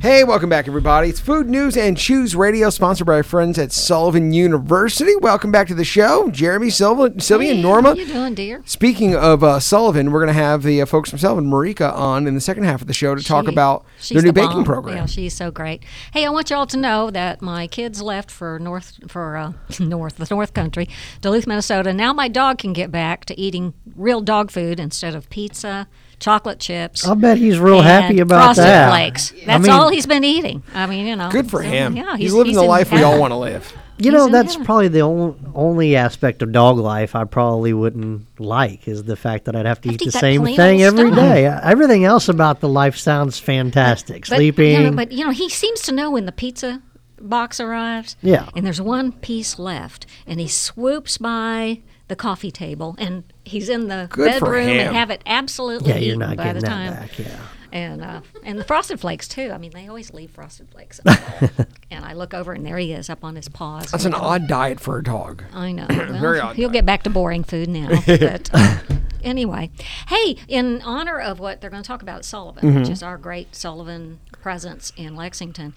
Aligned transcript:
Hey, 0.00 0.22
welcome 0.22 0.48
back, 0.48 0.68
everybody. 0.68 1.08
It's 1.08 1.18
Food 1.18 1.48
News 1.48 1.76
and 1.76 1.96
Chews 1.98 2.36
Radio, 2.36 2.70
sponsored 2.70 3.06
by 3.08 3.14
our 3.14 3.22
friends 3.24 3.58
at 3.58 3.72
Sullivan 3.72 4.32
University. 4.32 5.16
Welcome 5.16 5.50
back 5.50 5.66
to 5.68 5.74
the 5.74 5.84
show, 5.84 6.30
Jeremy, 6.30 6.70
Silva, 6.70 7.20
Sylvia, 7.20 7.50
and 7.52 7.62
Norma. 7.62 7.88
How 7.90 7.94
you 7.96 8.06
doing, 8.06 8.34
dear? 8.34 8.62
Speaking 8.64 9.16
of 9.16 9.42
uh, 9.42 9.58
Sullivan, 9.58 10.12
we're 10.12 10.20
going 10.24 10.34
to 10.34 10.40
have 10.40 10.62
the 10.62 10.80
uh, 10.82 10.86
folks 10.86 11.10
from 11.10 11.18
Sullivan, 11.18 11.50
Marika, 11.50 11.92
on 11.92 12.28
in 12.28 12.34
the 12.34 12.40
second 12.40 12.62
half 12.62 12.80
of 12.80 12.86
the 12.86 12.94
show 12.94 13.16
to 13.16 13.22
talk 13.24 13.46
She- 13.46 13.52
about 13.52 13.84
she's 13.98 14.14
their 14.14 14.22
new 14.22 14.28
the 14.28 14.32
baking 14.34 14.58
bomb. 14.58 14.64
program. 14.64 14.96
Yeah, 14.98 15.06
she's 15.06 15.34
so 15.34 15.50
great. 15.50 15.82
Hey, 16.12 16.24
I 16.24 16.28
want 16.28 16.48
y'all 16.50 16.66
to 16.66 16.76
know 16.76 17.10
that 17.10 17.42
my 17.42 17.66
kids 17.66 18.00
left 18.00 18.30
for 18.30 18.60
North 18.60 18.98
for 19.08 19.36
uh, 19.36 19.52
North 19.80 20.16
the 20.16 20.28
North 20.30 20.54
Country, 20.54 20.88
Duluth, 21.22 21.48
Minnesota. 21.48 21.92
Now 21.92 22.12
my 22.12 22.28
dog 22.28 22.58
can 22.58 22.72
get 22.72 22.92
back 22.92 23.24
to 23.26 23.38
eating 23.38 23.74
real 23.96 24.20
dog 24.20 24.52
food 24.52 24.78
instead 24.78 25.16
of 25.16 25.28
pizza, 25.28 25.88
chocolate 26.18 26.58
chips. 26.60 27.06
I'll 27.06 27.14
bet 27.14 27.38
he's 27.38 27.58
real 27.58 27.80
happy 27.82 28.20
about 28.20 28.44
frosted 28.44 28.64
that. 28.64 28.90
flakes. 28.90 29.32
I 29.32 29.44
That's 29.46 29.62
mean, 29.62 29.72
all 29.72 29.88
he's 29.88 30.06
been 30.06 30.24
eating. 30.24 30.62
I 30.74 30.86
mean, 30.86 31.06
you 31.06 31.16
know. 31.16 31.30
Good 31.30 31.50
for 31.50 31.62
so, 31.62 31.68
him. 31.68 31.96
Yeah, 31.96 32.16
he's, 32.16 32.32
living 32.32 32.54
the 32.54 32.62
in 32.62 32.68
life 32.68 32.92
we 32.92 33.02
all 33.02 33.18
want 33.20 33.32
to 33.32 33.36
live. 33.36 33.72
You 34.00 34.12
he's 34.12 34.12
know, 34.12 34.28
that's 34.28 34.52
heaven. 34.52 34.64
probably 34.64 34.88
the 34.88 35.00
only, 35.00 35.36
only 35.54 35.96
aspect 35.96 36.42
of 36.42 36.52
dog 36.52 36.78
life 36.78 37.16
I 37.16 37.24
probably 37.24 37.72
wouldn't 37.72 38.40
like 38.40 38.86
is 38.86 39.02
the 39.02 39.16
fact 39.16 39.46
that 39.46 39.56
I'd 39.56 39.66
have 39.66 39.80
to 39.80 39.88
Have 39.88 39.94
eat 39.94 39.98
to 39.98 40.04
the 40.04 40.08
eat 40.10 40.12
that 40.12 40.20
same 40.20 40.44
thing 40.44 40.84
old 40.84 40.98
every 40.98 41.12
stuff. 41.12 41.18
day. 41.18 41.46
Everything 41.46 42.04
else 42.04 42.28
about 42.28 42.60
the 42.60 42.68
life 42.68 42.96
sounds 42.96 43.40
fantastic. 43.40 44.28
But, 44.28 44.36
Sleeping. 44.36 44.72
You 44.72 44.90
know, 44.90 44.96
but 44.96 45.10
you 45.10 45.24
know, 45.24 45.32
he 45.32 45.48
seems 45.48 45.82
to 45.82 45.92
know 45.92 46.12
when 46.12 46.26
the 46.26 46.32
pizza 46.32 46.80
box 47.20 47.58
arrives. 47.58 48.16
Yeah. 48.22 48.48
And 48.54 48.64
there's 48.64 48.80
one 48.80 49.10
piece 49.10 49.58
left, 49.58 50.06
and 50.28 50.38
he 50.38 50.46
swoops 50.46 51.18
by 51.18 51.80
the 52.06 52.14
coffee 52.16 52.50
table, 52.52 52.94
and 52.98 53.24
he's 53.48 53.68
in 53.68 53.88
the 53.88 54.06
Good 54.10 54.40
bedroom 54.40 54.68
and 54.68 54.94
have 54.96 55.10
it 55.10 55.22
absolutely 55.26 55.90
yeah, 55.90 55.96
you're 55.98 56.16
not 56.16 56.36
by 56.36 56.44
getting 56.44 56.60
the 56.62 56.66
that 56.68 56.72
time. 56.72 56.92
back. 56.94 57.18
Yeah. 57.18 57.40
And 57.70 58.02
uh, 58.02 58.20
and 58.44 58.58
the 58.58 58.64
frosted 58.64 58.98
flakes 58.98 59.28
too. 59.28 59.50
I 59.52 59.58
mean, 59.58 59.72
they 59.74 59.88
always 59.88 60.12
leave 60.14 60.30
frosted 60.30 60.70
flakes. 60.70 61.00
and 61.90 62.02
I 62.04 62.14
look 62.14 62.32
over, 62.32 62.52
and 62.54 62.64
there 62.64 62.78
he 62.78 62.92
is 62.94 63.10
up 63.10 63.22
on 63.22 63.36
his 63.36 63.48
paws. 63.50 63.90
That's 63.90 64.06
an 64.06 64.14
odd 64.14 64.48
diet 64.48 64.80
for 64.80 64.96
a 64.98 65.02
dog. 65.02 65.44
I 65.52 65.72
know. 65.72 65.86
Well, 65.90 66.18
Very 66.20 66.40
odd 66.40 66.56
He'll 66.56 66.68
diet. 66.68 66.72
get 66.72 66.86
back 66.86 67.02
to 67.02 67.10
boring 67.10 67.44
food 67.44 67.68
now. 67.68 67.88
But 68.06 68.48
uh, 68.54 68.78
anyway, 69.22 69.70
hey, 70.08 70.36
in 70.48 70.80
honor 70.80 71.20
of 71.20 71.40
what 71.40 71.60
they're 71.60 71.68
going 71.68 71.82
to 71.82 71.86
talk 71.86 72.00
about 72.00 72.18
at 72.20 72.24
Sullivan, 72.24 72.64
Mm-hmm. 72.64 72.80
which 72.80 72.88
is 72.88 73.02
our 73.02 73.18
great 73.18 73.54
Sullivan 73.54 74.20
presence 74.32 74.90
in 74.96 75.14
Lexington, 75.14 75.74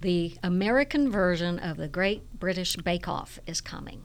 the 0.00 0.34
American 0.42 1.10
version 1.10 1.58
of 1.58 1.76
the 1.76 1.88
Great 1.88 2.38
British 2.40 2.76
Bake 2.76 3.06
Off 3.06 3.38
is 3.46 3.60
coming. 3.60 4.00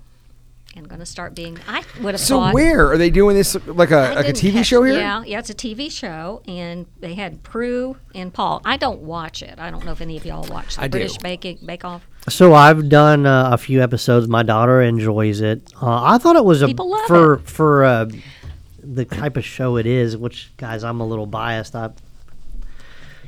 And 0.76 0.88
going 0.88 1.00
to 1.00 1.06
start 1.06 1.34
being. 1.34 1.58
I 1.68 1.84
would 2.02 2.14
have 2.14 2.22
So 2.22 2.38
thought. 2.38 2.54
where 2.54 2.92
are 2.92 2.98
they 2.98 3.10
doing 3.10 3.36
this? 3.36 3.56
Like 3.66 3.92
I 3.92 4.12
a 4.12 4.16
like 4.16 4.30
a 4.30 4.34
TV 4.34 4.54
catch- 4.54 4.68
show 4.68 4.84
here? 4.84 5.00
Yeah, 5.00 5.24
yeah, 5.26 5.40
it's 5.40 5.50
a 5.50 5.54
TV 5.56 5.92
show, 5.92 6.44
and 6.48 6.86
they 7.00 7.16
had 7.16 7.42
Prue 7.44 7.98
and 8.14 8.32
Paul. 8.34 8.62
I 8.64 8.78
don't 8.78 9.02
watch 9.02 9.42
it. 9.42 9.56
I 9.58 9.72
don't 9.72 9.84
know 9.84 9.92
if 9.92 10.00
any 10.00 10.16
of 10.16 10.26
y'all 10.26 10.48
watch 10.48 10.76
the 10.76 10.84
I 10.84 10.88
do. 10.88 10.92
British 11.00 11.18
Bake 11.18 11.66
Bake 11.66 11.84
Off. 11.84 12.08
So 12.30 12.54
I've 12.54 12.88
done 12.88 13.26
uh, 13.26 13.50
a 13.52 13.58
few 13.58 13.82
episodes. 13.82 14.28
My 14.28 14.44
daughter 14.44 14.80
enjoys 14.82 15.42
it. 15.42 15.64
Uh, 15.82 16.04
I 16.04 16.18
thought 16.20 16.36
it 16.36 16.46
was 16.46 16.62
a 16.62 16.68
People 16.68 16.92
love 16.92 17.08
for 17.08 17.40
for 17.40 17.84
uh, 17.84 18.10
the 18.84 19.06
type 19.06 19.38
of 19.38 19.44
show 19.46 19.76
it 19.78 19.88
is. 19.88 20.16
Which 20.18 20.52
guys, 20.58 20.84
I'm 20.84 21.00
a 21.02 21.06
little 21.08 21.26
biased. 21.26 21.76
I 21.76 21.90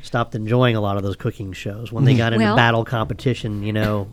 stopped 0.03 0.35
enjoying 0.35 0.75
a 0.75 0.81
lot 0.81 0.97
of 0.97 1.03
those 1.03 1.15
cooking 1.15 1.53
shows 1.53 1.91
when 1.91 2.05
they 2.05 2.15
got 2.15 2.33
into 2.33 2.45
Well- 2.45 2.55
battle 2.55 2.83
competition. 2.85 3.63
You 3.63 3.73
know, 3.73 4.07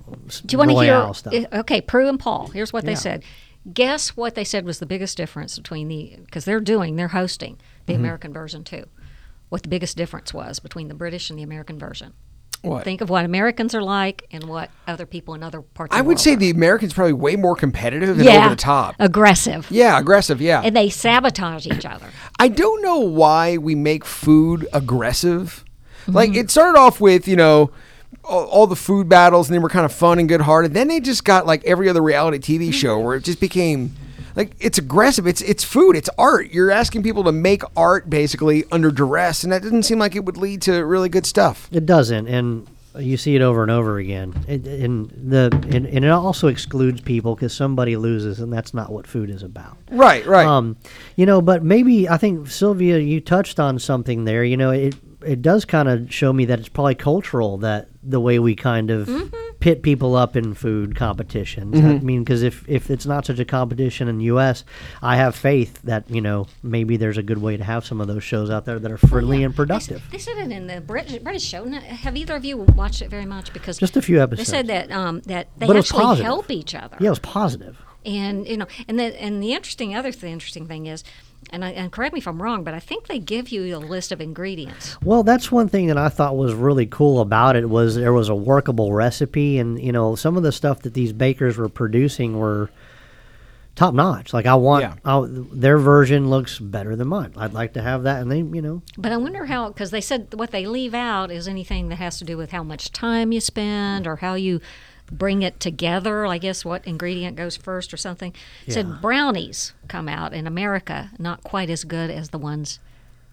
Do 0.47 0.53
you 0.53 0.59
want 0.59 0.71
to 0.71 0.81
hear? 0.81 1.15
stuff. 1.15 1.35
uh, 1.35 1.59
Okay, 1.61 1.81
Prue 1.81 2.09
and 2.09 2.19
Paul. 2.21 2.49
Here's 2.49 2.73
what 2.73 2.85
Yeah. 2.85 2.91
they 2.91 2.95
said. 2.97 3.23
Guess 3.73 4.11
what 4.11 4.35
they 4.35 4.45
said 4.45 4.65
was 4.65 4.79
the 4.79 4.87
biggest 4.87 5.17
difference 5.17 5.59
between 5.59 5.89
the 5.89 6.17
because 6.25 6.45
they're 6.45 6.61
doing 6.61 6.97
they're 6.97 7.09
hosting 7.09 7.59
the 7.87 7.93
Mm-hmm. 7.95 8.03
American 8.03 8.33
version 8.33 8.65
too. 8.65 8.85
What 9.49 9.63
the 9.63 9.69
biggest 9.69 9.97
difference 9.97 10.33
was 10.33 10.59
between 10.59 10.89
the 10.89 10.95
British 10.95 11.29
and 11.31 11.39
the 11.39 11.43
American 11.43 11.79
version. 11.79 12.13
What? 12.63 12.83
Think 12.83 13.01
of 13.01 13.09
what 13.09 13.25
Americans 13.25 13.73
are 13.75 13.83
like 13.83 14.27
and 14.33 14.45
what 14.45 14.71
other 14.89 15.07
people 15.07 15.35
in 15.35 15.43
other 15.45 15.63
parts. 15.63 15.95
I 15.95 15.99
of 16.01 16.05
the 16.05 16.09
would 16.09 16.13
world 16.17 16.21
say 16.21 16.33
are. 16.33 16.37
the 16.37 16.51
Americans 16.51 16.93
probably 16.93 17.13
way 17.13 17.37
more 17.37 17.55
competitive 17.55 18.17
and 18.17 18.25
yeah, 18.25 18.41
over 18.41 18.49
the 18.51 18.57
top. 18.57 18.97
aggressive, 18.99 19.69
Yeah, 19.71 19.97
aggressive. 19.99 20.41
Yeah. 20.41 20.63
and 20.65 20.75
they 20.77 20.89
sabotage 20.91 21.67
each 21.69 21.87
other. 21.87 22.09
I 22.41 22.49
don't 22.49 22.83
know 22.83 22.99
why 22.99 23.59
we 23.59 23.75
make 23.77 24.05
food 24.05 24.67
aggressive. 24.73 25.65
Like 26.09 26.31
Mm-hmm. 26.31 26.39
it 26.41 26.51
started 26.51 26.79
off 26.79 27.01
with 27.01 27.29
you 27.29 27.37
know 27.37 27.71
all, 28.25 28.45
all 28.47 28.67
the 28.67 28.77
food 28.77 29.09
battles, 29.09 29.49
and 29.49 29.55
they 29.55 29.59
were 29.59 29.69
kind 29.69 29.85
of 29.85 29.93
fun 29.93 30.19
and 30.19 30.29
good 30.29 30.41
hearted. 30.43 30.75
Then 30.75 30.89
they 30.89 31.01
just 31.01 31.25
got 31.25 31.47
like 31.47 31.65
every 31.65 31.89
other 31.89 32.03
reality 32.03 32.39
TV 32.59 32.73
show 32.73 32.99
where 32.99 33.15
it 33.17 33.25
just 33.25 33.41
became 33.41 33.95
like 34.35 34.53
it's 34.61 34.79
aggressive. 34.79 35.27
It's 35.27 35.41
it's 35.43 35.65
food. 35.65 35.97
It's 35.97 36.11
art. 36.19 36.51
You're 36.51 36.71
asking 36.71 37.03
people 37.03 37.25
to 37.25 37.33
make 37.33 37.63
art 37.77 38.09
basically 38.09 38.65
under 38.73 38.91
duress, 38.91 39.45
and 39.45 39.53
that 39.53 39.63
doesn't 39.63 39.83
seem 39.85 39.99
like 39.99 40.17
it 40.17 40.25
would 40.25 40.37
lead 40.37 40.63
to 40.63 40.85
really 40.85 41.09
good 41.09 41.27
stuff. 41.27 41.69
It 41.73 41.85
doesn't, 41.87 42.27
and 42.29 42.67
you 42.99 43.17
see 43.17 43.37
it 43.37 43.43
over 43.43 43.63
and 43.63 43.71
over 43.71 43.99
again. 43.99 44.35
It, 44.49 44.67
and 44.67 45.11
the 45.11 45.51
and, 45.73 45.87
and 45.87 46.05
it 46.05 46.11
also 46.11 46.49
excludes 46.49 47.01
people 47.01 47.35
because 47.35 47.53
somebody 47.53 47.97
loses, 47.97 48.41
and 48.41 48.53
that's 48.53 48.73
not 48.75 48.91
what 48.91 49.07
food 49.07 49.29
is 49.31 49.43
about. 49.43 49.77
Right. 49.91 50.25
Right. 50.27 50.47
Um, 50.47 50.77
you 51.17 51.27
know, 51.27 51.41
but 51.43 51.63
maybe 51.63 52.09
I 52.09 52.17
think 52.17 52.49
Sylvia, 52.49 52.99
you 52.99 53.21
touched 53.21 53.61
on 53.61 53.79
something 53.79 54.25
there. 54.25 54.43
You 54.45 54.57
know, 54.57 54.71
it 54.71 54.95
it 55.25 55.43
does 55.43 55.65
kind 55.65 55.89
of 55.89 56.13
show 56.13 56.33
me 56.33 56.45
that 56.47 56.59
it's 56.61 56.69
probably 56.69 56.95
cultural 56.95 57.59
that 57.59 57.89
the 58.03 58.21
way 58.21 58.39
we 58.39 58.55
kind 58.55 58.91
of 58.91 59.11
pit 59.61 59.83
people 59.83 60.15
up 60.15 60.37
in 60.37 60.55
food 60.55 60.95
competitions. 60.95 61.79
I 61.81 61.99
mean, 61.99 62.23
because 62.23 62.43
if 62.43 62.65
if 62.69 62.91
it's 62.91 63.05
not 63.07 63.27
such 63.27 63.39
a 63.41 63.45
competition 63.45 64.07
in 64.09 64.19
the 64.19 64.25
U.S., 64.27 64.65
I 65.03 65.17
have 65.17 65.35
faith 65.35 65.81
that 65.83 66.09
you 66.11 66.21
know 66.21 66.47
maybe 66.63 66.97
there's 66.97 67.19
a 67.19 67.23
good 67.23 67.39
way 67.39 67.57
to 67.57 67.65
have 67.65 67.85
some 67.85 68.01
of 68.01 68.07
those 68.07 68.23
shows 68.23 68.49
out 68.51 68.65
there 68.65 68.79
that 68.79 68.91
are 68.91 68.97
friendly 68.99 69.43
and 69.43 69.55
productive. 69.55 70.03
They 70.13 70.19
said 70.19 70.39
it 70.39 70.53
in 70.53 70.67
the 70.69 70.81
British, 70.81 71.19
British 71.23 71.45
show. 71.45 71.65
Now, 71.65 71.81
Have 71.81 72.17
either 72.17 72.37
of 72.37 72.45
you 72.45 72.59
watched 72.59 73.03
it 73.03 73.11
very 73.11 73.27
much? 73.27 73.53
Because 73.53 73.79
Just 73.79 73.97
a 73.97 74.03
few 74.03 74.23
episodes. 74.23 74.51
they 74.51 74.59
episodes. 74.59 74.69
said 74.79 74.89
that 74.91 74.97
um, 74.97 75.21
that 75.23 75.49
they 75.59 75.67
But 75.67 75.77
actually 75.77 76.23
help 76.23 76.51
each 76.51 76.75
other. 76.75 76.97
yeah, 77.01 77.09
it 77.09 77.11
was 77.11 77.19
positive. 77.19 77.77
and 78.07 78.47
you 78.47 78.57
know 78.57 78.67
and 78.87 78.99
the 78.99 79.21
and 79.21 79.43
the 79.43 79.53
interesting 79.55 79.95
other 79.97 80.13
th- 80.13 80.23
interesting 80.33 80.67
thing 80.69 80.87
is 80.87 81.03
and, 81.51 81.65
I, 81.65 81.71
and 81.71 81.91
correct 81.91 82.13
me 82.13 82.21
if 82.21 82.29
i'm 82.29 82.43
wrong 82.43 82.63
but 82.65 82.75
i 82.75 82.81
think 82.81 83.07
they 83.07 83.19
give 83.19 83.49
you 83.49 83.75
a 83.77 83.79
list 83.79 84.13
of 84.13 84.21
ingredients 84.21 84.97
Well, 85.03 85.23
that's 85.23 85.51
one 85.51 85.69
thing 85.69 85.87
that 85.87 85.97
I 85.97 86.09
thought 86.09 86.37
was 86.37 86.53
really 86.53 86.87
cool 86.87 87.21
about 87.21 87.57
it 87.57 87.69
was 87.71 87.95
there 87.95 88.13
was 88.13 88.29
a 88.29 88.35
workable 88.35 88.93
recipe, 88.93 89.59
and 89.59 89.81
you 89.81 89.93
know 89.93 90.15
some 90.15 90.37
of 90.37 90.43
the 90.43 90.53
stuff 90.53 90.83
that 90.83 90.95
these 90.95 91.13
bakers 91.13 91.57
were 91.57 91.69
producing 91.69 92.39
were 92.39 92.71
top 93.75 93.95
notch. 93.95 94.33
Like 94.35 94.47
I 94.47 94.57
want 94.57 94.83
Yeah. 94.83 94.95
I, 95.05 95.25
their 95.29 95.79
version 95.79 96.29
looks 96.29 96.59
better 96.59 96.97
than 96.97 97.09
mine. 97.09 97.33
I'd 97.37 97.55
like 97.55 97.75
to 97.75 97.83
have 97.83 98.03
that, 98.03 98.21
and 98.21 98.31
they, 98.31 98.39
you 98.39 98.61
know, 98.61 98.83
but 98.97 99.13
i 99.13 99.17
wonder 99.17 99.47
how 99.47 99.69
because 99.69 99.91
they 99.91 100.01
said 100.01 100.35
what 100.35 100.51
they 100.51 100.67
leave 100.67 100.95
out 100.95 101.31
is 101.31 101.47
anything 101.49 101.89
that 101.89 101.97
has 101.97 102.19
to 102.19 102.25
do 102.25 102.37
with 102.37 102.51
how 102.51 102.63
much 102.65 102.91
time 102.93 103.33
you 103.33 103.41
spend 103.41 104.07
or 104.07 104.17
how 104.17 104.35
you 104.35 104.61
bring 105.11 105.43
it 105.43 105.59
together 105.61 106.27
i 106.27 106.39
guess 106.39 106.65
what 106.65 106.87
ingredient 106.87 107.37
goes 107.37 107.57
first 107.57 107.93
or 107.95 107.97
something 107.97 108.35
It 108.67 108.73
said 108.75 109.01
brownies 109.01 109.73
come 109.89 110.09
out 110.09 110.33
in 110.35 110.47
america 110.47 111.11
not 111.19 111.43
quite 111.43 111.71
as 111.71 111.85
good 111.85 112.11
as 112.11 112.29
the 112.31 112.39
ones 112.39 112.79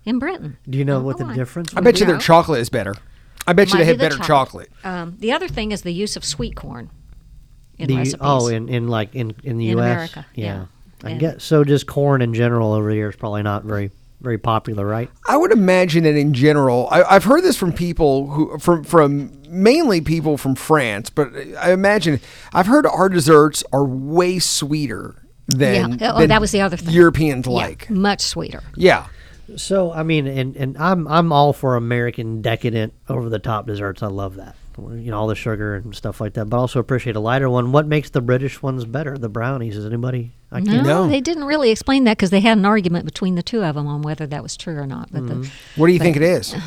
in 0.06 0.20
britain 0.20 0.58
do 0.70 0.78
you 0.78 0.86
know 0.86 0.98
Oh, 1.00 1.04
what 1.04 1.18
the 1.18 1.26
boy. 1.26 1.34
difference? 1.34 1.74
I 1.76 1.82
bet 1.82 1.96
be? 1.96 2.00
you 2.02 2.06
their 2.06 2.16
Yeah. 2.16 2.22
chocolate 2.22 2.62
is 2.62 2.70
better. 2.70 2.94
I 3.48 3.54
bet 3.54 3.68
you 3.72 3.78
they 3.78 3.84
be 3.84 3.88
have 3.90 3.98
the 3.98 4.10
better 4.10 4.24
chocolate. 4.24 4.70
um, 4.84 5.18
the 5.20 5.32
other 5.32 5.48
thing 5.48 5.72
is 5.72 5.82
the 5.84 5.94
use 5.94 6.16
of 6.16 6.24
sweet 6.24 6.56
corn 6.56 6.90
in 7.78 7.88
Do 7.88 7.94
you- 7.94 8.00
recipes 8.00 8.22
oh, 8.22 8.48
in, 8.48 8.70
in 8.70 8.88
like 8.88 9.14
in 9.14 9.36
in 9.44 9.58
the 9.58 9.70
In 9.70 9.78
U.S. 9.78 9.84
America, 9.94 10.26
yeah. 10.36 10.66
I 11.04 11.12
And- 11.12 11.20
guess 11.20 11.44
so. 11.44 11.64
Just 11.64 11.86
corn 11.88 12.22
in 12.22 12.34
general 12.34 12.72
over 12.74 12.90
here 12.90 13.10
is 13.10 13.16
probably 13.16 13.44
not 13.44 13.64
very 13.66 13.92
very 14.22 14.38
popular, 14.38 14.86
right? 14.88 15.10
I 15.28 15.38
would 15.38 15.52
imagine 15.52 16.04
that 16.06 16.16
in 16.16 16.34
general, 16.34 16.88
I, 16.90 17.04
I've 17.04 17.26
heard 17.26 17.44
this 17.44 17.58
from 17.58 17.74
people 17.74 18.28
who 18.30 18.58
from 18.60 18.84
from 18.84 19.32
mainly 19.56 20.02
people 20.02 20.38
from 20.38 20.56
France, 20.56 21.10
but 21.10 21.32
I 21.60 21.72
imagine 21.72 22.20
I've 22.54 22.68
heard 22.68 22.86
our 22.86 23.10
desserts 23.10 23.64
are 23.74 23.86
way 23.86 24.40
sweeter 24.40 25.16
than, 25.48 25.98
Yeah. 26.00 26.14
Oh, 26.14 26.20
than 26.20 26.30
that 26.30 26.42
was 26.42 26.52
the 26.52 26.62
other 26.62 26.78
thing. 26.78 26.94
Europeans 26.94 27.46
Yeah, 27.48 27.54
like. 27.54 27.90
much 27.90 28.22
sweeter. 28.22 28.62
Yeah, 28.76 29.06
So 29.56 29.92
I 29.94 30.04
mean, 30.04 30.28
and 30.28 30.56
and 30.56 30.78
I'm 30.78 31.08
I'm 31.08 31.32
all 31.32 31.54
for 31.54 31.76
American 31.76 32.42
decadent 32.42 32.94
over 33.10 33.30
the 33.30 33.40
top 33.40 33.68
desserts. 33.68 34.02
I 34.04 34.08
love 34.08 34.36
that. 34.38 34.56
You 34.78 35.10
know, 35.12 35.18
all 35.18 35.28
the 35.28 35.36
sugar 35.36 35.76
and 35.76 35.96
stuff 35.96 36.20
like 36.20 36.34
that. 36.34 36.46
But 36.50 36.58
also 36.58 36.82
appreciate 36.82 37.16
a 37.16 37.20
lighter 37.22 37.50
one. 37.50 37.72
What 37.72 37.88
makes 37.88 38.10
the 38.10 38.20
British 38.20 38.62
ones 38.62 38.84
better? 38.84 39.18
The 39.18 39.30
brownies. 39.30 39.78
Is 39.78 39.86
anybody? 39.86 40.34
I 40.52 40.60
No, 40.60 40.72
can't. 40.72 40.88
No. 40.88 41.08
they 41.08 41.22
didn't 41.22 41.46
really 41.46 41.70
explain 41.72 42.04
that 42.06 42.18
because 42.18 42.30
they 42.30 42.42
had 42.42 42.58
an 42.58 42.66
argument 42.66 43.06
between 43.06 43.36
the 43.36 43.44
two 43.44 43.64
of 43.64 43.76
them 43.76 43.88
on 43.88 44.02
whether 44.02 44.28
that 44.28 44.44
was 44.44 44.58
true 44.58 44.76
or 44.76 44.86
not. 44.86 45.14
But 45.14 45.22
Mm-hmm. 45.24 45.42
the 45.44 45.52
what 45.78 45.88
do 45.88 45.94
you 45.94 46.00
think 46.00 46.18
it 46.18 46.24
is? 46.24 46.54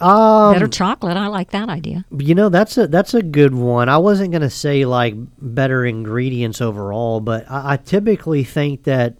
Um, 0.00 0.52
better 0.54 0.68
chocolate, 0.68 1.16
I 1.16 1.28
like 1.28 1.50
that 1.50 1.68
idea. 1.68 2.04
you 2.16 2.34
know, 2.34 2.48
that's 2.48 2.76
a 2.78 2.86
that's 2.86 3.14
a 3.14 3.22
good 3.22 3.54
one. 3.54 3.88
I 3.88 3.98
wasn't 3.98 4.32
gonna 4.32 4.50
say 4.50 4.84
like 4.84 5.14
better 5.40 5.84
ingredients 5.84 6.60
overall, 6.60 7.20
but 7.20 7.50
I, 7.50 7.72
I 7.72 7.76
typically 7.76 8.44
think 8.44 8.84
that 8.84 9.18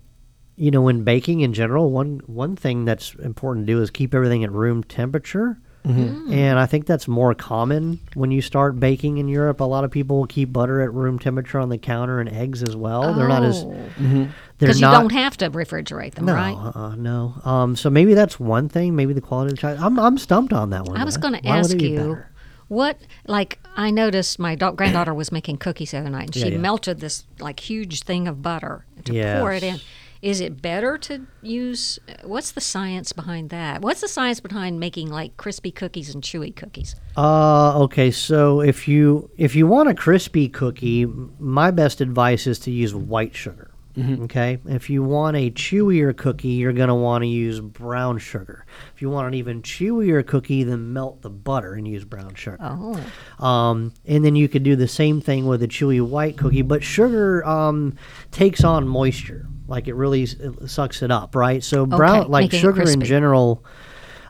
you 0.56 0.70
know 0.70 0.82
when 0.82 1.04
baking 1.04 1.40
in 1.40 1.52
general, 1.52 1.90
one 1.90 2.20
one 2.26 2.56
thing 2.56 2.84
that's 2.84 3.14
important 3.16 3.66
to 3.66 3.72
do 3.72 3.82
is 3.82 3.90
keep 3.90 4.14
everything 4.14 4.44
at 4.44 4.52
room 4.52 4.82
temperature. 4.84 5.58
Mm-hmm. 5.86 6.30
Mm. 6.30 6.34
And 6.34 6.58
I 6.58 6.64
think 6.64 6.86
that's 6.86 7.06
more 7.06 7.34
common 7.34 8.00
when 8.14 8.30
you 8.30 8.40
start 8.40 8.80
baking 8.80 9.18
in 9.18 9.28
Europe. 9.28 9.60
A 9.60 9.64
lot 9.64 9.84
of 9.84 9.90
people 9.90 10.16
will 10.16 10.26
keep 10.26 10.50
butter 10.50 10.80
at 10.80 10.94
room 10.94 11.18
temperature 11.18 11.58
on 11.58 11.68
the 11.68 11.76
counter 11.76 12.20
and 12.20 12.28
eggs 12.30 12.62
as 12.62 12.74
well. 12.74 13.12
They're 13.12 13.28
not 13.28 13.44
as 13.44 13.64
Oh. 13.64 13.68
Mm-hmm. 13.98 14.24
Because 14.66 14.80
you 14.80 14.86
don't 14.88 15.12
have 15.12 15.36
to 15.38 15.50
refrigerate 15.50 16.14
them, 16.14 16.26
No, 16.26 16.34
right? 16.34 16.54
uh-uh, 16.54 16.94
no. 16.96 17.34
Um, 17.44 17.76
so 17.76 17.90
maybe 17.90 18.14
that's 18.14 18.38
one 18.40 18.68
thing. 18.68 18.96
Maybe 18.96 19.12
the 19.12 19.20
quality 19.20 19.50
of 19.52 19.56
the 19.56 19.60
chocolate. 19.60 19.82
I'm 19.82 19.98
I'm 19.98 20.18
stumped 20.18 20.52
on 20.52 20.70
that 20.70 20.84
one. 20.84 20.96
I 20.96 21.04
was 21.04 21.16
going 21.16 21.34
to 21.34 21.46
ask 21.46 21.78
you 21.80 22.22
what, 22.68 22.98
like, 23.26 23.58
I 23.76 23.90
noticed 23.90 24.38
my 24.38 24.54
da- 24.54 24.72
granddaughter 24.72 25.14
was 25.14 25.30
making 25.30 25.58
cookies 25.58 25.90
the 25.90 25.98
other 25.98 26.10
night, 26.10 26.26
and 26.26 26.34
she 26.34 26.50
yeah. 26.50 26.58
melted 26.58 27.00
this 27.00 27.24
like 27.38 27.60
huge 27.60 28.02
thing 28.02 28.26
of 28.26 28.42
butter 28.42 28.86
to 29.04 29.12
pour 29.38 29.52
it 29.52 29.62
in. 29.62 29.80
Is 30.22 30.40
it 30.40 30.62
better 30.62 30.96
to 30.96 31.26
use? 31.42 31.98
What's 32.22 32.52
the 32.52 32.62
science 32.62 33.12
behind 33.12 33.50
that? 33.50 33.82
What's 33.82 34.00
the 34.00 34.08
science 34.08 34.40
behind 34.40 34.80
making 34.80 35.10
like 35.10 35.36
crispy 35.36 35.70
cookies 35.70 36.14
and 36.14 36.24
chewy 36.24 36.56
cookies? 36.56 36.96
Uh, 37.14 37.78
okay. 37.82 38.10
So 38.10 38.62
if 38.62 38.88
you 38.88 39.28
if 39.36 39.54
you 39.54 39.66
want 39.66 39.90
a 39.90 39.94
crispy 39.94 40.48
cookie, 40.48 41.04
my 41.38 41.70
best 41.70 42.00
advice 42.00 42.46
is 42.46 42.58
to 42.60 42.70
use 42.70 42.94
white 42.94 43.34
sugar. 43.34 43.73
Mm-hmm. 43.96 44.24
Okay. 44.24 44.58
If 44.66 44.90
you 44.90 45.02
want 45.02 45.36
a 45.36 45.50
chewier 45.50 46.16
cookie, 46.16 46.48
you're 46.48 46.72
going 46.72 46.88
to 46.88 46.94
want 46.94 47.22
to 47.22 47.28
use 47.28 47.60
brown 47.60 48.18
sugar. 48.18 48.66
If 48.94 49.02
you 49.02 49.08
want 49.08 49.28
an 49.28 49.34
even 49.34 49.62
chewier 49.62 50.26
cookie, 50.26 50.64
then 50.64 50.92
melt 50.92 51.22
the 51.22 51.30
butter 51.30 51.74
and 51.74 51.86
use 51.86 52.04
brown 52.04 52.34
sugar. 52.34 52.58
Oh, 52.60 53.44
Um, 53.44 53.92
and 54.04 54.24
then 54.24 54.34
you 54.34 54.48
could 54.48 54.64
do 54.64 54.74
the 54.74 54.88
same 54.88 55.20
thing 55.20 55.46
with 55.46 55.62
a 55.62 55.68
chewy 55.68 56.04
white 56.06 56.36
cookie, 56.36 56.62
but 56.62 56.82
sugar 56.82 57.46
um, 57.46 57.96
takes 58.32 58.64
on 58.64 58.88
moisture, 58.88 59.46
like 59.68 59.86
it 59.86 59.94
really 59.94 60.22
it 60.24 60.68
sucks 60.68 61.02
it 61.02 61.10
up, 61.10 61.36
right? 61.36 61.62
So 61.62 61.86
brown, 61.86 62.22
Okay, 62.22 62.28
like 62.28 62.42
making 62.44 62.60
sugar 62.60 62.82
in 62.82 63.00
general, 63.02 63.64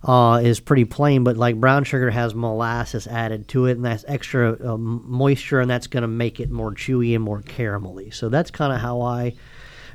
uh, 0.02 0.40
is 0.44 0.60
pretty 0.60 0.84
plain, 0.84 1.25
but 1.25 1.38
like 1.38 1.56
brown 1.58 1.84
sugar 1.84 2.10
has 2.10 2.34
molasses 2.34 3.06
added 3.06 3.49
to 3.49 3.64
it, 3.67 3.72
and 3.72 3.84
that's 3.87 4.05
extra 4.06 4.75
um, 4.75 5.02
moisture, 5.06 5.60
and 5.60 5.70
that's 5.70 5.87
going 5.87 6.02
to 6.02 6.08
make 6.08 6.40
it 6.40 6.50
more 6.50 6.72
chewy 6.75 7.14
and 7.14 7.25
more 7.25 7.40
caramelly. 7.40 8.12
So 8.12 8.28
that's 8.28 8.50
kind 8.50 8.70
of 8.72 8.81
how 8.81 9.00
I 9.00 9.34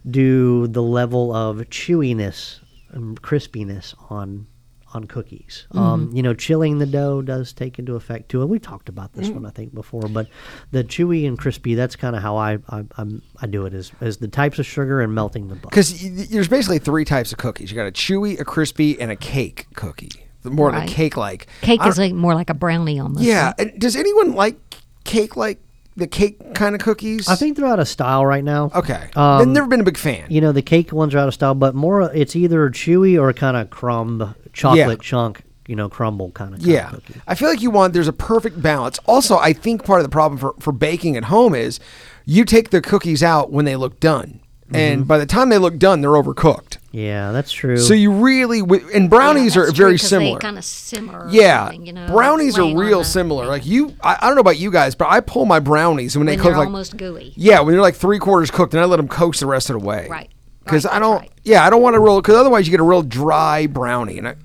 do 0.09 0.67
the 0.67 0.83
level 0.83 1.33
of 1.35 1.57
chewiness 1.69 2.59
and 2.91 3.21
crispiness 3.21 3.93
on 4.11 4.47
on 4.91 5.03
cookies. 5.03 5.67
Um, 5.73 6.09
you 6.15 6.23
know, 6.23 6.33
chilling 6.33 6.79
the 6.79 6.87
dough 6.87 7.21
does 7.21 7.53
take 7.53 7.77
into 7.77 7.95
effect 7.95 8.27
too, 8.29 8.41
and 8.41 8.49
we 8.49 8.57
talked 8.57 8.89
about 8.89 9.13
this 9.13 9.29
one 9.29 9.45
I 9.45 9.51
think 9.51 9.71
before. 9.73 10.01
But 10.09 10.27
the 10.71 10.83
chewy 10.83 11.27
and 11.27 11.37
crispy, 11.37 11.75
that's 11.75 11.95
kind 11.95 12.15
of 12.15 12.23
how 12.23 12.37
I 12.37 12.57
I, 12.69 12.83
I'm, 12.97 13.21
I 13.39 13.45
do 13.45 13.65
it 13.67 13.73
is 13.75 13.91
is 14.01 14.17
the 14.17 14.27
types 14.27 14.57
of 14.57 14.65
sugar 14.65 14.99
and 15.01 15.13
melting 15.13 15.47
the 15.47 15.53
butter. 15.55 15.67
Because 15.69 16.29
there's 16.29 16.47
basically 16.47 16.79
three 16.79 17.05
types 17.05 17.31
of 17.31 17.37
cookies. 17.37 17.69
You 17.71 17.75
got 17.75 17.85
a 17.85 17.91
chewy, 17.91 18.39
a 18.39 18.45
crispy, 18.45 18.99
and 18.99 19.11
a 19.11 19.15
cake 19.15 19.67
cookie. 19.75 20.09
The 20.41 20.49
More 20.49 20.69
Right. 20.71 20.79
like 20.79 20.89
cake 20.89 21.15
like. 21.17 21.45
cake 21.61 21.85
is 21.85 21.99
like 21.99 22.13
more 22.13 22.33
like 22.33 22.49
a 22.49 22.53
brownie 22.55 22.99
almost. 22.99 23.23
Yeah. 23.23 23.53
right? 23.59 23.77
Does 23.77 23.95
anyone 23.95 24.33
like 24.33 24.57
cake 25.03 25.35
like 25.37 25.61
the 25.99 26.07
cake 26.07 26.55
kind 26.55 26.75
of 26.75 26.81
cookies? 26.81 27.27
I 27.27 27.35
think 27.35 27.57
they're 27.57 27.65
out 27.67 27.79
of 27.79 27.87
style 27.87 28.25
right 28.25 28.43
now. 28.43 28.71
Okay. 28.73 29.09
Um, 29.15 29.41
I've 29.41 29.47
never 29.47 29.67
been 29.67 29.81
a 29.81 29.83
big 29.83 29.97
fan. 29.97 30.25
You 30.29 30.41
know, 30.41 30.51
the 30.51 30.61
cake 30.61 30.91
ones 30.91 31.13
are 31.13 31.19
out 31.19 31.27
of 31.27 31.33
style, 31.33 31.53
but 31.55 31.75
more 31.75 32.11
it's 32.13 32.35
either 32.35 32.69
chewy 32.69 33.19
or 33.19 33.31
kind 33.33 33.57
of 33.57 33.69
crumb 33.69 34.35
chocolate 34.53 35.01
chunk. 35.01 35.43
You 35.67 35.75
know, 35.75 35.87
crumble 35.87 36.31
kind 36.31 36.55
of 36.55 36.61
Yeah. 36.61 36.91
I 37.27 37.35
feel 37.35 37.47
like 37.47 37.61
you 37.61 37.69
want 37.69 37.93
there's 37.93 38.07
a 38.07 38.13
perfect 38.13 38.59
balance. 38.59 38.97
Also, 39.05 39.37
I 39.37 39.53
think 39.53 39.85
part 39.85 39.99
of 39.99 40.03
the 40.03 40.09
problem 40.09 40.39
for, 40.39 40.55
for 40.59 40.71
baking 40.71 41.15
at 41.15 41.25
home 41.25 41.53
is 41.53 41.79
you 42.25 42.43
take 42.43 42.71
the 42.71 42.81
cookies 42.81 43.21
out 43.21 43.51
when 43.51 43.65
they 43.65 43.75
look 43.75 43.99
done. 43.99 44.39
Mm-hmm. 44.69 44.75
And 44.75 45.07
by 45.07 45.17
the 45.17 45.25
time 45.25 45.49
they 45.49 45.57
look 45.57 45.77
done, 45.77 46.01
they're 46.01 46.11
overcooked. 46.11 46.77
Yeah, 46.91 47.31
that's 47.31 47.51
true. 47.51 47.77
So 47.77 47.93
you 47.93 48.11
really 48.11 48.59
wi- 48.61 48.83
and 48.93 49.03
Yeah, 49.05 49.09
brownies 49.09 49.57
are 49.57 49.71
very 49.71 49.91
true, 49.97 50.07
similar. 50.07 50.39
Kind 50.39 50.57
of 50.57 50.63
simmer. 50.65 51.27
yeah, 51.31 51.71
you 51.71 51.91
know, 51.93 52.07
brownies 52.07 52.57
are 52.57 52.75
real 52.77 53.03
similar. 53.03 53.43
thing. 53.43 53.49
Like 53.51 53.65
you, 53.65 53.95
I, 54.01 54.17
I 54.21 54.27
don't 54.27 54.35
know 54.35 54.41
about 54.41 54.57
you 54.59 54.71
guys, 54.71 54.95
but 54.95 55.07
I 55.09 55.19
pull 55.19 55.45
my 55.45 55.59
brownies 55.59 56.17
when 56.17 56.25
they 56.27 56.33
when 56.33 56.39
cook 56.39 56.49
they're 56.51 56.57
like 56.57 56.65
almost 56.67 56.97
gooey. 56.97 57.33
yeah, 57.35 57.59
when 57.61 57.73
they're 57.73 57.81
like 57.81 57.95
three 57.95 58.19
quarters 58.19 58.49
cooked, 58.51 58.73
and 58.73 58.81
I 58.81 58.85
let 58.85 58.97
them 58.97 59.07
coast 59.07 59.39
the 59.39 59.45
rest 59.47 59.69
of 59.69 59.79
the 59.79 59.85
way. 59.85 60.07
Right. 60.09 60.29
Because 60.63 60.85
Right, 60.85 60.95
I 60.95 60.99
don't. 60.99 61.19
right. 61.21 61.31
Yeah, 61.43 61.65
I 61.65 61.69
don't 61.71 61.81
want 61.81 61.95
to 61.95 61.99
roll. 61.99 62.21
Because 62.21 62.35
otherwise, 62.35 62.67
you 62.67 62.71
get 62.71 62.79
a 62.79 62.83
real 62.83 63.01
dry 63.01 63.65
brownie. 63.65 64.19
And 64.19 64.27
I, 64.27 64.35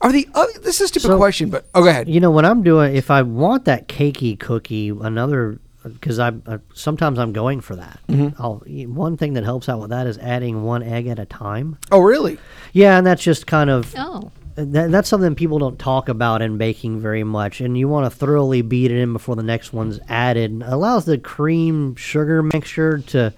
are 0.00 0.12
the 0.12 0.28
other? 0.34 0.52
This 0.60 0.76
is 0.76 0.82
a 0.82 0.88
stupid 0.88 1.06
So- 1.08 1.16
question, 1.16 1.50
but 1.50 1.66
oh, 1.74 1.82
go 1.82 1.88
ahead. 1.88 2.08
You 2.08 2.20
know, 2.20 2.30
what 2.30 2.44
I'm 2.44 2.62
doing, 2.62 2.94
if 2.94 3.10
I 3.10 3.22
want 3.22 3.64
that 3.66 3.88
cakey 3.88 4.38
cookie, 4.38 4.88
another 4.90 5.58
because 5.82 6.18
I 6.18 6.32
uh, 6.46 6.58
sometimes 6.74 7.18
I'm 7.18 7.32
going 7.32 7.60
for 7.60 7.76
that. 7.76 8.00
Mm-hmm. 8.08 8.42
I'll, 8.42 8.56
one 8.92 9.16
thing 9.16 9.34
that 9.34 9.44
helps 9.44 9.68
out 9.68 9.80
with 9.80 9.90
that 9.90 10.06
is 10.06 10.18
adding 10.18 10.62
one 10.62 10.82
egg 10.82 11.06
at 11.06 11.18
a 11.18 11.24
time. 11.24 11.78
Oh, 11.90 12.00
really? 12.00 12.38
Yeah, 12.72 12.98
and 12.98 13.06
that's 13.06 13.22
just 13.22 13.46
kind 13.46 13.70
of 13.70 13.94
Oh, 13.96 14.30
that, 14.56 14.90
that's 14.90 15.08
something 15.08 15.34
people 15.34 15.58
don't 15.58 15.78
talk 15.78 16.08
about 16.08 16.42
in 16.42 16.58
baking 16.58 17.00
very 17.00 17.24
much. 17.24 17.60
And 17.60 17.78
you 17.78 17.88
want 17.88 18.10
to 18.10 18.16
thoroughly 18.16 18.62
beat 18.62 18.90
it 18.90 19.00
in 19.00 19.12
before 19.12 19.36
the 19.36 19.42
next 19.42 19.72
one's 19.72 20.00
added. 20.08 20.60
It 20.60 20.64
allows 20.66 21.04
the 21.06 21.16
cream 21.18 21.94
sugar 21.96 22.42
mixture 22.42 22.98
to 22.98 23.32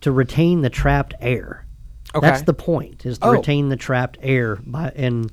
to 0.00 0.12
retain 0.12 0.60
the 0.62 0.70
trapped 0.70 1.14
air. 1.20 1.66
Okay. 2.14 2.26
That's 2.26 2.42
the 2.42 2.54
point 2.54 3.04
is 3.06 3.18
to 3.18 3.26
Oh. 3.26 3.30
retain 3.32 3.68
the 3.68 3.76
trapped 3.76 4.18
air 4.22 4.56
by 4.64 4.90
and 4.94 5.30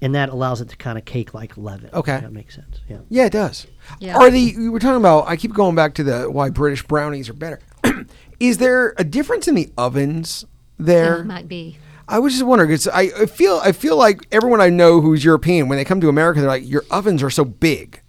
and 0.00 0.16
that 0.16 0.30
allows 0.30 0.60
it 0.60 0.68
to 0.70 0.76
kind 0.76 0.98
of 0.98 1.04
cake 1.04 1.32
like 1.32 1.56
leaven. 1.56 1.90
Okay. 1.92 2.18
that 2.20 2.32
makes 2.32 2.56
sense. 2.56 2.80
Yeah. 2.88 2.98
Yeah, 3.08 3.26
it 3.26 3.32
does. 3.32 3.68
Yeah. 3.98 4.16
Are 4.16 4.30
the 4.30 4.54
we 4.56 4.68
were 4.68 4.78
talking 4.78 4.96
about? 5.00 5.28
I 5.28 5.36
keep 5.36 5.52
going 5.52 5.74
back 5.74 5.94
to 5.94 6.02
the 6.04 6.30
why 6.30 6.50
British 6.50 6.82
brownies 6.82 7.28
are 7.28 7.34
better. 7.34 7.60
is 8.40 8.58
there 8.58 8.94
a 8.98 9.04
difference 9.04 9.48
in 9.48 9.54
the 9.54 9.72
ovens 9.78 10.44
there? 10.78 11.20
it 11.20 11.24
might 11.24 11.48
be. 11.48 11.78
I 12.08 12.18
was 12.18 12.32
just 12.34 12.44
wondering. 12.44 12.68
because 12.68 12.88
I, 12.88 13.10
I 13.20 13.26
feel 13.26 13.60
I 13.62 13.72
feel 13.72 13.96
like 13.96 14.26
everyone 14.32 14.60
I 14.60 14.68
know 14.70 15.00
who's 15.00 15.24
European 15.24 15.68
when 15.68 15.78
they 15.78 15.84
come 15.84 16.00
to 16.00 16.08
America, 16.08 16.40
they're 16.40 16.48
like, 16.48 16.68
your 16.68 16.84
ovens 16.90 17.22
are 17.22 17.30
so 17.30 17.44
big. 17.44 18.00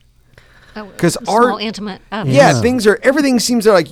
Oh, 0.75 0.85
because 0.87 1.15
a 1.17 1.25
small 1.25 1.53
our- 1.53 1.59
intimate 1.59 2.01
oven. 2.11 2.33
Yeah, 2.33 2.59
things 2.59 2.87
are 2.87 2.99
everything 3.03 3.39
seems 3.39 3.65
to 3.65 3.71
like 3.71 3.87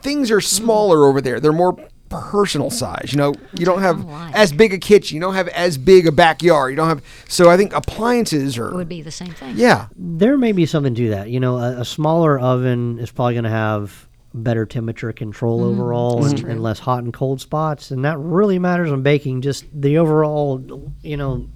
things 0.00 0.30
are 0.30 0.40
smaller 0.40 1.06
over 1.06 1.20
there. 1.20 1.40
They're 1.40 1.52
more 1.52 1.76
personal 2.08 2.70
size. 2.70 3.10
You 3.12 3.18
know, 3.18 3.34
you 3.58 3.64
don't 3.64 3.82
have 3.82 4.04
Why? 4.04 4.30
as 4.34 4.52
big 4.52 4.72
a 4.72 4.78
kitchen. 4.78 5.16
You 5.16 5.20
don't 5.20 5.34
have 5.34 5.48
as 5.48 5.78
big 5.78 6.06
a 6.06 6.12
backyard. 6.12 6.70
You 6.70 6.76
don't 6.76 6.88
have. 6.88 7.02
So 7.28 7.50
I 7.50 7.56
think 7.56 7.72
appliances 7.72 8.56
are. 8.58 8.74
would 8.74 8.88
be 8.88 9.02
the 9.02 9.10
same 9.10 9.32
thing. 9.32 9.56
yeah. 9.56 9.88
There 9.96 10.38
may 10.38 10.52
be 10.52 10.66
something 10.66 10.94
to 10.94 11.10
that. 11.10 11.30
You 11.30 11.40
know, 11.40 11.56
a, 11.56 11.80
a 11.80 11.84
smaller 11.84 12.38
oven 12.38 12.98
is 12.98 13.10
probably 13.10 13.34
going 13.34 13.44
to 13.44 13.50
have 13.50 14.08
better 14.32 14.66
temperature 14.66 15.12
control 15.12 15.60
mm-hmm. 15.60 15.80
overall 15.80 16.24
and, 16.26 16.44
and 16.44 16.62
less 16.62 16.80
hot 16.80 17.04
and 17.04 17.12
cold 17.12 17.40
spots, 17.40 17.90
and 17.90 18.04
that 18.04 18.18
really 18.18 18.58
matters 18.58 18.90
on 18.90 19.02
baking. 19.02 19.42
Just 19.42 19.64
the 19.72 19.98
overall, 19.98 20.90
you 21.02 21.16
know, 21.16 21.48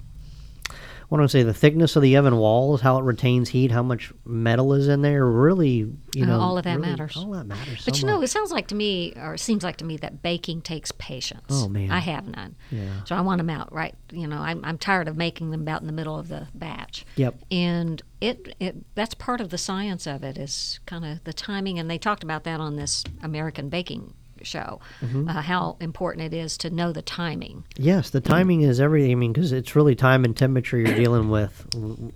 what 1.09 1.17
do 1.17 1.23
I 1.23 1.27
say? 1.27 1.43
The 1.43 1.53
thickness 1.53 1.95
of 1.95 2.01
the 2.03 2.15
oven 2.17 2.37
walls, 2.37 2.81
how 2.81 2.97
it 2.99 3.03
retains 3.03 3.49
heat, 3.49 3.71
how 3.71 3.83
much 3.83 4.13
metal 4.25 4.73
is 4.73 4.87
in 4.87 5.01
there. 5.01 5.25
Really, 5.25 5.91
you 6.15 6.23
Uh, 6.23 6.25
know, 6.27 6.39
all 6.39 6.57
of 6.57 6.63
that 6.63 6.77
really- 6.77 6.89
matters. 6.89 7.17
All 7.17 7.31
that 7.31 7.45
matters. 7.47 7.83
But 7.83 7.95
so 7.95 8.01
you 8.01 8.07
know, 8.07 8.17
much. 8.17 8.25
it 8.25 8.31
sounds 8.31 8.51
like 8.51 8.67
to 8.67 8.75
me, 8.75 9.13
or 9.17 9.33
it 9.33 9.39
seems 9.39 9.63
like 9.63 9.77
to 9.77 9.85
me, 9.85 9.97
that 9.97 10.21
baking 10.21 10.61
takes 10.61 10.91
patience. 10.97 11.41
Oh, 11.49 11.67
man. 11.67 11.89
I 11.91 11.99
have 11.99 12.27
none. 12.27 12.55
Yeah. 12.71 13.03
So 13.05 13.15
I 13.15 13.21
want 13.21 13.39
them 13.39 13.49
out 13.49 13.73
right. 13.73 13.95
You 14.11 14.27
know, 14.27 14.37
I'm, 14.37 14.63
I'm 14.63 14.77
tired 14.77 15.07
of 15.07 15.17
making 15.17 15.51
them 15.51 15.67
out 15.67 15.81
in 15.81 15.87
the 15.87 15.93
middle 15.93 16.17
of 16.17 16.27
the 16.29 16.47
batch. 16.53 17.05
Yep. 17.15 17.39
And 17.51 18.01
it, 18.21 18.55
it 18.59 18.75
that's 18.95 19.13
part 19.15 19.41
of 19.41 19.49
the 19.49 19.57
science 19.57 20.05
of 20.07 20.23
it 20.23 20.37
is 20.37 20.79
kind 20.85 21.05
of 21.05 21.23
the 21.23 21.33
timing, 21.33 21.79
and 21.79 21.89
they 21.89 21.97
talked 21.97 22.23
about 22.23 22.43
that 22.43 22.59
on 22.59 22.75
this 22.75 23.03
American 23.23 23.69
baking 23.69 24.13
show, 24.45 24.79
Mm-hmm. 25.01 25.27
uh, 25.29 25.41
how 25.41 25.77
important 25.79 26.33
it 26.33 26.37
is 26.37 26.57
to 26.59 26.69
know 26.69 26.91
the 26.91 27.01
timing. 27.01 27.63
Yes, 27.77 28.09
the 28.09 28.21
timing 28.21 28.61
is 28.61 28.79
everything. 28.79 29.11
I 29.11 29.15
mean, 29.15 29.33
because 29.33 29.51
it's 29.51 29.75
really 29.75 29.95
time 29.95 30.25
and 30.25 30.35
temperature 30.35 30.77
you're 30.77 30.95
dealing 30.95 31.29
with 31.37 31.65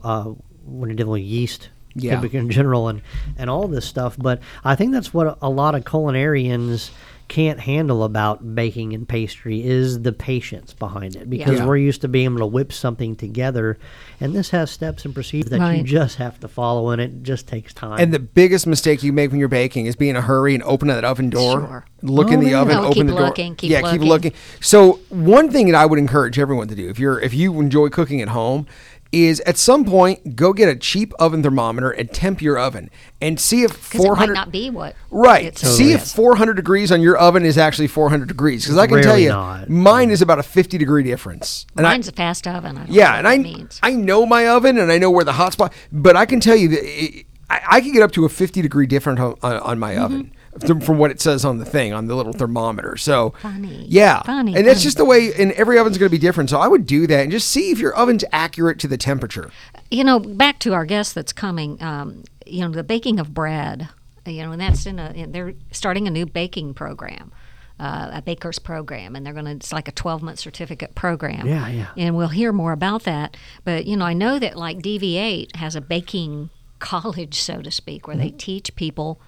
uh, 0.04 0.32
when 0.66 0.90
you're 0.90 0.96
dealing 0.96 1.12
with 1.14 1.22
yeast, 1.22 1.70
Yeah. 1.96 2.22
in 2.24 2.50
general, 2.50 2.88
and 2.88 3.02
and 3.38 3.50
all 3.50 3.68
this 3.68 3.86
stuff. 3.86 4.16
But 4.18 4.42
I 4.64 4.76
think 4.76 4.92
that's 4.94 5.14
what 5.14 5.38
a 5.42 5.50
lot 5.50 5.76
of 5.76 5.84
culinarians 5.84 6.90
can't 7.34 7.60
handle 7.62 8.04
about 8.04 8.54
baking 8.54 8.94
and 8.94 9.10
pastry 9.10 9.64
is 9.66 10.04
the 10.04 10.12
patience 10.14 10.72
behind 10.72 11.16
it 11.16 11.28
because 11.28 11.58
Yeah. 11.58 11.66
we're 11.66 11.78
used 11.78 12.02
to 12.02 12.08
being 12.08 12.26
able 12.26 12.38
to 12.38 12.46
whip 12.46 12.72
something 12.72 13.16
together 13.16 13.80
and 14.22 14.36
this 14.36 14.52
has 14.52 14.70
steps 14.70 15.04
and 15.04 15.16
procedures 15.16 15.50
that 15.50 15.76
you 15.76 15.82
just 15.84 16.18
have 16.18 16.40
to 16.42 16.48
follow 16.48 16.92
and 16.92 17.02
it 17.02 17.24
just 17.24 17.48
takes 17.48 17.74
time 17.74 18.00
And 18.00 18.14
the 18.14 18.20
biggest 18.20 18.68
mistake 18.68 19.02
you 19.02 19.12
make 19.12 19.32
when 19.32 19.40
you're 19.40 19.50
baking 19.50 19.88
is 19.88 19.96
be 19.96 20.10
in 20.10 20.16
a 20.16 20.22
hurry 20.22 20.54
and 20.54 20.62
open 20.62 20.90
that 20.90 21.04
oven 21.04 21.32
door. 21.32 21.62
Sure. 21.62 21.86
Look 22.04 22.30
in 22.30 22.40
Oh, 22.40 22.44
the 22.44 22.50
yeah. 22.52 22.62
oven, 22.62 22.78
Oh, 22.78 22.82
open 22.82 22.94
keep 22.94 23.06
the 23.08 23.12
door. 23.14 23.22
looking, 23.22 23.56
keep 23.56 23.72
yeah, 23.72 23.80
keep 23.82 24.02
looking. 24.02 24.08
looking. 24.10 24.34
So 24.62 25.00
one 25.10 25.50
thing 25.50 25.66
that 25.72 25.76
I 25.76 25.88
would 25.88 25.98
encourage 25.98 26.38
everyone 26.38 26.68
to 26.68 26.76
do, 26.76 26.88
if 26.88 27.00
you're 27.00 27.20
if 27.20 27.34
you 27.34 27.60
enjoy 27.60 27.90
cooking 27.90 28.22
at 28.22 28.28
home, 28.28 28.68
is 29.14 29.40
at 29.42 29.58
some 29.58 29.86
point 29.86 30.36
go 30.36 30.52
get 30.54 30.68
a 30.68 30.76
cheap 30.76 31.14
oven 31.20 31.44
thermometer 31.44 31.92
and 31.92 32.12
temp 32.12 32.42
your 32.42 32.58
oven 32.58 32.90
and 33.22 33.40
see 33.40 33.62
if 33.64 33.72
Because 33.72 33.94
it 33.94 34.10
might 34.10 34.16
400 34.16 34.34
not 34.34 34.52
be 34.52 34.70
what. 34.72 34.96
Right. 35.12 35.46
it 35.46 35.58
See 35.60 35.94
if 35.94 36.08
400 36.08 36.56
degrees 36.56 36.92
on 36.92 37.00
your 37.00 37.16
oven 37.18 37.46
is 37.46 37.58
actually 37.58 37.88
400 37.88 38.28
degrees. 38.28 38.64
Because 38.64 38.78
I 38.78 38.88
can 38.88 39.04
tell 39.04 39.18
you, 39.18 39.30
not. 39.30 39.70
mine 39.70 40.10
is 40.10 40.22
about 40.22 40.40
a 40.40 40.44
50 40.44 40.78
degree 40.80 41.04
difference. 41.04 41.68
And 41.78 41.84
Mine's 41.84 42.08
a 42.08 42.12
fast 42.12 42.48
oven. 42.48 42.78
I 42.78 42.86
don't 42.86 42.92
yeah, 42.94 43.12
know 43.12 43.18
and 43.18 43.26
what 43.26 43.32
I 43.32 43.38
that 43.38 43.44
means. 43.44 43.80
I 43.84 43.92
know 43.92 44.26
my 44.26 44.48
oven 44.48 44.80
and 44.80 44.92
I 44.92 44.98
know 44.98 45.12
where 45.12 45.24
the 45.24 45.34
hot 45.34 45.54
spot. 45.54 45.74
But 45.92 46.18
I 46.18 46.26
can 46.26 46.40
tell 46.40 46.56
you 46.56 46.70
that 46.70 46.82
it, 46.84 47.26
I, 47.50 47.62
I 47.68 47.82
can 47.82 47.94
get 47.94 48.02
up 48.02 48.12
to 48.14 48.26
a 48.26 48.30
50 48.30 48.62
degree 48.64 48.88
difference 48.88 49.20
on, 49.20 49.36
on, 49.44 49.58
on 49.58 49.80
my 49.80 49.94
mm-hmm. 49.94 50.04
oven 50.04 50.32
from, 50.60 50.80
from 50.82 50.98
what 50.98 51.12
it 51.12 51.20
says 51.22 51.44
on 51.46 51.58
the 51.58 51.66
thing 51.66 51.94
on 51.94 52.08
the 52.08 52.16
little 52.16 52.34
thermometer. 52.34 52.96
So 52.98 53.32
Funny. 53.42 53.86
yeah, 53.88 54.22
Funny, 54.24 54.56
and 54.56 54.66
that's 54.68 54.80
funny. 54.80 54.84
just 54.84 54.98
the 54.98 55.06
way. 55.06 55.34
And 55.34 55.52
every 55.54 55.78
oven's 55.80 55.98
going 55.98 56.10
to 56.10 56.12
be 56.16 56.20
different. 56.20 56.50
So 56.50 56.60
I 56.60 56.68
would 56.68 56.86
do 56.86 57.08
that 57.08 57.22
and 57.24 57.32
just 57.32 57.50
see 57.50 57.72
if 57.72 57.80
your 57.80 57.96
oven's 57.96 58.24
accurate 58.32 58.80
to 58.80 58.88
the 58.88 58.98
temperature. 58.98 59.50
you 59.92 60.04
know, 60.04 60.20
back 60.20 60.60
to 60.60 60.74
our 60.74 60.86
guest 60.86 61.16
that's 61.16 61.34
coming. 61.34 61.82
Um, 61.82 62.24
you 62.46 62.62
know, 62.62 62.70
the 62.70 62.84
baking 62.84 63.20
of 63.20 63.34
bread. 63.34 63.90
You 64.26 64.44
know, 64.44 64.52
and 64.54 64.62
that's 64.62 64.86
in 64.86 65.00
a. 65.00 65.12
In, 65.12 65.32
they're 65.34 65.54
starting 65.72 66.08
a 66.08 66.12
new 66.12 66.26
baking 66.26 66.76
program. 66.76 67.32
uh, 67.80 68.12
a 68.14 68.22
baker's 68.22 68.60
program, 68.60 69.16
and 69.16 69.26
they're 69.26 69.34
going 69.34 69.46
to. 69.46 69.52
It's 69.52 69.74
like 69.74 69.88
a 69.90 69.92
12 69.92 70.22
month 70.22 70.40
certificate 70.40 70.96
program. 70.96 71.46
Yeah, 71.48 71.68
yeah. 71.68 71.88
And 71.98 72.16
we'll 72.16 72.30
hear 72.30 72.54
more 72.54 72.72
about 72.72 73.04
that. 73.04 73.36
But 73.66 73.86
you 73.86 73.98
know, 73.98 74.06
I 74.06 74.14
know 74.14 74.40
that 74.40 74.56
like 74.56 74.78
DV8 74.80 75.56
has 75.58 75.76
a 75.76 75.82
baking 75.82 76.50
college, 76.80 77.42
so 77.42 77.62
to 77.62 77.72
speak, 77.72 78.08
where 78.08 78.16
they 78.16 78.28
Mm-hmm. 78.30 78.38
teach 78.38 78.76
people 78.76 79.20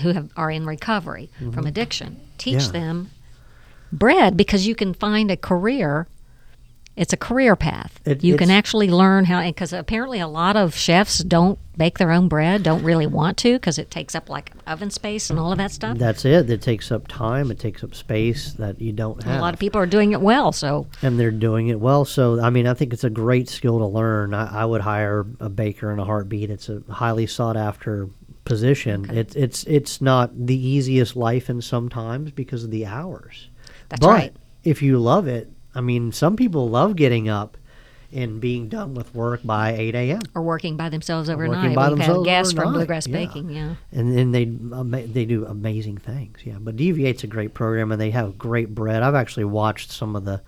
who 0.00 0.10
have, 0.12 0.30
are 0.36 0.50
in 0.50 0.66
recovery 0.66 1.30
from 1.52 1.66
addiction, 1.66 2.20
teach 2.38 2.58
Mm-hmm. 2.58 2.74
Yeah. 2.74 2.80
them 2.80 3.10
bread 3.92 4.36
because 4.36 4.66
you 4.66 4.74
can 4.74 4.94
find 4.94 5.30
a 5.30 5.36
career. 5.36 6.06
It's 6.94 7.14
a 7.14 7.16
career 7.16 7.56
path. 7.56 8.00
It- 8.04 8.22
you 8.22 8.36
can 8.36 8.50
actually 8.50 8.90
learn 8.90 9.24
how, 9.24 9.42
because 9.42 9.72
apparently 9.72 10.20
a 10.20 10.28
lot 10.28 10.56
of 10.56 10.74
chefs 10.74 11.18
don't 11.20 11.58
bake 11.74 11.96
their 11.96 12.10
own 12.12 12.28
bread, 12.28 12.62
don't 12.62 12.82
really 12.84 13.06
want 13.06 13.38
to 13.38 13.54
because 13.54 13.78
it 13.78 13.90
takes 13.90 14.14
up 14.14 14.28
like 14.28 14.52
oven 14.66 14.90
space 14.90 15.30
and 15.30 15.38
all 15.38 15.52
of 15.52 15.56
that 15.58 15.70
stuff. 15.72 15.96
That's 15.96 16.26
it. 16.26 16.50
It 16.50 16.60
takes 16.60 16.92
up 16.92 17.08
time. 17.08 17.50
It 17.50 17.58
takes 17.58 17.82
up 17.82 17.94
space 17.94 18.52
that 18.54 18.78
you 18.78 18.92
don't 18.92 19.22
have. 19.22 19.38
a 19.38 19.40
lot 19.40 19.54
of 19.54 19.60
people 19.60 19.80
are 19.80 19.86
doing 19.86 20.12
it 20.12 20.20
well, 20.20 20.52
so 20.52 20.86
and 21.00 21.18
they're 21.18 21.30
doing 21.30 21.68
it 21.68 21.80
well. 21.80 22.04
So, 22.04 22.38
I 22.42 22.50
mean, 22.50 22.66
I 22.66 22.74
think 22.74 22.92
it's 22.92 23.04
a 23.04 23.10
great 23.10 23.48
skill 23.48 23.78
to 23.78 23.86
learn. 23.86 24.34
I, 24.34 24.60
I 24.60 24.64
would 24.66 24.82
hire 24.82 25.24
a 25.40 25.48
baker 25.48 25.90
in 25.92 25.98
a 25.98 26.04
heartbeat. 26.04 26.50
It's 26.50 26.68
a 26.68 26.82
highly 26.90 27.26
sought 27.26 27.56
after 27.56 28.10
position. 28.44 29.08
It's 29.10 29.34
it's 29.34 29.64
it's 29.64 30.00
not 30.00 30.46
the 30.46 30.56
easiest 30.56 31.16
life 31.16 31.48
in 31.48 31.62
sometimes 31.62 32.30
because 32.32 32.64
of 32.64 32.70
the 32.70 32.86
hours. 32.86 33.48
That's 33.88 34.00
but 34.00 34.08
right. 34.08 34.36
if 34.64 34.82
you 34.82 34.98
love 34.98 35.26
it, 35.26 35.50
I 35.74 35.80
mean, 35.80 36.12
some 36.12 36.36
people 36.36 36.68
love 36.68 36.96
getting 36.96 37.28
up 37.28 37.56
and 38.12 38.40
being 38.40 38.68
done 38.68 38.94
with 38.94 39.14
work 39.14 39.40
by 39.42 39.72
eight 39.72 39.94
a.m. 39.94 40.20
or 40.34 40.42
working 40.42 40.76
by 40.76 40.88
themselves 40.88 41.30
overnight. 41.30 41.56
Working 41.56 41.74
by 41.74 41.88
We've 41.88 41.98
themselves 41.98 42.28
had 42.28 42.32
guests 42.32 42.52
from 42.52 42.72
Bluegrass 42.72 43.06
yeah. 43.06 43.12
Baking, 43.12 43.50
yeah. 43.50 43.74
and 43.90 44.16
then 44.16 44.32
they 44.32 44.42
ama- 44.42 45.06
they 45.06 45.24
do 45.24 45.46
amazing 45.46 45.98
things. 45.98 46.38
Yeah, 46.44 46.56
but 46.60 46.76
DV8's 46.76 47.24
a 47.24 47.26
great 47.26 47.54
program, 47.54 47.90
and 47.92 48.00
they 48.00 48.10
have 48.10 48.36
great 48.36 48.74
bread. 48.74 49.02
I've 49.02 49.14
actually 49.14 49.44
watched 49.44 49.90
some 49.90 50.14
of 50.14 50.24
the 50.24 50.42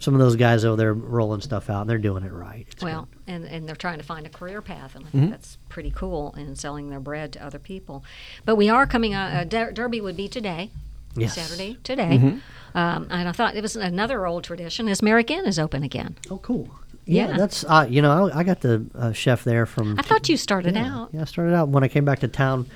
some 0.00 0.14
of 0.14 0.20
those 0.20 0.34
guys 0.34 0.64
over 0.64 0.76
there 0.76 0.92
rolling 0.94 1.40
stuff 1.42 1.70
out, 1.70 1.82
and 1.82 1.90
they're 1.90 1.98
doing 1.98 2.24
it 2.24 2.32
right. 2.32 2.66
It's 2.72 2.82
Well, 2.82 3.08
and, 3.28 3.44
and 3.44 3.68
they're 3.68 3.76
trying 3.76 3.98
to 3.98 4.04
find 4.04 4.26
a 4.26 4.30
career 4.30 4.60
path, 4.60 4.96
and 4.96 5.04
I 5.06 5.08
Mm-hmm. 5.10 5.30
that's 5.30 5.58
pretty 5.68 5.92
cool 5.94 6.34
in 6.36 6.56
selling 6.56 6.90
their 6.90 7.00
bread 7.00 7.32
to 7.34 7.44
other 7.46 7.58
people. 7.60 8.02
But 8.44 8.56
we 8.56 8.68
are 8.68 8.86
coming. 8.86 9.14
Uh, 9.14 9.40
uh, 9.42 9.44
Der- 9.44 9.70
Derby 9.72 10.00
would 10.00 10.16
be 10.16 10.26
today, 10.26 10.70
Yes. 11.14 11.36
Mm-hmm. 11.36 11.40
Saturday 11.46 11.76
today, 11.84 12.38
um, 12.74 13.06
and 13.10 13.28
I 13.28 13.32
thought 13.32 13.54
it 13.56 13.62
was 13.62 13.76
another 13.76 14.26
old 14.26 14.44
tradition. 14.44 14.88
Is 14.88 15.02
Merrick 15.02 15.30
Inn 15.30 15.44
is 15.46 15.58
open 15.58 15.82
again? 15.82 16.16
Oh, 16.30 16.38
cool. 16.38 16.68
Yeah, 17.06 17.28
Yeah. 17.30 17.36
that's 17.36 17.64
uh, 17.64 17.86
you 17.90 18.00
know 18.02 18.28
I, 18.30 18.40
I 18.40 18.42
got 18.44 18.60
the 18.60 18.86
uh, 18.94 19.12
chef 19.12 19.42
there 19.44 19.66
from. 19.66 19.98
I 19.98 20.02
thought 20.02 20.28
you 20.28 20.36
started 20.36 20.76
yeah, 20.76 20.94
out. 20.94 21.10
Yeah, 21.12 21.22
I 21.22 21.24
started 21.24 21.54
out 21.54 21.68
when 21.68 21.82
I 21.84 21.88
came 21.88 22.04
back 22.04 22.20
to 22.20 22.28
town. 22.28 22.66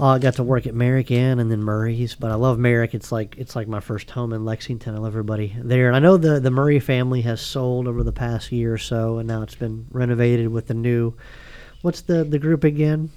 Uh, 0.00 0.06
I 0.08 0.18
got 0.18 0.34
to 0.34 0.42
work 0.42 0.66
at 0.66 0.74
Merrick 0.74 1.10
Inn 1.10 1.38
and 1.38 1.50
then 1.50 1.62
Murray's, 1.62 2.14
but 2.14 2.30
I 2.30 2.34
love 2.34 2.58
Merrick. 2.58 2.94
It's 2.94 3.12
like 3.12 3.36
it's 3.38 3.54
like 3.56 3.68
my 3.68 3.80
first 3.80 4.10
home 4.10 4.32
in 4.32 4.44
Lexington. 4.44 4.94
I 4.94 4.98
love 4.98 5.12
everybody 5.12 5.54
there, 5.58 5.86
and 5.88 5.96
I 5.96 5.98
know 5.98 6.16
the 6.16 6.40
the 6.40 6.50
Murray 6.50 6.80
family 6.80 7.20
has 7.22 7.40
sold 7.40 7.86
over 7.86 8.02
the 8.02 8.12
past 8.12 8.50
year 8.52 8.72
or 8.74 8.78
so, 8.78 9.18
and 9.18 9.28
now 9.28 9.42
it's 9.42 9.54
been 9.54 9.86
renovated 9.90 10.48
with 10.48 10.66
the 10.66 10.74
new. 10.74 11.14
What's 11.82 12.00
the 12.02 12.24
the 12.24 12.38
group 12.38 12.64
again? 12.64 13.10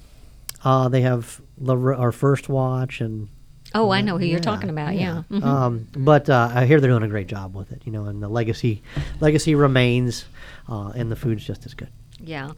Uh, 0.63 0.89
they 0.89 1.01
have 1.01 1.39
the, 1.58 1.75
our 1.77 2.12
first 2.12 2.50
watch 2.50 3.00
and 3.01 3.29
Oh, 3.74 3.89
I 3.91 4.01
know 4.01 4.17
who 4.17 4.25
you're 4.25 4.39
talking 4.39 4.70
about. 4.70 4.96
Yeah. 4.96 5.24
Mhm. 5.29 5.44
um, 5.44 5.88
but 5.98 6.29
uh, 6.29 6.50
I 6.53 6.65
hear 6.65 6.79
they're 6.79 6.89
doing 6.89 7.03
a 7.03 7.08
great 7.10 7.27
job 7.27 7.55
with 7.55 7.72
it, 7.74 7.82
you 7.86 7.91
know, 7.91 8.05
and 8.05 8.24
the 8.24 8.29
legacy 8.29 8.82
legacy 9.20 9.53
remains, 9.53 10.25
uh, 10.70 10.89
and 10.96 11.12
the 11.12 11.15
food's 11.15 11.46
just 11.46 11.65
as 11.65 11.74
good. 11.74 11.89
yeah. 12.20 12.51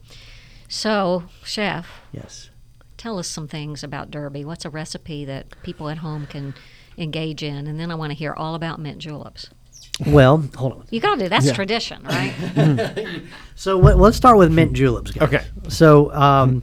So, 0.68 1.24
chef, 1.44 1.86
Yes. 2.12 2.50
Tell 2.98 3.18
us 3.18 3.26
some 3.28 3.48
things 3.48 3.82
about 3.82 4.10
Derby. 4.10 4.44
What's 4.44 4.64
a 4.66 4.70
recipe 4.70 5.24
that 5.24 5.46
people 5.62 5.88
at 5.88 5.98
home 5.98 6.26
can 6.26 6.54
engage 6.98 7.42
in? 7.42 7.66
And 7.66 7.80
then 7.80 7.90
I 7.90 7.94
want 7.94 8.10
to 8.10 8.14
hear 8.18 8.34
all 8.34 8.54
about 8.54 8.78
mint 8.80 8.98
juleps. 8.98 9.48
Well, 10.06 10.44
hold 10.54 10.72
on. 10.74 10.84
You 10.90 11.00
got 11.00 11.16
to. 11.16 11.22
Do 11.24 11.28
that's 11.28 11.50
tradition, 11.52 12.02
right? 12.04 13.22
So 13.56 13.76
let, 13.76 13.98
let's 13.98 14.16
start 14.16 14.38
with 14.38 14.52
mint 14.52 14.72
juleps, 14.72 15.10
guys. 15.10 15.26
Okay. 15.34 15.44
So, 15.68 16.12
um, 16.14 16.62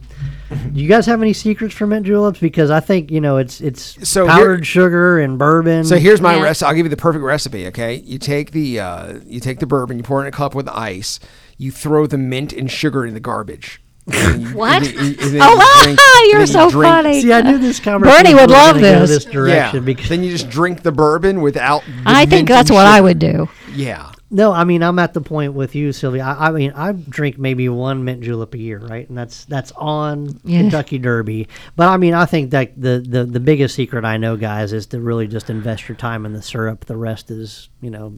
do 0.72 0.80
you 0.80 0.88
guys 0.88 1.04
have 1.04 1.20
any 1.20 1.34
secrets 1.34 1.74
for 1.74 1.86
mint 1.86 2.06
juleps? 2.06 2.40
Because 2.40 2.70
I 2.70 2.80
think 2.80 3.10
you 3.10 3.20
know 3.20 3.36
it's 3.36 3.60
it's 3.60 4.08
So 4.08 4.22
here- 4.26 4.30
powdered 4.34 4.66
sugar 4.66 5.18
and 5.18 5.38
bourbon. 5.38 5.84
So 5.84 5.98
here's 5.98 6.22
my 6.22 6.36
Yeah. 6.36 6.42
recipe. 6.44 6.68
I'll 6.68 6.74
give 6.74 6.86
you 6.86 6.90
the 6.90 6.96
perfect 6.96 7.22
recipe. 7.22 7.66
Okay, 7.66 7.96
you 7.96 8.18
take 8.18 8.52
the 8.52 8.80
uh, 8.80 9.18
you 9.26 9.40
take 9.40 9.58
the 9.58 9.66
bourbon, 9.66 9.98
you 9.98 10.02
pour 10.04 10.20
it 10.20 10.22
in 10.22 10.28
a 10.28 10.30
cup 10.32 10.54
with 10.54 10.68
ice, 10.70 11.20
you 11.58 11.70
throw 11.70 12.06
the 12.06 12.16
mint 12.16 12.54
and 12.54 12.70
sugar 12.70 13.04
in 13.04 13.12
the 13.12 13.20
garbage. 13.20 13.82
And 14.12 14.42
you- 14.42 14.48
What? 14.56 14.82
and 14.86 14.86
then- 14.86 15.04
and 15.20 15.40
Oh, 15.42 15.54
you 15.54 15.60
ah, 15.60 15.82
drink- 15.84 15.98
you're 16.30 16.40
and 16.40 16.40
then 16.40 16.40
you 16.40 16.46
so 16.46 16.70
drink- 16.70 16.92
funny. 16.94 17.22
See, 17.22 17.32
I 17.32 17.40
knew 17.42 17.58
this 17.58 17.80
conversation. 17.80 18.24
Bernie 18.24 18.34
would 18.34 18.50
love 18.50 18.78
this. 18.80 19.08
this 19.10 19.24
direction 19.24 19.74
Yeah. 19.76 19.80
because 19.80 20.08
then 20.08 20.22
you 20.22 20.30
just 20.30 20.48
drink 20.48 20.82
the 20.82 20.92
bourbon 20.92 21.40
without. 21.40 21.82
the 21.84 21.92
I 22.06 22.20
think 22.20 22.30
mint 22.30 22.38
and 22.40 22.48
that's 22.48 22.70
what 22.70 22.86
I 22.86 23.00
would 23.00 23.18
do. 23.18 23.48
Yeah. 23.74 24.12
No, 24.28 24.52
I 24.52 24.64
mean 24.64 24.82
I'm 24.82 24.98
at 24.98 25.14
the 25.14 25.20
point 25.20 25.52
with 25.54 25.74
you, 25.76 25.92
Sylvia. 25.92 26.24
I, 26.24 26.48
I 26.48 26.50
mean 26.50 26.72
I 26.74 26.90
drink 26.92 27.38
maybe 27.38 27.68
one 27.68 28.04
mint 28.04 28.22
julep 28.22 28.54
a 28.54 28.58
year, 28.58 28.78
right? 28.80 29.08
And 29.08 29.16
that's 29.16 29.44
that's 29.44 29.70
on 29.76 30.40
Yeah. 30.44 30.60
Kentucky 30.62 30.98
Derby. 30.98 31.46
But 31.76 31.88
I 31.88 31.96
mean 31.96 32.12
I 32.14 32.24
think 32.26 32.50
that 32.50 32.72
the, 32.80 33.04
the 33.06 33.24
the 33.24 33.38
biggest 33.40 33.76
secret 33.76 34.04
I 34.04 34.16
know, 34.16 34.36
guys, 34.36 34.72
is 34.72 34.86
to 34.86 35.00
really 35.00 35.28
just 35.28 35.48
invest 35.48 35.88
your 35.88 35.94
time 35.96 36.26
in 36.26 36.32
the 36.32 36.42
syrup. 36.42 36.86
The 36.86 36.96
rest 36.96 37.30
is 37.30 37.68
you 37.80 37.90
know 37.90 38.14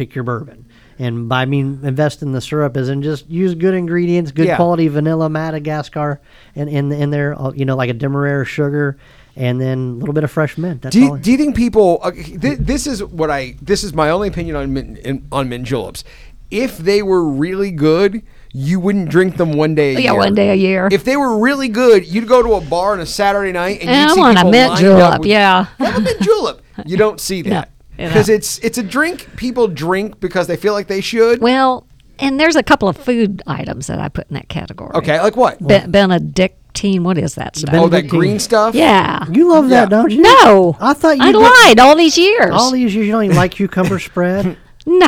pick 0.00 0.14
your 0.14 0.24
bourbon. 0.24 0.64
And 0.98 1.28
by 1.28 1.42
I 1.42 1.44
mean 1.44 1.80
invest 1.82 2.22
in 2.22 2.32
the 2.32 2.40
syrup 2.40 2.74
is 2.76 2.88
and 2.88 3.02
just 3.02 3.28
use 3.28 3.54
good 3.54 3.74
ingredients, 3.74 4.32
good 4.32 4.46
Yeah. 4.46 4.56
quality 4.56 4.88
vanilla, 4.88 5.28
Madagascar, 5.28 6.20
and 6.56 6.68
in 6.70 6.90
in 6.92 7.10
there, 7.10 7.38
uh, 7.40 7.52
you 7.54 7.64
know, 7.66 7.76
like 7.76 7.90
a 7.90 7.94
demerara 7.94 8.44
sugar, 8.46 8.96
and 9.36 9.60
then 9.60 9.78
a 9.78 9.92
little 10.00 10.14
bit 10.14 10.24
of 10.24 10.30
fresh 10.30 10.56
mint. 10.56 10.80
That's 10.82 10.94
Do 10.96 11.08
all. 11.10 11.16
you, 11.18 11.22
do 11.22 11.30
you 11.32 11.36
think 11.36 11.54
people? 11.54 12.00
Okay, 12.04 12.22
th- 12.36 12.58
this 12.60 12.86
is 12.86 13.04
what 13.04 13.30
I. 13.30 13.56
This 13.60 13.84
is 13.84 13.92
my 13.92 14.08
only 14.10 14.28
opinion 14.28 14.56
on 14.56 14.72
mint, 14.72 14.98
in, 14.98 15.26
on 15.30 15.48
mint 15.50 15.64
juleps. 15.66 16.02
If 16.50 16.78
they 16.78 17.00
were 17.02 17.22
really 17.24 17.70
good, 17.70 18.22
you 18.52 18.80
wouldn't 18.80 19.08
drink 19.10 19.36
them 19.36 19.52
one 19.52 19.74
day. 19.74 19.94
A 19.96 20.00
Yeah, 20.00 20.12
year. 20.12 20.18
one 20.18 20.34
day 20.34 20.50
a 20.50 20.54
year. 20.54 20.88
If 20.90 21.04
they 21.04 21.16
were 21.16 21.38
really 21.38 21.68
good, 21.68 22.06
you'd 22.06 22.26
go 22.28 22.42
to 22.42 22.54
a 22.54 22.60
bar 22.60 22.92
on 22.92 23.00
a 23.00 23.06
Saturday 23.06 23.52
night 23.52 23.80
and 23.80 23.88
And 23.90 24.00
you'd 24.00 24.10
I 24.10 24.14
see 24.14 24.20
want 24.20 24.38
a 24.38 24.44
mint 24.50 24.70
lined 24.70 24.80
julep, 24.80 25.20
with- 25.20 25.28
yeah. 25.28 25.66
Have 25.78 25.96
a 25.96 26.00
mint 26.00 26.20
julep. 26.22 26.60
You 26.86 26.96
don't 26.96 27.20
see 27.20 27.42
that 27.42 27.68
you 27.68 27.79
because 28.08 28.28
know. 28.28 28.34
it's 28.34 28.58
it's 28.58 28.78
a 28.78 28.82
drink 28.82 29.28
people 29.36 29.68
drink 29.68 30.20
because 30.20 30.46
they 30.46 30.56
feel 30.56 30.72
like 30.72 30.86
they 30.88 31.00
should. 31.00 31.40
Well, 31.40 31.86
and 32.18 32.38
there's 32.38 32.56
a 32.56 32.62
couple 32.62 32.88
of 32.88 32.96
food 32.96 33.42
items 33.46 33.86
that 33.86 33.98
I 33.98 34.08
put 34.08 34.28
in 34.28 34.34
that 34.34 34.48
category. 34.48 34.90
Okay, 34.94 35.20
like 35.20 35.36
what? 35.36 35.58
Be- 35.66 35.86
Benedictine, 35.86 37.02
what 37.04 37.18
is 37.18 37.34
that 37.36 37.56
stuff? 37.56 37.74
oh, 37.74 37.84
that 37.84 37.90
Benedictine. 37.90 38.18
green 38.20 38.38
stuff. 38.38 38.74
yeah. 38.74 39.24
You 39.30 39.50
love 39.50 39.68
Yeah. 39.70 39.80
that, 39.86 39.90
don't 39.90 40.10
you? 40.10 40.22
No. 40.22 40.76
I 40.80 40.92
thought 40.94 41.16
you 41.18 41.24
I 41.24 41.32
did- 41.32 41.38
lied 41.38 41.78
all 41.80 41.96
these 41.96 42.16
years. 42.18 42.50
All 42.52 42.70
these 42.72 42.94
years 42.94 43.06
you 43.06 43.12
don't 43.12 43.24
even 43.24 43.36
like 43.36 43.52
cucumber 43.52 43.98
spread. 43.98 44.56
no. 44.86 45.06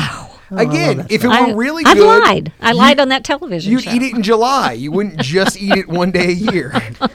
Oh, 0.54 0.56
Again, 0.58 1.06
if 1.08 1.25
it 1.25 1.28
were 1.28 1.32
I, 1.32 1.52
really 1.52 1.82
I've 1.87 1.96
good, 1.96 2.20
lied. 2.22 2.52
I 2.61 2.72
lied 2.72 3.00
on 3.00 3.08
that 3.08 3.25
television 3.25 3.72
You'd 3.72 3.84
show. 3.84 3.90
eat 3.94 4.02
it 4.02 4.14
in 4.14 4.22
July. 4.22 4.72
You 4.72 4.92
wouldn't 4.92 5.18
just 5.18 5.56
eat 5.56 5.72
it 5.78 5.88
one 5.88 6.11
day 6.11 6.26
a 6.28 6.32
year. 6.32 6.75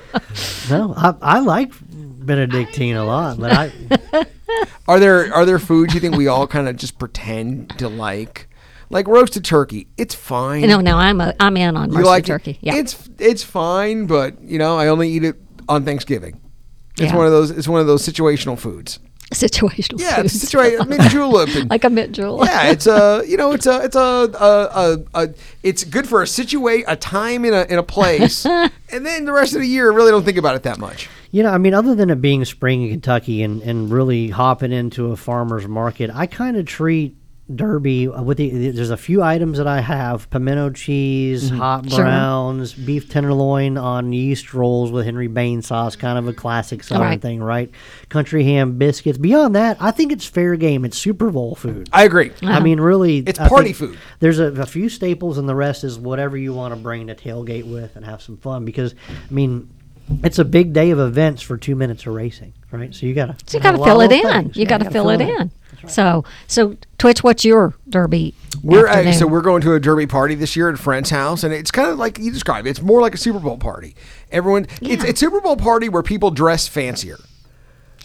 No, 0.69 0.93
I, 0.97 1.15
I 1.21 1.39
like 1.39 1.71
Benedictine 2.27 2.95
a 2.95 3.03
lot, 3.05 3.39
but 3.39 3.51
I 3.51 3.71
Are 4.87 4.99
there 4.99 5.33
are 5.33 5.45
there 5.45 5.59
foods 5.59 5.93
you 5.93 5.99
think 5.99 6.15
we 6.15 6.27
all 6.27 6.47
kind 6.47 6.67
of 6.67 6.75
just 6.77 6.97
pretend 6.99 7.69
to 7.79 7.89
like? 7.89 8.47
Like 8.89 9.05
roasted 9.07 9.43
turkey, 9.43 9.87
it's 9.97 10.15
fine. 10.15 10.61
No, 10.67 10.79
no, 10.79 10.95
I'm 10.95 11.19
a, 11.19 11.33
I'm 11.41 11.57
in 11.57 11.75
on 11.75 11.89
you 11.89 11.95
roasted 11.97 12.05
like 12.05 12.23
it? 12.23 12.27
turkey. 12.27 12.57
Yeah. 12.61 12.75
It's 12.75 13.09
it's 13.19 13.43
fine, 13.43 14.05
but 14.05 14.41
you 14.41 14.57
know, 14.57 14.77
I 14.77 14.87
only 14.87 15.09
eat 15.09 15.25
it 15.25 15.35
on 15.67 15.83
Thanksgiving. 15.83 16.39
It's 16.97 17.11
Yeah. 17.11 17.17
one 17.17 17.25
of 17.25 17.33
those. 17.33 17.51
It's 17.51 17.67
one 17.67 17.81
of 17.81 17.87
those 17.87 18.01
situational 18.07 18.57
foods. 18.57 18.99
situational. 19.33 19.99
Yeah, 19.99 20.21
it's 20.21 20.39
foods. 20.39 20.53
situa- 20.53 20.87
mint 20.87 21.01
julep. 21.11 21.49
And, 21.53 21.69
like 21.75 21.83
a 21.83 21.89
mint 21.89 22.13
julep. 22.13 22.47
yeah, 22.47 22.71
it's 22.71 22.87
a 22.87 23.23
you 23.27 23.35
know, 23.35 23.51
it's 23.51 23.65
a 23.65 23.83
it's 23.83 23.95
a, 23.97 23.99
a, 23.99 24.97
a, 25.13 25.23
a 25.25 25.29
it's 25.63 25.83
good 25.83 26.07
for 26.07 26.21
a 26.21 26.27
situate 26.27 26.85
a 26.87 26.95
time 26.95 27.43
in 27.43 27.53
a 27.53 27.63
in 27.65 27.77
a 27.77 27.83
place, 27.83 28.45
and 28.45 28.71
then 29.05 29.25
the 29.25 29.33
rest 29.33 29.53
of 29.53 29.59
the 29.59 29.67
year, 29.67 29.91
I 29.91 29.95
really 29.95 30.11
don't 30.11 30.23
think 30.23 30.37
about 30.37 30.55
it 30.55 30.63
that 30.63 30.79
much. 30.79 31.09
You 31.31 31.43
know, 31.43 31.49
I 31.49 31.57
mean, 31.57 31.73
other 31.73 31.95
than 31.95 32.09
it 32.09 32.21
being 32.21 32.45
spring 32.45 32.83
in 32.83 32.89
Kentucky 32.89 33.43
and, 33.43 33.61
and 33.61 33.91
really 33.91 34.29
hopping 34.29 34.71
into 34.71 35.11
a 35.11 35.17
farmer's 35.17 35.67
market, 35.67 36.09
I 36.13 36.25
kind 36.25 36.57
of 36.57 36.65
treat 36.65 37.15
Derby 37.53 38.09
with 38.09 38.37
the, 38.37 38.71
there's 38.71 38.89
a 38.89 38.97
few 38.97 39.23
items 39.23 39.57
that 39.57 39.67
I 39.67 39.79
have 39.79 40.29
pimento 40.29 40.69
cheese, 40.71 41.45
mm-hmm. 41.45 41.57
hot 41.57 41.89
Sure. 41.89 41.99
browns, 41.99 42.73
beef 42.73 43.09
tenderloin 43.09 43.77
on 43.77 44.11
yeast 44.11 44.53
rolls 44.53 44.91
with 44.91 45.05
Henry 45.05 45.27
Bain 45.27 45.61
sauce, 45.61 45.95
kind 45.95 46.17
of 46.17 46.27
a 46.27 46.33
classic 46.33 46.83
southern 46.83 47.07
right. 47.07 47.21
thing, 47.21 47.41
right? 47.41 47.71
Country 48.09 48.43
ham 48.43 48.77
biscuits. 48.77 49.17
Beyond 49.17 49.55
that, 49.55 49.77
I 49.79 49.91
think 49.91 50.11
it's 50.11 50.25
fair 50.25 50.57
game. 50.57 50.83
It's 50.83 50.97
Super 50.97 51.29
Bowl 51.29 51.55
food. 51.55 51.87
I 51.93 52.03
agree. 52.03 52.33
I 52.41 52.59
mean, 52.59 52.81
really, 52.81 53.19
It's 53.19 53.39
I 53.39 53.47
party 53.47 53.71
food. 53.71 53.97
There's 54.19 54.39
a, 54.39 54.47
a 54.61 54.65
few 54.65 54.89
staples, 54.89 55.37
and 55.37 55.47
the 55.47 55.55
rest 55.55 55.85
is 55.85 55.97
whatever 55.97 56.35
you 56.35 56.53
want 56.53 56.73
to 56.73 56.79
bring 56.79 57.07
to 57.07 57.15
tailgate 57.15 57.63
with 57.63 57.95
and 57.95 58.03
have 58.03 58.21
some 58.21 58.35
fun. 58.35 58.65
Because, 58.65 58.93
I 59.09 59.33
mean, 59.33 59.69
it's 60.23 60.39
a 60.39 60.45
big 60.45 60.73
day 60.73 60.91
of 60.91 60.99
events 60.99 61.41
for 61.41 61.57
two 61.57 61.75
minutes 61.75 62.05
of 62.05 62.13
racing, 62.13 62.53
right? 62.71 62.93
So 62.93 63.05
you 63.05 63.13
got 63.13 63.37
to 63.37 63.45
So 63.49 63.57
you 63.57 63.63
got 63.63 63.71
to 63.73 63.83
fill 63.83 64.01
it 64.01 64.11
in. 64.11 64.51
You 64.53 64.65
got 64.65 64.79
to 64.81 64.89
fill 64.89 65.09
it 65.09 65.21
in. 65.21 65.51
So, 65.87 66.23
so 66.47 66.75
Twitch, 66.97 67.23
what's 67.23 67.45
your 67.45 67.73
Derby? 67.87 68.33
We're 68.63 68.87
uh, 68.87 69.11
so 69.13 69.27
we're 69.27 69.41
going 69.41 69.61
to 69.61 69.73
a 69.73 69.79
derby 69.79 70.07
party 70.07 70.33
this 70.35 70.55
year 70.55 70.69
at 70.69 70.73
a 70.73 70.77
friend's 70.77 71.11
house, 71.11 71.43
and 71.43 71.53
it's 71.53 71.69
kind 71.71 71.89
of 71.89 71.99
like 71.99 72.17
you 72.17 72.31
described. 72.31 72.67
it. 72.67 72.71
It's 72.71 72.81
more 72.81 72.99
like 73.01 73.13
a 73.13 73.17
Super 73.17 73.39
Bowl 73.39 73.57
party. 73.57 73.95
Everyone, 74.31 74.65
it's 74.81 75.03
Yeah. 75.03 75.09
it's 75.09 75.19
Super 75.19 75.39
Bowl 75.39 75.55
party 75.55 75.87
where 75.87 76.01
people 76.03 76.31
dress 76.31 76.67
fancier. 76.67 77.19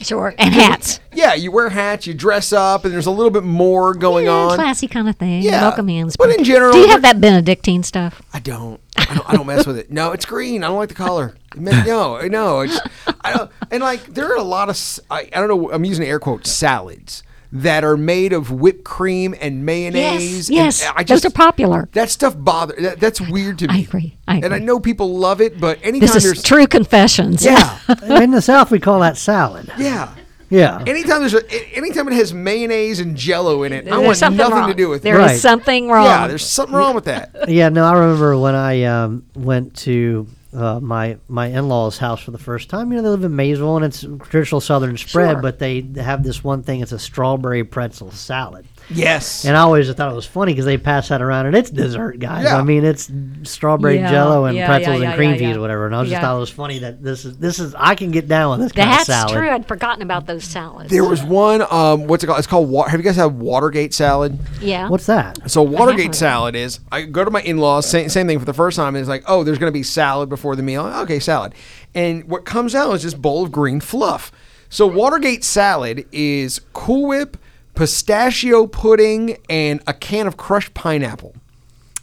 Sure. 0.03 0.35
And 0.39 0.53
hats. 0.55 1.01
Yeah, 1.13 1.35
you 1.35 1.51
wear 1.53 1.69
hats, 1.69 2.07
you 2.07 2.15
dress 2.15 2.53
up, 2.53 2.85
and 2.85 2.93
there's 2.93 3.07
a 3.07 3.11
little 3.11 3.31
bit 3.31 3.45
more 3.45 3.95
going 3.95 4.25
Yeah, 4.27 4.33
on. 4.33 4.55
classy 4.57 4.89
kind 4.89 5.09
of 5.09 5.17
thing. 5.17 5.43
Yeah, 5.43 5.63
Welcome 5.63 5.89
in. 5.89 6.11
but 6.19 6.31
in 6.31 6.45
general, 6.45 6.73
do 6.73 6.79
you 6.79 6.89
have 6.89 7.03
that 7.03 7.21
Benedictine 7.21 7.83
stuff? 7.83 8.23
I 8.33 8.41
don't. 8.41 8.81
I 8.97 9.05
don't. 9.15 9.29
I 9.31 9.33
don't 9.37 9.47
mess 9.47 9.67
with 9.67 9.79
it. 9.79 9.91
No, 9.91 10.13
it's 10.13 10.25
green. 10.25 10.65
I 10.65 10.69
don't 10.69 10.77
like 10.79 10.89
the 10.89 10.95
color. 10.95 11.35
No, 11.55 12.21
no. 12.27 12.61
It's, 12.61 12.81
I 13.21 13.33
don't. 13.35 13.51
And 13.71 13.83
like, 13.83 14.05
there 14.15 14.27
are 14.33 14.37
a 14.37 14.43
lot 14.43 14.69
of. 14.71 15.01
I 15.11 15.25
don't 15.27 15.49
know. 15.49 15.71
I'm 15.73 15.85
using 15.85 16.07
air 16.07 16.19
quotes 16.19 16.51
salads 16.51 17.23
that 17.55 17.85
are 17.85 17.97
made 17.99 18.33
of 18.33 18.51
whipped 18.51 18.83
cream 18.85 19.35
and 19.41 19.65
mayonnaise. 19.67 20.49
and 20.49 20.57
yes. 20.57 20.83
I 20.97 21.03
Those 21.05 21.21
just 21.21 21.25
are 21.27 21.31
popular. 21.31 21.89
That 21.93 22.09
stuff 22.11 22.35
bothers. 22.37 22.83
That, 22.83 22.99
that's 23.01 23.21
weird 23.21 23.59
to 23.59 23.69
me. 23.69 23.75
I 23.75 23.79
agree. 23.79 24.17
I 24.27 24.37
And 24.37 24.55
I 24.55 24.59
know 24.59 24.81
people 24.81 25.19
love 25.19 25.41
it, 25.43 25.61
but 25.61 25.79
anytime 25.83 26.01
This 26.01 26.17
is 26.17 26.23
there's 26.25 26.43
true 26.43 26.67
confessions. 26.67 27.45
yeah, 27.45 27.79
in 28.03 28.31
the 28.31 28.41
South, 28.41 28.71
we 28.71 28.81
call 28.81 29.01
that 29.01 29.17
salad. 29.17 29.71
yeah. 29.79 30.15
Yeah. 30.49 30.85
Anytime 30.87 31.21
there's 31.21 31.33
a, 31.33 31.75
anytime 31.75 32.09
it 32.09 32.13
has 32.15 32.35
mayonnaise 32.35 33.01
and 33.01 33.17
Jello 33.17 33.63
in 33.63 33.73
it, 33.73 33.87
I 33.87 33.91
There's 33.93 34.05
want 34.05 34.17
something 34.19 34.37
nothing 34.37 34.55
wrong. 34.59 34.69
to 34.69 34.75
do 34.75 34.91
with 34.91 35.01
There 35.03 35.19
it. 35.19 35.25
is 35.25 35.31
Right. 35.31 35.41
something 35.41 35.89
wrong. 35.89 36.05
Yeah, 36.05 36.27
there's 36.27 36.45
something 36.47 36.75
wrong 36.77 36.95
with 36.95 37.05
that. 37.05 37.35
Yeah, 37.49 37.71
no, 37.71 37.87
I 37.87 37.93
remember 37.95 38.37
when 38.37 38.55
I 38.55 38.83
um, 38.85 39.25
went 39.35 39.75
to 39.79 40.27
uh, 40.55 40.81
my 40.81 41.17
my 41.29 41.47
in 41.47 41.69
laws' 41.69 41.99
house 41.99 42.21
for 42.23 42.31
the 42.31 42.39
first 42.39 42.69
time. 42.69 42.91
You 42.91 42.97
know, 42.97 43.03
they 43.03 43.09
live 43.09 43.25
in 43.25 43.35
Maysville, 43.37 43.77
and 43.77 43.85
it's 43.85 44.01
traditional 44.03 44.61
Southern 44.61 44.97
spread, 44.97 45.33
Sure. 45.35 45.43
but 45.43 45.59
they 45.59 45.81
have 45.97 46.23
this 46.23 46.45
one 46.45 46.63
thing. 46.63 46.81
It's 46.81 46.93
a 46.93 46.99
strawberry 46.99 47.65
pretzel 47.65 48.11
salad, 48.11 48.67
Yes. 48.95 49.45
and 49.45 49.57
I 49.57 49.61
always 49.61 49.91
thought 49.93 50.11
it 50.11 50.15
was 50.15 50.27
funny 50.27 50.53
because 50.53 50.65
they 50.65 50.79
pass 50.79 51.09
that 51.09 51.21
around, 51.23 51.47
and 51.47 51.57
it's 51.57 51.71
dessert, 51.71 52.19
guys. 52.19 52.45
Yeah. 52.45 52.57
I 52.59 52.63
mean, 52.63 52.85
it's 52.85 53.11
strawberry 53.45 53.97
Yeah, 53.97 54.11
Jello 54.11 54.45
and 54.45 54.57
yeah, 54.57 54.67
pretzels 54.67 55.01
yeah, 55.01 55.09
and 55.09 55.17
cream 55.17 55.31
yeah, 55.33 55.37
peas, 55.39 55.49
yeah. 55.51 55.55
or 55.57 55.61
whatever. 55.61 55.87
And 55.87 55.95
I 55.97 56.01
was 56.01 56.09
just 56.11 56.21
Yeah. 56.21 56.27
thought 56.27 56.37
it 56.37 56.41
was 56.41 56.51
funny 56.51 56.79
that 56.81 57.03
this 57.03 57.25
is 57.25 57.37
this 57.39 57.59
is 57.59 57.75
I 57.79 57.95
can 57.95 58.11
get 58.11 58.29
down 58.29 58.59
with 58.59 58.67
this 58.69 58.73
kind 58.73 58.91
That's 58.91 59.09
of 59.09 59.15
salad. 59.15 59.33
true. 59.37 59.49
I'd 59.51 59.67
forgotten 59.67 60.03
about 60.03 60.27
those 60.27 60.45
salads. 60.45 60.91
There 60.91 61.05
was 61.05 61.23
one. 61.23 61.63
Um, 61.71 62.07
what's 62.07 62.23
it 62.25 62.27
called? 62.27 62.39
It's 62.39 62.47
called. 62.47 62.69
Wa- 62.71 62.89
Have 62.89 63.01
you 63.01 63.05
guys 63.05 63.17
had 63.17 63.39
Watergate 63.39 63.95
salad? 63.95 64.39
yeah. 64.61 64.89
What's 64.89 65.07
that? 65.07 65.51
So 65.51 65.63
Watergate 65.63 66.15
salad 66.15 66.55
is. 66.55 66.81
I 66.91 67.03
go 67.03 67.25
to 67.25 67.31
my 67.31 67.43
in-laws. 67.43 67.87
Same, 67.87 68.09
same 68.09 68.27
thing 68.27 68.39
for 68.39 68.45
the 68.45 68.55
first 68.55 68.77
time. 68.77 68.97
It's 68.97 69.09
like, 69.09 69.25
oh, 69.27 69.45
there's 69.45 69.59
going 69.59 69.73
to 69.73 69.77
be 69.77 69.83
salad 69.83 70.29
before 70.29 70.57
the 70.57 70.63
meal. 70.63 70.85
Okay, 70.87 71.19
salad. 71.19 71.55
And 71.95 72.25
what 72.29 72.45
comes 72.45 72.75
out 72.75 72.93
is 72.95 73.03
this 73.03 73.15
bowl 73.15 73.45
of 73.45 73.53
green 73.53 73.81
fluff. 73.81 74.33
So 74.71 74.87
Watergate 74.87 75.45
salad 75.45 76.07
is 76.13 76.61
Cool 76.73 77.09
Whip, 77.09 77.37
pistachio 77.75 78.67
pudding, 78.67 79.39
and 79.49 79.81
a 79.87 79.95
can 79.95 80.27
of 80.27 80.37
crushed 80.37 80.75
pineapple. 80.75 81.35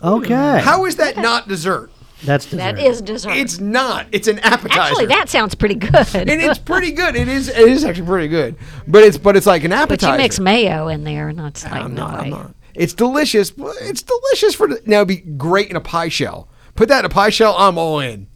Okay, 0.04 0.62
How 0.64 0.86
is 0.86 0.96
that 0.96 1.18
not 1.18 1.48
dessert? 1.48 1.92
that's 2.24 2.46
dessert. 2.46 2.58
that 2.58 2.80
is 2.80 3.02
dessert. 3.02 3.32
It's 3.32 3.60
not. 3.60 4.08
It's 4.12 4.28
an 4.28 4.40
appetizer. 4.40 4.80
Actually, 4.82 5.06
that 5.08 5.30
sounds 5.30 5.56
pretty 5.56 5.76
good. 5.76 5.94
and 6.16 6.30
it's 6.30 6.60
pretty 6.60 6.92
good. 6.92 7.16
It 7.16 7.28
is. 7.28 7.50
It 7.50 7.68
is 7.68 7.84
actually 7.84 8.08
pretty 8.08 8.28
good. 8.30 8.56
But 8.88 9.04
it's. 9.04 9.18
But 9.18 9.36
it's 9.36 9.46
like 9.46 9.64
an 9.66 9.74
appetizer. 9.74 10.12
but 10.12 10.14
appetizer. 10.14 10.18
you 10.22 10.24
mix 10.24 10.40
mayo 10.40 10.88
in 10.88 11.04
there, 11.04 11.28
and 11.30 11.40
that's 11.40 11.64
like 11.66 11.74
I'm 11.74 11.94
no 11.96 12.08
not. 12.08 12.14
way. 12.20 12.24
I'm 12.26 12.30
not. 12.30 12.56
It's 12.76 12.94
delicious. 12.94 13.52
It's 13.58 14.04
delicious 14.04 14.56
for 14.56 14.70
now. 14.86 14.98
It'd 15.02 15.08
be 15.10 15.18
great 15.18 15.70
in 15.70 15.76
a 15.76 15.82
pie 15.82 16.08
shell. 16.10 16.48
Put 16.76 16.88
that 16.88 17.00
in 17.00 17.06
a 17.06 17.10
pie 17.10 17.30
shell. 17.30 17.56
I'm 17.58 17.78
all 17.78 18.00
in. 18.00 18.28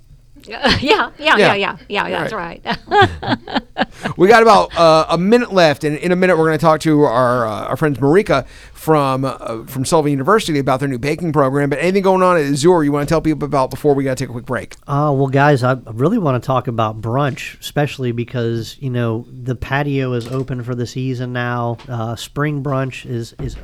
yeah, 0.48 0.78
yeah, 0.82 1.12
yeah, 1.20 1.38
Yeah. 1.38 1.54
yeah, 1.56 1.78
yeah, 1.88 2.08
yeah. 2.08 2.28
That's 2.28 2.34
right. 2.34 3.64
We 4.18 4.28
got 4.28 4.42
about 4.42 4.76
uh, 4.78 5.06
a 5.10 5.18
minute 5.18 5.54
left, 5.54 5.84
and 5.84 5.98
in 5.98 6.12
a 6.12 6.16
minute 6.16 6.38
we're 6.38 6.46
going 6.46 6.58
to 6.58 6.64
talk 6.64 6.82
to 6.82 7.04
our 7.04 7.48
uh, 7.48 7.68
our 7.68 7.78
friends 7.78 7.98
Marika 8.00 8.46
from 8.74 9.24
uh, 9.26 9.64
from 9.66 9.86
Sullivan 9.86 10.12
University 10.12 10.60
about 10.60 10.80
their 10.82 10.90
new 10.90 11.00
baking 11.00 11.32
program. 11.32 11.70
But 11.70 11.80
anything 11.80 12.04
going 12.04 12.22
on 12.22 12.38
at 12.38 12.44
Azur 12.44 12.84
you 12.84 12.92
want 12.92 13.08
to 13.08 13.12
tell 13.12 13.22
people 13.22 13.46
about 13.46 13.70
before 13.70 13.94
we 13.94 14.04
got 14.04 14.18
to 14.18 14.24
take 14.24 14.30
a 14.30 14.34
quick 14.34 14.46
break? 14.46 14.76
Uh, 14.88 15.14
well, 15.16 15.28
guys, 15.28 15.64
I 15.64 15.78
really 15.86 16.18
want 16.18 16.42
to 16.42 16.46
talk 16.46 16.68
about 16.68 17.02
brunch, 17.02 17.60
especially 17.62 18.12
because 18.12 18.78
you 18.80 18.90
know 18.90 19.26
the 19.32 19.56
patio 19.56 20.14
is 20.14 20.28
open 20.28 20.64
for 20.64 20.76
the 20.76 20.86
season 20.86 21.34
now. 21.34 21.78
Uh, 21.88 22.16
spring 22.16 22.62
brunch 22.62 23.06
is 23.10 23.34
is 23.40 23.56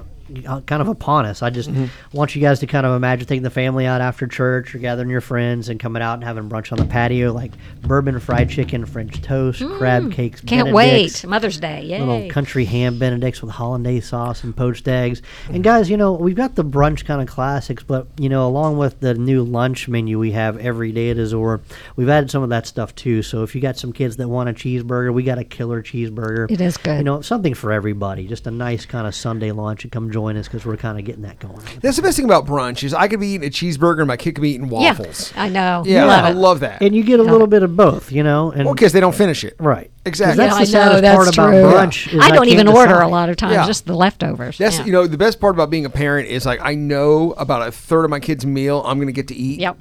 Uh, 0.45 0.61
kind 0.61 0.81
of 0.81 0.87
upon 0.87 1.25
us. 1.25 1.41
I 1.41 1.49
just 1.49 1.69
mm-hmm. 1.69 1.85
want 2.15 2.35
you 2.35 2.41
guys 2.41 2.59
to 2.59 2.67
kind 2.67 2.85
of 2.85 2.95
imagine 2.95 3.27
taking 3.27 3.43
the 3.43 3.49
family 3.49 3.87
out 3.87 3.99
after 3.99 4.27
church 4.27 4.75
or 4.75 4.77
gathering 4.77 5.09
your 5.09 5.21
friends 5.21 5.69
and 5.69 5.79
coming 5.79 6.03
out 6.03 6.13
and 6.13 6.23
having 6.23 6.47
brunch 6.47 6.71
on 6.71 6.77
the 6.77 6.85
patio, 6.85 7.33
like 7.33 7.51
bourbon 7.81 8.19
fried 8.19 8.49
chicken, 8.49 8.85
French 8.85 9.21
toast, 9.21 9.61
mm. 9.61 9.77
crab 9.77 10.11
cakes. 10.11 10.41
Can't 10.41 10.73
Benedicts, 10.73 11.23
wait. 11.23 11.29
Mother's 11.29 11.57
Day. 11.57 11.83
Yay. 11.83 11.99
Little 11.99 12.29
country 12.29 12.65
ham 12.65 12.99
benedicts 12.99 13.41
with 13.41 13.51
hollandaise 13.51 14.07
sauce 14.07 14.43
and 14.43 14.55
poached 14.55 14.87
eggs. 14.87 15.21
And 15.49 15.63
guys, 15.63 15.89
you 15.89 15.97
know 15.97 16.13
we've 16.13 16.35
got 16.35 16.55
the 16.55 16.63
brunch 16.63 17.05
kind 17.05 17.21
of 17.21 17.27
classics, 17.27 17.81
but 17.81 18.07
you 18.19 18.29
know 18.29 18.47
along 18.47 18.77
with 18.77 18.99
the 18.99 19.15
new 19.15 19.43
lunch 19.43 19.87
menu 19.87 20.19
we 20.19 20.31
have 20.31 20.57
every 20.57 20.91
day 20.91 21.09
at 21.09 21.17
Azur, 21.17 21.61
we've 21.95 22.09
added 22.09 22.29
some 22.29 22.43
of 22.43 22.49
that 22.49 22.67
stuff 22.67 22.93
too. 22.93 23.23
So 23.23 23.41
if 23.41 23.55
you 23.55 23.61
got 23.61 23.77
some 23.77 23.93
kids 23.93 24.17
that 24.17 24.27
want 24.27 24.49
a 24.49 24.53
cheeseburger, 24.53 25.11
we 25.11 25.23
got 25.23 25.39
a 25.39 25.43
killer 25.43 25.81
cheeseburger. 25.81 26.51
It 26.51 26.61
is 26.61 26.77
good. 26.77 26.99
You 26.99 27.03
know 27.03 27.21
something 27.21 27.55
for 27.55 27.71
everybody. 27.71 28.27
Just 28.27 28.45
a 28.45 28.51
nice 28.51 28.85
kind 28.85 29.07
of 29.07 29.15
Sunday 29.15 29.51
lunch 29.51 29.83
and 29.83 29.91
come 29.91 30.11
join 30.11 30.18
us 30.27 30.47
because 30.47 30.65
we're 30.65 30.77
kind 30.77 30.99
of 30.99 31.05
getting 31.05 31.21
that 31.23 31.39
going. 31.39 31.61
That's 31.81 31.97
the 31.97 32.03
best 32.03 32.15
thing 32.17 32.25
about 32.25 32.45
brunch 32.45 32.83
is 32.83 32.93
I 32.93 33.07
could 33.07 33.19
be 33.19 33.27
eating 33.29 33.47
a 33.47 33.51
cheeseburger 33.51 33.99
and 33.99 34.07
my 34.07 34.17
kid 34.17 34.35
could 34.35 34.41
be 34.41 34.49
eating 34.51 34.65
yeah, 34.71 34.91
waffles. 34.91 35.33
I 35.35 35.49
know. 35.49 35.83
Yeah, 35.85 36.05
Love 36.05 36.25
I 36.25 36.29
it. 36.31 36.35
love 36.35 36.59
that. 36.61 36.81
And 36.81 36.95
you 36.95 37.03
get 37.03 37.19
a 37.19 37.23
little 37.23 37.47
bit 37.47 37.63
of 37.63 37.75
both, 37.75 38.11
you 38.11 38.23
know. 38.23 38.51
And 38.51 38.65
well, 38.65 38.73
because 38.73 38.93
they 38.93 38.99
don't 38.99 39.15
finish 39.15 39.43
it. 39.43 39.55
Right. 39.59 39.91
Exactly. 40.05 40.37
That's 40.37 40.53
Yeah, 40.53 40.55
the 40.57 40.61
I 40.61 40.65
saddest 40.65 40.95
know, 40.95 41.01
that's 41.01 41.35
part 41.35 41.51
about 41.51 41.51
true. 41.51 41.71
brunch. 41.79 42.13
Is 42.13 42.23
I 42.23 42.29
don't 42.29 42.37
can't 42.39 42.47
even 42.49 42.67
order 42.67 42.99
a 43.01 43.07
lot 43.07 43.29
of 43.29 43.35
times, 43.37 43.53
Yeah. 43.53 43.65
just 43.67 43.85
the 43.85 43.95
leftovers. 43.95 44.57
That's 44.57 44.79
yeah. 44.79 44.85
you 44.85 44.91
know 44.91 45.07
the 45.07 45.17
best 45.17 45.39
part 45.39 45.55
about 45.55 45.69
being 45.69 45.85
a 45.85 45.89
parent 45.89 46.27
is 46.29 46.45
like 46.45 46.59
I 46.61 46.75
know 46.75 47.31
about 47.33 47.67
a 47.67 47.71
third 47.71 48.05
of 48.05 48.09
my 48.11 48.19
kid's 48.19 48.45
meal 48.45 48.81
I'm 48.85 48.97
going 48.97 49.07
to 49.07 49.13
get 49.13 49.27
to 49.29 49.35
eat. 49.35 49.59
Yep. 49.59 49.77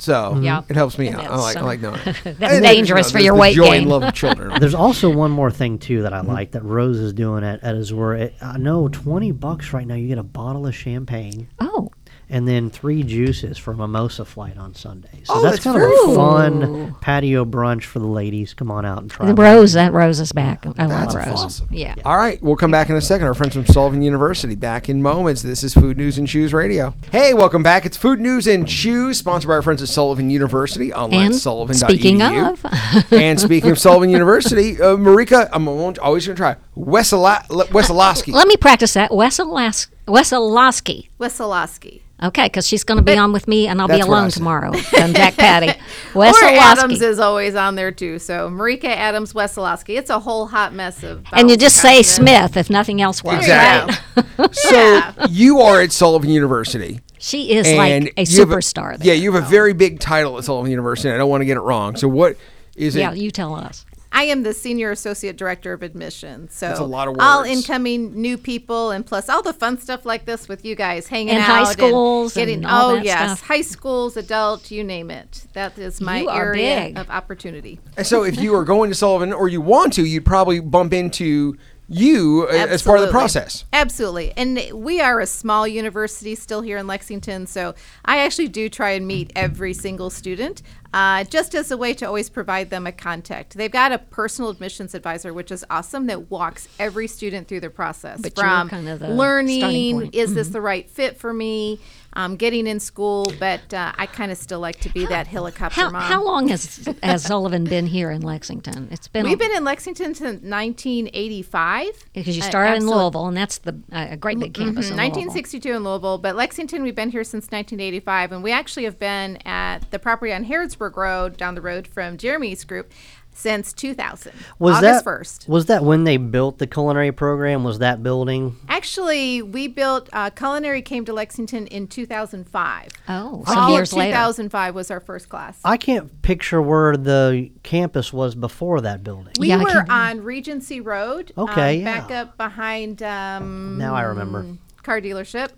So 0.00 0.38
Yep. 0.40 0.70
it 0.70 0.76
helps 0.76 0.98
me 0.98 1.10
out. 1.10 1.20
I 1.20 1.28
that's, 1.28 1.42
like 1.42 1.56
I 1.56 1.60
like 1.62 1.80
knowing. 1.80 2.00
that's 2.04 2.24
And 2.26 2.38
then, 2.38 2.62
dangerous 2.62 3.08
for 3.10 3.14
there's 3.18 3.24
your 3.26 3.34
the 3.34 3.40
weight 3.40 3.54
joy 3.56 3.64
gain. 3.70 3.74
and 3.82 3.86
love 3.90 4.02
of 4.02 4.14
children. 4.14 4.52
There's 4.60 4.74
also 4.74 5.10
one 5.14 5.30
more 5.30 5.50
thing 5.50 5.78
too 5.78 6.02
that 6.02 6.12
I 6.14 6.20
Mm-hmm. 6.20 6.30
like 6.30 6.50
that 6.52 6.64
Rose 6.64 6.98
is 6.98 7.12
doing 7.12 7.44
at, 7.44 7.62
at 7.62 7.74
Azur. 7.76 8.18
It, 8.18 8.34
I 8.42 8.56
know 8.58 8.88
twenty 8.88 9.32
bucks 9.32 9.72
right 9.72 9.86
now. 9.86 9.94
You 9.94 10.08
get 10.08 10.18
a 10.18 10.22
bottle 10.22 10.66
of 10.66 10.74
champagne 10.74 11.48
Oh, 11.60 11.90
and 12.30 12.46
then 12.48 12.70
three 12.70 13.02
juices 13.02 13.58
for 13.58 13.74
mimosa 13.74 14.24
flight 14.24 14.56
on 14.56 14.74
Sunday. 14.74 15.08
So 15.24 15.34
Oh, 15.34 15.42
that's, 15.42 15.62
that's 15.62 15.64
kind 15.64 15.76
of 15.76 15.82
a 15.82 16.14
fun 16.14 16.94
patio 17.00 17.44
brunch 17.44 17.84
for 17.84 17.98
the 17.98 18.06
ladies. 18.06 18.54
Come 18.54 18.70
on 18.70 18.84
out 18.86 18.98
and 19.02 19.10
try. 19.10 19.26
the. 19.26 19.34
Rose. 19.34 19.72
That 19.72 19.92
Rose 19.92 20.20
is 20.20 20.32
back. 20.32 20.64
I 20.64 20.86
love 20.86 21.12
That's 21.12 21.14
Rose. 21.14 21.40
awesome. 21.44 21.68
Yeah. 21.70 21.94
All 22.04 22.16
right, 22.16 22.40
we'll 22.42 22.56
come 22.56 22.70
back 22.70 22.88
in 22.88 22.96
a 22.96 23.00
second. 23.00 23.26
Our 23.26 23.34
friends 23.34 23.54
from 23.54 23.66
Sullivan 23.66 24.00
University 24.02 24.54
back 24.54 24.88
in 24.88 25.02
moments. 25.02 25.42
This 25.42 25.62
is 25.64 25.74
Food 25.74 25.96
News 25.96 26.18
and 26.18 26.26
Chews 26.28 26.54
Radio. 26.54 26.94
Hey, 27.12 27.34
welcome 27.34 27.62
back. 27.62 27.84
It's 27.84 27.96
Food 27.96 28.20
News 28.20 28.46
and 28.46 28.66
Chews, 28.66 29.18
sponsored 29.18 29.48
by 29.48 29.54
our 29.54 29.62
friends 29.62 29.82
at 29.82 29.88
Sullivan 29.88 30.30
University. 30.30 30.92
Online 30.92 31.26
And 31.26 31.34
at 31.34 31.40
sullivan.edu. 31.40 31.78
speaking 31.78 32.22
of. 32.22 32.64
and 33.12 33.40
speaking 33.40 33.70
of 33.70 33.78
Sullivan 33.78 34.10
University, 34.10 34.80
uh, 34.80 34.96
Marika, 34.96 35.48
I'm 35.52 35.66
always 35.68 35.98
going 35.98 36.18
to 36.18 36.34
try 36.34 36.56
Wesela- 36.76 37.44
Weselowski. 37.48 38.32
Let 38.32 38.46
me 38.48 38.56
practice 38.56 38.94
that. 38.94 39.10
Weselas- 39.10 39.88
Weselowski. 40.06 41.08
Wesolowski. 41.18 42.00
Okay, 42.22 42.46
because 42.46 42.66
she's 42.66 42.84
going 42.84 42.96
to 42.98 43.02
be 43.04 43.16
on 43.16 43.32
with 43.32 43.48
me, 43.48 43.66
and 43.66 43.80
I'll 43.80 43.88
be 43.88 43.94
That's 43.96 44.06
what 44.06 44.14
I 44.14 44.18
alone 44.18 44.30
tomorrow. 44.30 44.72
And 44.98 45.14
Jack 45.16 45.36
Patty. 45.36 45.68
Or 46.14 46.24
Adams 46.24 46.98
Weselowski. 46.98 47.02
is 47.02 47.18
always 47.18 47.54
on 47.54 47.76
there 47.76 47.92
too. 47.92 48.18
So 48.18 48.50
Marika 48.50 48.84
Adams 48.86 49.32
Wesolowski. 49.32 49.96
It's 49.96 50.10
a 50.10 50.18
whole 50.18 50.46
hot 50.46 50.74
mess 50.74 51.02
of. 51.02 51.24
And 51.32 51.48
you 51.48 51.56
just 51.56 51.76
say. 51.76 52.02
Smith 52.02 52.56
if 52.56 52.68
nothing 52.70 53.00
else 53.00 53.22
works. 53.24 53.40
Exactly. 53.44 54.24
Right? 54.38 54.50
So 54.52 55.02
you 55.28 55.60
are 55.60 55.80
at 55.82 55.92
Sullivan 55.92 56.30
University. 56.30 57.00
She 57.18 57.52
is 57.52 57.66
like 57.76 58.14
a 58.16 58.22
you 58.24 58.40
have 58.40 58.48
superstar. 58.48 58.96
Yeah, 59.02 59.12
you 59.12 59.32
have 59.32 59.44
a 59.44 59.46
very 59.48 59.72
big 59.74 60.00
title 60.00 60.36
at 60.38 60.44
Sullivan 60.44 60.70
University. 60.70 61.08
and 61.08 61.14
I 61.14 61.18
don't 61.18 61.28
want 61.30 61.42
to 61.42 61.44
get 61.46 61.56
it 61.56 61.60
wrong. 61.60 61.94
So 61.96 62.08
what 62.08 62.36
is 62.74 62.96
Yeah, 62.96 63.10
it? 63.12 63.16
Yeah, 63.16 63.22
you 63.22 63.30
tell 63.30 63.54
us. 63.54 63.84
I 64.12 64.24
am 64.24 64.42
the 64.42 64.52
senior 64.52 64.90
associate 64.90 65.36
director 65.36 65.72
of 65.72 65.82
admissions. 65.82 66.52
So 66.54 66.66
That's 66.68 66.80
a 66.80 66.84
lot 66.84 67.08
of 67.08 67.16
all 67.20 67.42
incoming 67.42 68.20
new 68.20 68.36
people, 68.36 68.90
and 68.90 69.06
plus 69.06 69.28
all 69.28 69.42
the 69.42 69.52
fun 69.52 69.78
stuff 69.78 70.04
like 70.04 70.24
this 70.24 70.48
with 70.48 70.64
you 70.64 70.74
guys 70.74 71.06
hanging 71.06 71.30
And 71.34 71.42
out, 71.42 71.66
high 71.66 71.72
schools 71.72 72.34
getting 72.34 72.56
and 72.58 72.66
all 72.66 72.90
oh 72.90 72.94
that 72.96 73.04
yes, 73.04 73.38
stuff. 73.38 73.48
high 73.48 73.62
schools, 73.62 74.16
adult, 74.16 74.70
you 74.70 74.82
name 74.82 75.10
it. 75.10 75.46
That 75.52 75.78
is 75.78 76.00
my 76.00 76.20
You 76.22 76.30
area 76.30 76.86
big. 76.86 76.98
of 76.98 77.08
opportunity. 77.10 77.80
And 77.96 78.06
so 78.06 78.24
if 78.24 78.38
you 78.38 78.54
are 78.54 78.64
going 78.64 78.90
to 78.90 78.94
Sullivan 78.96 79.32
or 79.32 79.48
you 79.48 79.60
want 79.60 79.92
to, 79.94 80.04
you'd 80.04 80.26
probably 80.26 80.60
bump 80.60 80.92
into 80.92 81.56
you 81.92 82.46
uh, 82.48 82.54
as 82.54 82.84
part 82.84 83.00
of 83.00 83.06
the 83.06 83.10
process. 83.10 83.64
Absolutely. 83.72 84.32
And 84.36 84.60
we 84.72 85.00
are 85.00 85.18
a 85.18 85.26
small 85.26 85.66
university 85.66 86.36
still 86.36 86.60
here 86.62 86.76
in 86.78 86.86
Lexington, 86.86 87.48
so 87.48 87.74
I 88.04 88.18
actually 88.18 88.46
do 88.46 88.68
try 88.68 88.90
and 88.90 89.08
meet 89.08 89.32
every 89.34 89.74
single 89.74 90.08
student 90.08 90.62
uh, 90.92 91.24
just 91.24 91.54
as 91.54 91.70
a 91.70 91.76
way 91.76 91.94
to 91.94 92.04
always 92.06 92.28
provide 92.28 92.70
them 92.70 92.86
a 92.86 92.92
contact. 92.92 93.54
They've 93.56 93.70
got 93.70 93.92
a 93.92 93.98
personal 93.98 94.50
admissions 94.50 94.94
advisor, 94.94 95.32
which 95.32 95.50
is 95.52 95.64
awesome, 95.70 96.06
that 96.06 96.30
walks 96.30 96.68
every 96.78 97.06
student 97.06 97.46
through 97.48 97.60
the 97.60 97.70
process 97.70 98.20
But 98.20 98.34
from 98.34 98.68
kind 98.68 98.88
of 98.88 98.98
the 99.00 99.08
learning, 99.08 100.10
is 100.12 100.34
this 100.34 100.48
the 100.48 100.60
right 100.60 100.88
fit 100.90 101.18
for 101.18 101.32
me? 101.32 101.78
Um, 102.14 102.34
getting 102.34 102.66
in 102.66 102.80
school, 102.80 103.32
but 103.38 103.72
uh, 103.72 103.92
I 103.96 104.06
kind 104.06 104.32
of 104.32 104.38
still 104.38 104.58
like 104.58 104.80
to 104.80 104.88
be 104.92 105.06
that 105.06 105.28
helicopter 105.28 105.80
How, 105.80 105.90
mom. 105.90 106.02
how 106.02 106.24
long 106.24 106.48
has 106.48 106.88
has 107.04 107.22
Sullivan 107.22 107.62
been 107.62 107.86
here 107.86 108.10
in 108.10 108.20
Lexington? 108.22 108.88
It's 108.90 109.06
been 109.06 109.24
We've 109.24 109.38
been 109.38 109.54
in 109.54 109.62
Lexington 109.62 110.16
since 110.16 110.42
1985. 110.42 111.86
because 112.12 112.36
you 112.36 112.42
Uh, 112.42 112.46
started 112.46 112.76
in 112.78 112.86
Louisville, 112.88 113.26
and 113.28 113.36
that's 113.36 113.58
the 113.58 113.78
uh, 113.92 114.08
a 114.10 114.16
great 114.16 114.40
big 114.40 114.54
campus. 114.54 114.86
Mhm, 114.86 114.90
in 114.92 114.96
1962 114.96 115.72
in 115.72 115.84
Louisville, 115.84 116.18
but 116.18 116.34
Lexington 116.36 116.82
we've 116.82 116.96
been 116.96 117.10
here 117.10 117.22
since 117.22 117.44
1985, 117.52 118.32
and 118.32 118.42
we 118.42 118.50
actually 118.52 118.84
have 118.84 118.98
been 118.98 119.36
at 119.46 119.88
the 119.92 119.98
property 120.00 120.32
on 120.32 120.42
Harrodsburg 120.80 120.96
Road 120.96 121.36
down 121.36 121.54
the 121.54 121.60
road 121.60 121.86
from 121.86 122.16
Jeremy's 122.16 122.64
group 122.64 122.90
since 123.32 123.72
2000. 123.72 124.32
Was 124.58 124.76
August 124.78 125.04
that 125.04 125.10
1st. 125.10 125.48
Was 125.48 125.66
that 125.66 125.84
when 125.84 126.04
they 126.04 126.16
built 126.16 126.58
the 126.58 126.66
culinary 126.66 127.12
program? 127.12 127.62
Was 127.64 127.78
that 127.78 128.02
building? 128.02 128.56
Actually, 128.68 129.40
we 129.40 129.68
built 129.68 130.08
uh, 130.12 130.30
culinary 130.30 130.82
came 130.82 131.04
to 131.04 131.12
Lexington 131.12 131.66
in 131.68 131.86
2005. 131.86 132.88
Oh, 133.08 133.44
some 133.46 133.58
All 133.58 133.70
years 133.70 133.92
of 133.92 133.98
later. 133.98 134.12
2005 134.12 134.74
was 134.74 134.90
our 134.90 135.00
first 135.00 135.28
class. 135.28 135.58
I 135.64 135.76
can't 135.76 136.22
picture 136.22 136.60
where 136.60 136.96
the 136.96 137.50
campus 137.62 138.12
was 138.12 138.34
before 138.34 138.80
that 138.80 139.04
building. 139.04 139.32
We 139.38 139.48
Yeah, 139.48 139.62
were 139.62 139.86
on 139.88 140.22
Regency 140.24 140.80
Road. 140.80 141.32
um, 141.36 141.48
Okay, 141.50 141.84
Back 141.84 142.10
up 142.10 142.36
behind 142.36 143.02
um, 143.02 143.78
Now 143.78 143.94
I 143.94 144.02
remember. 144.02 144.44
car 144.82 145.00
dealership. 145.00 145.50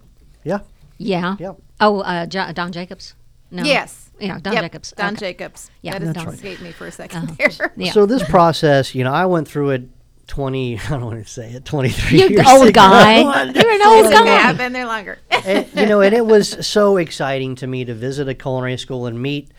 Yeah. 0.45 0.59
Yeah. 0.99 1.37
Yep. 1.39 1.57
Oh, 1.81 2.01
uh, 2.01 2.27
Jo- 2.27 2.53
Don 2.53 2.71
Jacobs. 2.71 3.15
No. 3.51 3.65
Yes. 3.65 4.11
Yeah, 4.23 4.39
Don 4.41 4.53
Yep, 4.55 4.63
Jacobs. 4.63 4.95
Don 4.97 5.13
Okay. 5.15 5.17
Jacobs. 5.33 5.71
Yeah, 5.83 5.93
that 5.93 6.03
has 6.03 6.15
that's 6.15 6.27
right. 6.27 6.35
escaped 6.35 6.63
me 6.63 6.73
for 6.73 6.85
a 6.87 6.89
uh-huh. 6.89 7.07
2nd 7.27 7.37
there. 7.59 7.73
Yeah. 7.77 7.93
So 7.93 8.07
this 8.07 8.23
process, 8.29 8.95
you 8.95 9.05
know, 9.05 9.13
I 9.13 9.27
went 9.27 9.49
through 9.49 9.71
it 9.71 9.83
20, 10.29 10.79
I 10.87 10.89
don't 10.91 11.05
want 11.05 11.25
to 11.25 11.31
say 11.31 11.53
it, 11.53 11.65
23 11.65 12.19
You're 12.19 12.31
years 12.31 12.47
old 12.49 12.69
ago. 12.69 12.73
guy. 12.73 13.21
You're 13.55 13.71
an 13.73 13.83
old 13.83 14.13
guy. 14.13 14.49
I've 14.49 14.57
been 14.59 14.73
there 14.73 14.87
longer. 14.87 15.19
and, 15.31 15.67
you 15.75 15.87
know, 15.87 16.01
and 16.01 16.15
it 16.15 16.25
was 16.25 16.67
so 16.67 16.97
exciting 16.97 17.55
to 17.57 17.67
me 17.67 17.85
to 17.85 17.95
visit 17.95 18.29
a 18.29 18.35
culinary 18.35 18.77
school 18.79 19.07
and 19.07 19.21
meet 19.21 19.51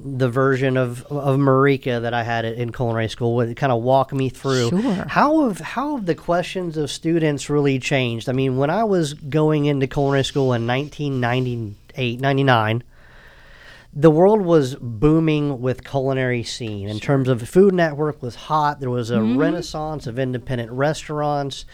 the 0.00 0.28
version 0.28 0.76
of 0.76 1.02
of 1.06 1.38
Marika 1.40 2.00
that 2.02 2.14
I 2.14 2.22
had 2.22 2.44
in 2.44 2.70
culinary 2.70 3.08
school 3.08 3.34
would 3.34 3.56
kind 3.56 3.72
of 3.72 3.82
walk 3.82 4.12
me 4.12 4.28
through 4.28 4.68
Sure. 4.70 5.04
how 5.08 5.48
have 5.48 5.58
how 5.58 5.96
have 5.96 6.06
the 6.06 6.14
questions 6.14 6.76
of 6.76 6.88
students 6.88 7.50
really 7.50 7.80
changed. 7.80 8.28
I 8.28 8.32
mean, 8.32 8.58
when 8.58 8.70
I 8.70 8.84
was 8.84 9.14
going 9.14 9.64
into 9.66 9.88
culinary 9.88 10.22
school 10.22 10.52
in 10.52 10.68
1998, 10.68 12.20
99, 12.20 12.84
the 13.92 14.10
world 14.10 14.42
was 14.42 14.74
booming 14.76 15.60
with 15.60 15.84
culinary 15.84 16.42
scene 16.42 16.88
in 16.88 17.00
terms 17.00 17.28
of 17.28 17.46
Food 17.48 17.74
Network 17.74 18.22
was 18.22 18.34
hot. 18.34 18.80
There 18.80 18.90
was 18.90 19.10
a 19.10 19.16
Mm-hmm. 19.16 19.38
renaissance 19.38 20.06
of 20.06 20.18
independent 20.18 20.70
restaurants. 20.70 21.64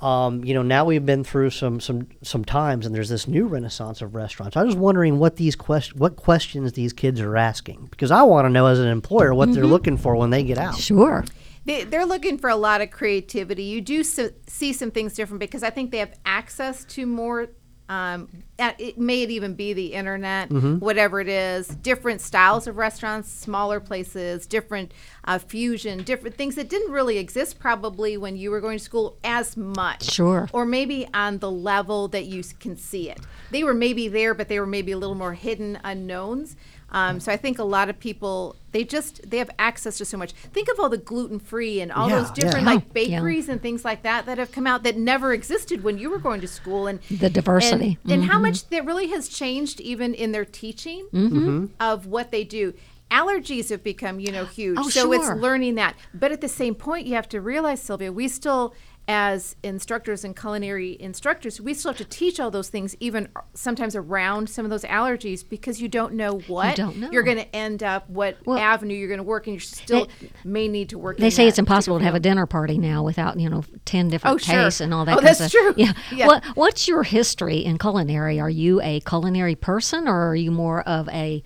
Um, 0.00 0.44
you 0.44 0.52
know, 0.52 0.62
now 0.62 0.84
we've 0.84 1.06
been 1.06 1.22
through 1.22 1.50
some 1.50 1.78
some 1.78 2.08
some 2.22 2.44
times, 2.44 2.84
and 2.86 2.92
there's 2.94 3.08
this 3.08 3.28
new 3.28 3.46
renaissance 3.46 4.02
of 4.02 4.16
restaurants. 4.16 4.56
I 4.56 4.64
was 4.64 4.74
wondering 4.74 5.20
what 5.20 5.36
these 5.36 5.54
quest- 5.54 5.94
what 5.94 6.16
questions 6.16 6.72
these 6.72 6.92
kids 6.92 7.20
are 7.20 7.36
asking 7.36 7.86
because 7.92 8.10
I 8.10 8.22
want 8.22 8.44
to 8.46 8.48
know 8.50 8.66
as 8.66 8.80
an 8.80 8.88
employer 8.88 9.32
what 9.32 9.48
Mm-hmm. 9.48 9.54
they're 9.54 9.66
looking 9.66 9.96
for 9.96 10.16
when 10.16 10.30
they 10.30 10.42
get 10.42 10.58
out. 10.58 10.76
Sure. 10.76 11.24
They, 11.64 11.84
they're 11.84 12.04
looking 12.04 12.38
for 12.38 12.50
a 12.50 12.56
lot 12.56 12.80
of 12.80 12.90
creativity. 12.90 13.62
You 13.62 13.80
do 13.80 14.02
so, 14.02 14.30
see 14.48 14.72
some 14.72 14.90
things 14.90 15.14
different 15.14 15.38
because 15.38 15.62
I 15.62 15.70
think 15.70 15.92
they 15.92 15.98
have 15.98 16.18
access 16.26 16.84
to 16.86 17.06
more. 17.06 17.50
Um, 17.92 18.28
it 18.58 18.96
may 18.96 19.22
it 19.22 19.30
even 19.30 19.54
be 19.54 19.72
the 19.72 19.92
internet, 19.92 20.50
whatever 20.50 21.20
it 21.20 21.28
is. 21.28 21.68
Different 21.68 22.20
styles 22.20 22.66
of 22.66 22.76
restaurants, 22.76 23.30
smaller 23.30 23.80
places, 23.80 24.46
different 24.46 24.92
uh, 25.24 25.38
fusion, 25.38 26.02
different 26.02 26.36
things 26.36 26.54
that 26.54 26.68
didn't 26.70 26.92
really 26.92 27.18
exist 27.18 27.58
probably 27.58 28.16
when 28.16 28.36
you 28.36 28.50
were 28.50 28.60
going 28.60 28.78
to 28.78 28.84
school 28.84 29.18
as 29.24 29.56
much. 29.56 30.10
Sure. 30.10 30.48
Or 30.52 30.64
maybe 30.64 31.06
on 31.12 31.38
the 31.38 31.50
level 31.50 32.08
that 32.08 32.24
you 32.24 32.42
can 32.60 32.76
see 32.76 33.10
it. 33.10 33.20
They 33.50 33.62
were 33.62 33.74
maybe 33.74 34.08
there, 34.08 34.32
but 34.32 34.48
they 34.48 34.58
were 34.58 34.66
maybe 34.66 34.92
a 34.92 34.98
little 34.98 35.16
more 35.16 35.34
hidden 35.34 35.78
unknowns. 35.84 36.56
Um, 36.92 37.18
so 37.20 37.32
I 37.32 37.36
think 37.36 37.58
a 37.58 37.64
lot 37.64 37.88
of 37.88 37.98
people 37.98 38.54
they 38.72 38.84
just 38.84 39.28
they 39.28 39.38
have 39.38 39.50
access 39.58 39.98
to 39.98 40.04
so 40.04 40.16
much. 40.16 40.32
Think 40.32 40.68
of 40.70 40.78
all 40.78 40.88
the 40.88 40.96
gluten 40.98 41.38
free 41.40 41.80
and 41.80 41.90
all 41.90 42.08
Yeah, 42.08 42.20
those 42.20 42.30
different 42.30 42.64
yeah. 42.66 42.74
like 42.74 42.84
Yeah. 42.84 42.92
bakeries 42.92 43.48
and 43.48 43.60
things 43.60 43.84
like 43.84 44.02
that 44.02 44.26
that 44.26 44.38
have 44.38 44.52
come 44.52 44.66
out 44.66 44.82
that 44.84 44.96
never 44.96 45.32
existed 45.32 45.82
when 45.82 45.98
you 45.98 46.08
were 46.10 46.18
going 46.18 46.40
to 46.42 46.48
school 46.48 46.86
and 46.86 47.00
The 47.10 47.28
diversity. 47.30 47.98
and, 48.04 48.12
and 48.12 48.24
how 48.24 48.38
much 48.38 48.68
that 48.68 48.84
really 48.86 49.08
has 49.08 49.28
changed 49.28 49.80
even 49.80 50.14
in 50.14 50.32
their 50.32 50.44
teaching 50.44 51.06
Mm-hmm. 51.12 51.66
of 51.80 52.06
what 52.06 52.30
they 52.30 52.44
do. 52.44 52.74
Allergies 53.10 53.68
have 53.68 53.84
become, 53.84 54.18
you 54.20 54.32
know, 54.32 54.46
huge. 54.46 54.78
Oh, 54.80 54.88
so 54.88 55.12
it's 55.12 55.28
learning 55.28 55.74
that. 55.74 55.96
But 56.14 56.32
at 56.32 56.40
the 56.40 56.48
same 56.48 56.74
point, 56.74 57.06
you 57.06 57.14
have 57.14 57.28
to 57.28 57.42
realize, 57.42 57.82
Sylvia, 57.82 58.10
we 58.10 58.26
still, 58.26 58.74
as 59.08 59.56
instructors 59.64 60.24
and 60.24 60.36
culinary 60.36 60.96
instructors, 61.00 61.60
we 61.60 61.74
still 61.74 61.90
have 61.90 61.98
to 61.98 62.04
teach 62.04 62.38
all 62.38 62.52
those 62.52 62.68
things, 62.68 62.94
even 63.00 63.28
sometimes 63.52 63.96
around 63.96 64.48
some 64.48 64.64
of 64.64 64.70
those 64.70 64.84
allergies, 64.84 65.46
because 65.46 65.82
you 65.82 65.88
don't 65.88 66.14
know 66.14 66.38
what 66.46 66.78
know. 66.78 67.10
are 67.12 67.22
going 67.24 67.38
to 67.38 67.56
end 67.56 67.82
up, 67.82 68.08
what 68.08 68.38
Well, 68.46 68.58
avenue 68.58 68.94
you're 68.94 69.08
going 69.08 69.18
to 69.18 69.24
work, 69.24 69.48
and 69.48 69.54
you 69.54 69.60
still 69.60 70.08
may 70.44 70.68
need 70.68 70.90
to 70.90 70.98
work. 70.98 71.16
They 71.18 71.26
in 71.26 71.30
say 71.32 71.48
it's 71.48 71.58
impossible 71.58 71.98
to 71.98 72.04
have 72.04 72.14
a 72.14 72.20
dinner 72.20 72.46
party 72.46 72.78
now 72.78 73.02
without 73.02 73.40
you 73.40 73.50
know 73.50 73.64
ten 73.84 74.08
different 74.08 74.34
Oh, 74.34 74.38
sure. 74.38 74.84
and 74.84 74.94
all 74.94 75.04
that. 75.04 75.18
Oh, 75.18 75.20
that's 75.20 75.40
of 75.40 75.50
true. 75.50 75.74
Yeah. 75.76 75.92
Yeah. 76.12 76.26
What 76.28 76.44
What's 76.54 76.86
your 76.86 77.02
history 77.02 77.58
in 77.58 77.78
culinary? 77.78 78.38
Are 78.38 78.50
you 78.50 78.80
a 78.82 79.00
culinary 79.00 79.56
person, 79.56 80.06
or 80.06 80.28
are 80.28 80.36
you 80.36 80.52
more 80.52 80.82
of 80.82 81.08
a 81.08 81.42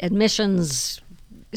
admissions 0.00 1.00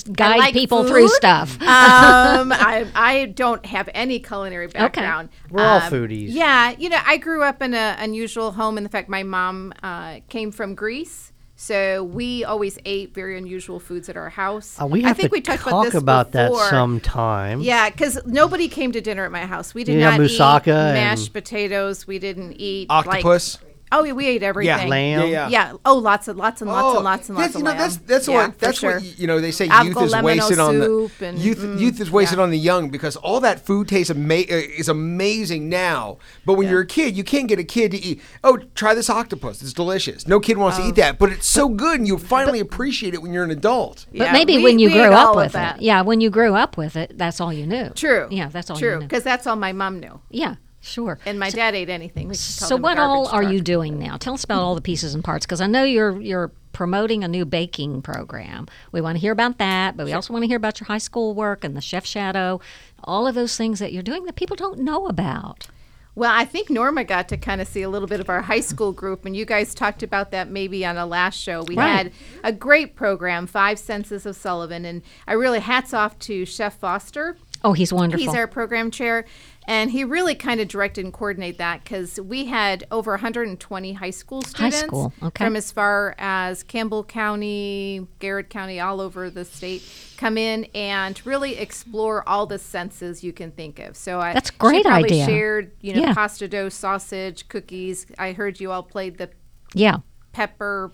guide 0.04 0.38
like 0.40 0.54
people 0.54 0.84
through 0.86 1.08
stuff? 1.10 1.60
um, 1.62 2.52
I, 2.52 2.86
I 2.96 3.26
don't 3.34 3.66
have 3.66 3.90
any 3.94 4.20
culinary 4.20 4.68
background. 4.68 5.30
We're 5.50 5.64
all 5.64 5.82
Um, 5.82 5.92
foodies. 5.92 6.28
Yeah, 6.30 6.72
you 6.78 6.90
know, 6.90 7.00
I 7.06 7.18
grew 7.18 7.44
up 7.44 7.62
in 7.62 7.74
an 7.74 7.98
unusual 8.00 8.52
home 8.52 8.78
in 8.78 8.84
the 8.84 8.90
fact 8.90 9.10
my 9.10 9.24
mom 9.24 9.74
uh, 9.84 10.20
came 10.30 10.52
from 10.52 10.76
Greece. 10.76 11.32
So 11.58 12.04
we 12.04 12.44
always 12.44 12.78
ate 12.84 13.14
very 13.14 13.38
unusual 13.38 13.80
foods 13.80 14.10
at 14.10 14.18
our 14.18 14.28
house. 14.30 14.78
Uh, 14.82 14.88
we 14.88 15.06
I 15.06 15.08
have 15.08 15.16
think 15.18 15.30
to 15.30 15.32
we 15.32 15.40
talked 15.40 15.62
talk 15.62 15.72
about 15.72 15.84
this 15.86 15.94
about 15.96 16.32
that 16.34 16.50
before. 16.50 16.70
sometime. 16.70 17.62
Yeah, 17.62 17.90
because 17.90 18.20
nobody 18.26 18.68
came 18.68 18.92
to 18.92 19.00
dinner 19.00 19.24
at 19.24 19.32
my 19.32 19.46
house. 19.46 19.74
We 19.74 19.86
did 19.86 19.98
Yeah, 19.98 20.10
not 20.18 20.20
moussaka 20.20 20.68
eat 20.68 20.94
mashed 20.94 21.28
and- 21.28 21.34
potatoes. 21.34 22.06
We 22.06 22.20
didn't 22.20 22.60
eat 22.60 22.90
like- 22.90 23.08
Octopus. 23.08 23.60
Oh, 23.92 24.04
we- 24.04 24.12
we 24.14 24.28
ate 24.28 24.44
everything. 24.44 24.90
Lamb. 24.90 25.22
Yeah, 25.22 25.26
yeah. 25.26 25.50
Yeah. 25.50 25.74
Oh, 25.86 25.96
lots 25.98 26.28
and 26.28 26.38
lots 26.38 26.62
and 26.62 26.70
lots 26.70 26.96
and 26.96 27.04
lots 27.04 27.30
and 27.30 27.38
lots 27.38 27.48
that's, 27.48 27.56
of 27.56 27.62
know, 27.64 27.70
lamb. 27.70 27.78
that's 27.78 27.98
that's 27.98 28.28
yeah, 28.28 28.48
what 28.48 28.60
that's 28.60 28.80
sure. 28.80 28.94
what 29.00 29.20
you 29.20 29.28
know. 29.28 29.40
They 29.40 29.52
say 29.52 29.68
Avocado 29.70 30.00
youth 30.00 30.06
is 30.08 30.12
lemon 30.12 30.26
wasted 30.38 30.60
on 30.60 30.80
the 30.80 30.86
soup 30.86 31.22
and- 31.22 31.40
youth. 31.40 31.60
mm, 31.60 31.80
youth 31.80 32.00
is 32.02 32.12
wasted 32.12 32.38
yeah. 32.38 32.44
on 32.44 32.50
the 32.52 32.58
young 32.60 32.90
because 32.90 33.16
all 33.18 33.40
that 33.42 33.66
food 33.66 33.88
tastes 33.88 34.10
ama- 34.12 34.34
uh, 34.36 34.78
is 34.78 34.90
amazing 34.90 35.70
now. 35.70 36.18
But 36.46 36.54
when 36.56 36.68
you're 36.70 36.82
a 36.82 36.86
kid, 36.88 37.16
you 37.16 37.24
can't 37.24 37.48
get 37.48 37.60
a 37.60 37.64
kid 37.64 37.92
to 37.92 37.98
eat. 37.98 38.22
Oh, 38.44 38.58
try 38.76 38.94
this 38.94 39.10
octopus. 39.10 39.62
It's 39.62 39.74
delicious. 39.74 40.28
No 40.28 40.40
kid 40.40 40.58
wants 40.58 40.78
to 40.78 40.84
eat 40.88 40.96
that, 40.96 41.18
but 41.20 41.32
it's 41.32 41.48
so 41.48 41.70
good, 41.70 42.00
and 42.00 42.08
you 42.08 42.18
finally 42.18 42.60
appreciate 42.60 43.14
it 43.14 43.22
when 43.22 43.34
you're 43.34 43.44
an 43.44 43.52
adult. 43.52 44.06
But 44.14 44.32
maybe 44.32 44.58
we- 44.58 44.64
when 44.64 44.80
you 44.80 44.90
grew 44.90 45.02
up 45.14 45.28
all 45.30 45.40
of 45.40 45.54
with 45.54 45.56
it, 45.56 45.82
yeah, 45.82 46.02
when 46.02 46.22
you 46.22 46.30
grew 46.30 46.56
up 46.56 46.78
with 46.78 46.96
it, 46.96 47.18
that's 47.18 47.40
all 47.40 47.54
you 47.54 47.66
knew. 47.68 47.90
True. 47.90 48.28
Yeah, 48.32 48.50
that's 48.50 48.70
all 48.70 48.78
True, 48.78 48.90
you 48.90 48.96
knew. 49.00 49.02
because 49.08 49.24
that's 49.24 49.46
all 49.48 49.56
my 49.56 49.72
mom 49.74 50.00
knew. 50.00 50.20
Yeah, 50.30 50.56
sure. 50.86 51.20
And 51.26 51.40
my 51.40 51.50
dad 51.50 51.76
ate 51.76 51.90
anything. 51.90 52.34
So 52.34 52.76
what 52.78 52.98
all 52.98 53.28
are 53.28 53.42
truck. 53.42 53.54
you 53.54 53.62
doing 53.62 54.00
now? 54.00 54.18
Tell 54.18 54.34
us 54.34 54.44
about 54.44 54.62
all 54.62 54.76
the 54.76 54.82
pieces 54.82 55.14
and 55.16 55.24
parts 55.24 55.46
because 55.46 55.62
I 55.62 55.68
know 55.68 55.84
you're 55.84 56.20
you're 56.22 56.52
promoting 56.72 57.24
a 57.24 57.28
new 57.28 57.46
baking 57.46 58.02
program. 58.02 58.68
We 58.92 59.00
want 59.02 59.16
to 59.16 59.20
hear 59.22 59.32
about 59.32 59.58
that, 59.60 59.96
but 59.96 60.06
we 60.06 60.14
also 60.14 60.34
want 60.34 60.44
to 60.44 60.48
hear 60.48 60.58
about 60.58 60.80
your 60.80 60.88
high 60.88 60.98
school 60.98 61.34
work 61.34 61.64
and 61.64 61.76
the 61.76 61.82
chef 61.82 62.06
shadow, 62.06 62.60
all 63.04 63.28
of 63.28 63.36
those 63.36 63.56
things 63.56 63.80
that 63.80 63.94
you're 63.94 64.04
doing 64.04 64.26
that 64.26 64.36
people 64.36 64.56
don't 64.58 64.80
know 64.80 65.08
about. 65.08 65.68
Well, 66.16 66.32
I 66.34 66.46
think 66.46 66.70
Norma 66.70 67.04
got 67.04 67.28
to 67.30 67.38
kind 67.38 67.60
of 67.60 67.68
see 67.68 67.82
a 67.82 67.90
little 67.90 68.08
bit 68.08 68.22
of 68.22 68.30
our 68.30 68.42
high 68.42 68.62
school 68.62 68.94
group, 68.94 69.26
and 69.26 69.36
you 69.36 69.44
guys 69.46 69.74
talked 69.76 70.02
about 70.02 70.32
that 70.32 70.50
maybe 70.50 70.86
on 70.86 70.96
a 70.98 71.06
last 71.06 71.38
show. 71.38 71.64
We 71.64 71.76
Right. 71.76 71.88
had 71.90 72.12
a 72.42 72.54
great 72.54 72.96
program, 72.96 73.48
Five 73.48 73.80
Senses 73.80 74.26
of 74.26 74.38
Sullivan, 74.38 74.86
and 74.86 75.02
I 75.28 75.34
really 75.34 75.60
hats 75.60 75.94
off 75.94 76.18
to 76.20 76.46
Chef 76.46 76.78
Foster. 76.78 77.36
Oh, 77.66 77.74
he's 77.74 77.92
wonderful. 77.92 78.26
He's 78.26 78.34
our 78.36 78.48
program 78.48 78.92
chair, 78.92 79.26
and 79.68 79.92
he 79.92 80.04
really 80.04 80.36
kind 80.36 80.60
of 80.60 80.68
directed 80.68 81.04
and 81.06 81.14
coordinated 81.14 81.58
that 81.58 81.84
because 81.84 82.20
we 82.20 82.46
had 82.46 82.86
over 82.92 83.12
120 83.12 83.94
high 83.94 84.10
school 84.10 84.42
High 84.42 84.48
students 84.70 84.80
school, 84.80 85.14
okay. 85.24 85.46
from 85.46 85.56
as 85.56 85.72
far 85.72 86.16
as 86.18 86.64
Campbell 86.64 87.04
County, 87.04 88.08
Garrard 88.20 88.50
County, 88.50 88.80
all 88.80 89.02
over 89.02 89.30
the 89.30 89.46
state 89.46 89.84
come 90.18 90.38
in 90.38 90.66
and 90.74 91.26
really 91.26 91.58
explore 91.58 92.28
all 92.28 92.46
the 92.46 92.60
senses 92.60 93.24
you 93.24 93.34
can 93.34 93.52
think 93.52 93.80
of. 93.80 93.98
So 93.98 94.20
I 94.22 94.34
That's 94.34 94.50
a 94.50 94.54
great 94.54 94.86
probably 94.86 95.06
idea. 95.10 95.26
Shared 95.26 95.72
you 95.82 95.94
know 95.94 96.02
Yeah. 96.02 96.14
pasta 96.14 96.48
dough, 96.48 96.70
sausage, 96.70 97.48
cookies. 97.48 98.06
I 98.18 98.34
heard 98.34 98.60
you 98.60 98.72
all 98.72 98.84
played 98.84 99.18
the 99.18 99.30
yeah. 99.74 99.98
pepper 100.32 100.92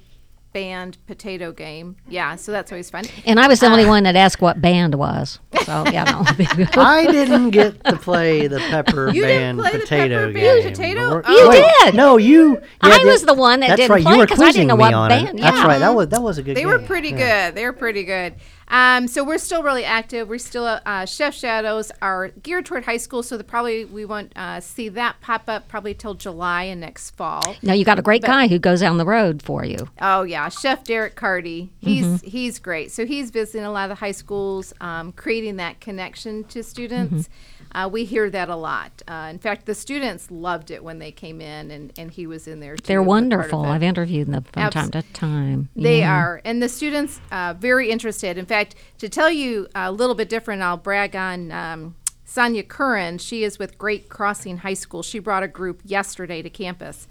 band 0.53 0.97
potato 1.07 1.51
game. 1.51 1.95
Yeah, 2.09 2.35
so 2.35 2.51
that's 2.51 2.71
always 2.71 2.89
fun. 2.89 3.05
And 3.25 3.39
I 3.39 3.47
was 3.47 3.59
the 3.61 3.67
only 3.67 3.85
uh, 3.85 3.89
one 3.89 4.03
that 4.03 4.15
asked 4.15 4.41
what 4.41 4.61
band 4.61 4.95
was. 4.95 5.39
So 5.65 5.85
yeah, 5.91 6.03
no. 6.03 6.23
I 6.81 7.07
didn't 7.09 7.51
get 7.51 7.83
to 7.85 7.95
play 7.97 8.47
the 8.47 8.59
pepper 8.59 9.07
You 9.07 9.21
didn't 9.25 9.57
band 9.57 9.59
play 9.59 9.71
the 9.71 9.79
potato 9.79 10.17
pepper 10.27 10.33
game. 10.33 10.43
band 10.63 10.75
potato? 10.75 11.21
but 11.21 11.29
You 11.31 11.49
wait, 11.49 11.65
did. 11.85 11.95
No, 11.95 12.17
you. 12.17 12.61
I 12.81 12.97
yeah, 12.99 13.05
was 13.05 13.23
the 13.23 13.33
one 13.33 13.61
that 13.61 13.67
that's 13.67 13.79
didn't 13.81 13.91
right. 13.91 14.03
play 14.03 14.13
you 14.13 14.19
were 14.19 14.27
'cause 14.27 14.41
I 14.41 14.51
didn't 14.51 14.67
know 14.67 14.75
what 14.75 14.89
me 14.89 14.93
on 14.93 15.09
band- 15.09 15.39
It. 15.39 15.41
That's 15.41 15.57
yeah. 15.57 15.67
right. 15.67 15.79
That 15.79 15.95
was 15.95 16.07
that 16.09 16.21
was 16.21 16.37
a 16.37 16.43
good. 16.43 16.55
They 16.57 16.61
game. 16.61 16.69
were 16.69 16.79
pretty 16.79 17.09
Yeah. 17.09 17.47
good. 17.49 17.55
They 17.55 17.63
were 17.65 17.73
pretty 17.73 18.03
good. 18.03 18.35
Um, 18.71 19.07
so 19.07 19.23
we're 19.23 19.38
still 19.38 19.62
really 19.63 19.84
active. 19.84 20.29
We're 20.29 20.39
still 20.39 20.65
uh, 20.65 21.05
Chef 21.05 21.36
Shadows 21.36 21.91
are 22.01 22.29
geared 22.29 22.65
toward 22.65 22.86
high 22.86 22.97
school, 22.97 23.21
so 23.21 23.38
the 23.38 23.43
probably 23.43 23.84
we 23.86 24.05
won't 24.05 24.31
uh, 24.36 24.62
see 24.62 24.88
that 24.89 25.17
pop 25.21 25.43
up 25.47 25.67
probably 25.67 25.93
till 25.93 26.13
July 26.13 26.63
and 26.63 26.79
next 26.79 27.12
fall. 27.12 27.55
now 27.62 27.73
you 27.73 27.84
got 27.84 27.99
a 27.99 28.01
great 28.01 28.21
guy 28.23 28.47
who 28.47 28.57
goes 28.57 28.79
down 28.79 28.97
the 28.97 29.05
road 29.05 29.41
for 29.43 29.65
you. 29.65 29.89
Oh 29.99 30.23
yeah, 30.23 30.47
Chef 30.49 30.84
Derek 30.86 31.15
Cardy. 31.15 31.69
He's 31.79 32.01
Mm-hmm. 32.05 32.27
he's 32.27 32.57
great. 32.60 32.91
So 32.91 33.05
he's 33.05 33.29
visiting 33.29 33.63
a 33.65 33.71
lot 33.71 33.84
of 33.84 33.89
the 33.89 33.95
high 34.05 34.12
schools, 34.12 34.73
um, 34.81 35.12
creating 35.12 35.57
that 35.57 35.79
connection 35.81 36.45
to 36.45 36.63
students. 36.63 37.27
Mm-hmm. 37.27 37.61
Uh, 37.73 37.89
we 37.91 38.03
hear 38.05 38.29
that 38.29 38.49
a 38.49 38.55
lot. 38.55 39.01
Uh, 39.07 39.27
in 39.29 39.39
fact, 39.39 39.65
the 39.65 39.73
students 39.75 40.29
loved 40.29 40.71
it 40.71 40.84
when 40.84 40.99
they 40.99 41.12
came 41.12 41.39
in, 41.41 41.71
and, 41.71 41.93
and 41.97 42.12
he 42.12 42.27
was 42.27 42.47
in 42.47 42.60
there. 42.60 42.75
Too, 42.75 42.84
They're 42.86 42.99
as 42.99 43.05
a 43.05 43.07
part 43.07 43.23
of 43.23 43.23
wonderful. 43.23 43.62
I've 43.65 43.84
interviewed 43.84 44.27
them 44.27 44.43
from 44.43 44.63
Abs- 44.63 44.73
time 44.73 44.91
to 44.91 45.01
time. 45.13 45.69
They 45.75 45.99
Yeah. 45.99 46.13
are, 46.15 46.41
and 46.43 46.62
the 46.62 46.69
students 46.69 47.21
uh, 47.31 47.53
very 47.57 47.89
interested. 47.89 48.38
In 48.38 48.45
fact, 48.45 48.75
to 48.97 49.07
tell 49.10 49.31
you 49.31 49.67
a 49.73 49.91
little 49.91 50.15
bit 50.15 50.27
different, 50.29 50.62
I'll 50.62 50.77
brag 50.77 51.15
on 51.15 51.51
um, 51.51 51.95
Sonia 52.25 52.63
Curran. 52.63 53.17
She 53.19 53.43
is 53.43 53.57
with 53.60 53.77
Great 53.77 54.10
Crossing 54.10 54.57
High 54.57 54.73
School. 54.73 55.01
She 55.03 55.19
brought 55.19 55.43
a 55.43 55.47
group 55.47 55.81
yesterday 55.86 56.41
to 56.41 56.49
campus, 56.49 57.07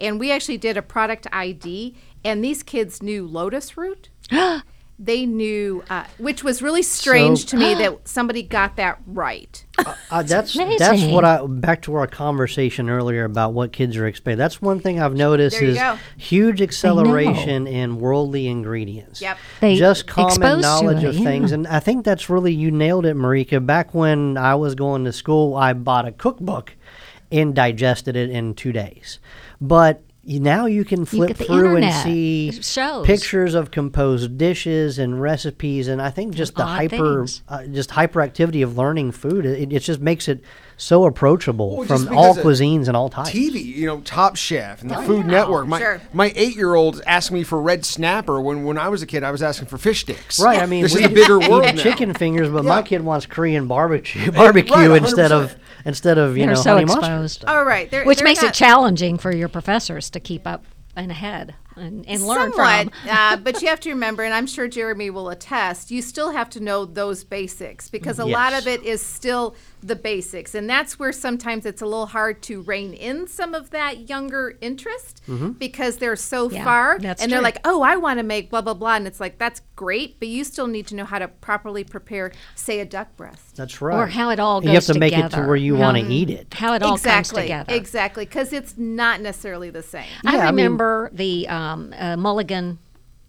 and 0.00 0.18
we 0.18 0.32
actually 0.32 0.58
did 0.58 0.76
a 0.76 0.82
product 0.82 1.26
ID. 1.32 1.94
And 2.24 2.44
these 2.44 2.62
kids 2.62 3.02
knew 3.02 3.26
lotus 3.26 3.76
root. 3.76 4.08
they 5.02 5.24
knew, 5.24 5.82
uh, 5.88 6.04
which 6.18 6.44
was 6.44 6.60
really 6.60 6.82
strange 6.82 7.40
So- 7.40 7.48
to 7.48 7.56
me 7.56 7.74
that 7.82 8.06
somebody 8.06 8.42
got 8.42 8.76
that 8.76 8.98
right. 9.06 9.64
Uh, 10.10 10.22
that's 10.22 10.54
that's 10.78 11.02
what 11.04 11.24
I 11.24 11.46
back 11.46 11.80
to 11.82 11.94
our 11.94 12.06
conversation 12.06 12.90
earlier 12.90 13.24
about 13.24 13.54
what 13.54 13.72
kids 13.72 13.96
are 13.96 14.06
expecting. 14.06 14.36
That's 14.36 14.60
one 14.60 14.78
thing 14.78 15.00
I've 15.00 15.14
noticed 15.14 15.62
is 15.62 15.78
go. 15.78 15.96
huge 16.18 16.60
acceleration 16.60 17.66
in 17.66 17.98
worldly 17.98 18.46
ingredients. 18.46 19.22
Yep. 19.22 19.38
They 19.60 19.76
just 19.76 20.06
common 20.06 20.60
knowledge 20.60 21.02
it, 21.02 21.08
of 21.08 21.16
things, 21.16 21.50
and 21.50 21.66
I 21.66 21.80
think 21.80 22.04
that's 22.04 22.28
really 22.28 22.52
you 22.52 22.70
nailed 22.70 23.06
it, 23.06 23.16
Marika. 23.16 23.64
Back 23.64 23.94
when 23.94 24.36
I 24.36 24.54
was 24.54 24.74
going 24.74 25.06
to 25.06 25.12
school, 25.14 25.56
I 25.56 25.72
bought 25.72 26.06
a 26.06 26.12
cookbook 26.12 26.76
and 27.32 27.54
digested 27.54 28.16
it 28.16 28.28
in 28.28 28.54
two 28.54 28.72
days, 28.72 29.18
but. 29.60 30.02
You- 30.22 30.40
Now 30.40 30.66
you 30.66 30.84
can 30.84 31.04
flip 31.04 31.28
get 31.28 31.38
the 31.38 31.44
through 31.44 31.76
and 31.76 31.92
see 31.94 32.52
shows. 32.62 33.06
pictures 33.06 33.54
of 33.54 33.70
composed 33.70 34.36
dishes 34.38 34.98
and 34.98 35.20
recipes, 35.20 35.88
and 35.88 36.00
I 36.00 36.10
think 36.10 36.34
just 36.34 36.56
the 36.56 36.62
Odd 36.62 36.76
hyper, 36.90 37.18
things. 37.20 37.42
uh, 37.48 37.64
just 37.66 37.90
hyperactivity 37.90 38.62
of 38.62 38.76
learning 38.76 39.12
food. 39.12 39.46
It, 39.46 39.72
it 39.72 39.80
just 39.80 40.00
makes 40.00 40.28
it 40.28 40.42
so 40.76 41.04
approachable 41.04 41.76
Well, 41.76 41.86
from 41.86 42.16
all 42.16 42.34
cuisines 42.34 42.88
and 42.88 42.96
all 42.96 43.10
types. 43.10 43.30
TV, 43.30 43.62
you 43.62 43.84
know, 43.86 44.00
Top 44.00 44.36
Chef 44.36 44.80
and 44.80 44.90
the 44.90 44.96
Oh, 44.98 45.02
Food 45.02 45.26
yeah. 45.26 45.32
Network. 45.32 45.66
My 45.66 45.78
Sure. 45.78 46.00
my 46.14 46.32
eight 46.34 46.56
year 46.56 46.74
old 46.74 47.02
asked 47.06 47.30
me 47.30 47.42
for 47.42 47.60
red 47.60 47.84
snapper 47.84 48.40
when 48.40 48.64
when 48.64 48.78
I 48.78 48.88
was 48.88 49.02
a 49.02 49.06
kid. 49.06 49.22
I 49.22 49.30
was 49.30 49.42
asking 49.42 49.68
for 49.68 49.76
fish 49.76 50.00
sticks. 50.00 50.40
Right, 50.40 50.58
I 50.62 50.64
mean, 50.66 50.82
this 50.82 50.94
we 50.94 51.00
is 51.02 51.06
a 51.10 51.14
bigger 51.14 51.38
world 51.50 51.66
eat 51.66 51.74
now. 51.76 51.82
chicken 51.82 52.14
fingers, 52.14 52.48
but 52.48 52.64
Yeah. 52.64 52.70
my 52.70 52.82
kid 52.82 53.02
wants 53.02 53.26
Korean 53.26 53.66
barbecue, 53.66 54.30
barbecue 54.32 54.74
right, 54.74 55.02
instead 55.02 55.32
of 55.32 55.50
100%. 55.50 55.56
Instead 55.84 56.18
of 56.18 56.36
you 56.36 56.44
They're 56.44 56.54
know 56.54 56.60
so 56.60 56.72
honey 56.74 56.84
mustard. 56.86 57.02
exposed. 57.04 57.44
All 57.46 57.64
right, 57.64 57.90
they're, 57.90 58.04
Which 58.04 58.18
they're 58.18 58.24
makes 58.24 58.42
not- 58.42 58.50
it 58.50 58.54
challenging 58.54 59.18
for 59.18 59.34
your 59.34 59.48
professors 59.48 60.10
to 60.10 60.20
keep 60.20 60.46
up 60.46 60.64
and 60.96 61.10
ahead 61.10 61.54
and, 61.76 62.04
and 62.08 62.26
learn 62.26 62.52
Somewhat, 62.52 62.92
from. 62.92 63.08
uh, 63.10 63.36
but 63.44 63.62
you 63.62 63.68
have 63.68 63.80
to 63.80 63.90
remember, 63.90 64.22
and 64.24 64.34
I'm 64.34 64.46
sure 64.46 64.66
Jeremy 64.68 65.08
will 65.10 65.30
attest, 65.30 65.90
you 65.90 66.02
still 66.02 66.32
have 66.32 66.50
to 66.50 66.60
know 66.60 66.84
those 66.84 67.22
basics 67.24 67.88
because 67.88 68.18
a 68.18 68.24
lot 68.26 68.52
of 68.54 68.66
it 68.66 68.82
is 68.82 69.00
still 69.00 69.54
the 69.82 69.96
basics. 69.96 70.54
And 70.54 70.68
that's 70.68 70.98
where 70.98 71.12
sometimes 71.12 71.64
it's 71.66 71.80
a 71.82 71.86
little 71.86 72.06
hard 72.06 72.42
to 72.42 72.60
rein 72.62 72.92
in 72.92 73.26
some 73.26 73.54
of 73.54 73.70
that 73.70 74.08
younger 74.08 74.56
interest 74.60 75.22
because 75.58 75.96
they're 75.96 76.16
so 76.16 76.50
Yeah, 76.50 76.64
far. 76.64 76.98
that's 76.98 77.22
and 77.22 77.30
they're 77.32 77.40
like, 77.42 77.58
oh, 77.64 77.82
I 77.82 77.96
want 77.96 78.18
to 78.18 78.22
make 78.22 78.50
blah, 78.50 78.60
blah, 78.60 78.74
blah. 78.74 78.94
And 78.96 79.06
it's 79.06 79.20
like, 79.20 79.38
that's 79.38 79.62
great, 79.76 80.18
but 80.18 80.28
you 80.28 80.44
still 80.44 80.66
need 80.66 80.86
to 80.88 80.94
know 80.94 81.04
how 81.04 81.18
to 81.18 81.28
properly 81.28 81.84
prepare, 81.84 82.32
say, 82.54 82.80
a 82.80 82.84
duck 82.84 83.16
breast. 83.16 83.56
That's 83.56 83.80
right. 83.80 83.96
Or 83.96 84.06
how 84.06 84.30
it 84.30 84.38
all 84.38 84.58
And 84.58 84.66
you 84.66 84.72
have 84.72 84.86
goes 84.86 84.94
to 84.94 84.98
make 84.98 85.16
it 85.16 85.30
to 85.30 85.40
where 85.42 85.56
you 85.56 85.76
How- 85.76 85.80
want 85.82 85.96
to 85.98 86.04
eat 86.12 86.30
it. 86.30 86.52
How 86.54 86.74
it 86.74 86.82
all 86.82 86.94
exactly. 86.94 87.36
comes 87.36 87.44
together. 87.44 87.74
Exactly. 87.74 88.24
Because 88.26 88.52
it's 88.52 88.76
not 88.76 89.20
necessarily 89.20 89.70
the 89.70 89.82
same. 89.82 90.04
I 90.26 90.36
Yeah, 90.36 90.40
I 90.40 90.50
mean- 90.50 90.56
remember 90.64 91.10
the 91.12 91.48
um, 91.48 91.94
uh, 91.96 92.16
Mulligan 92.16 92.78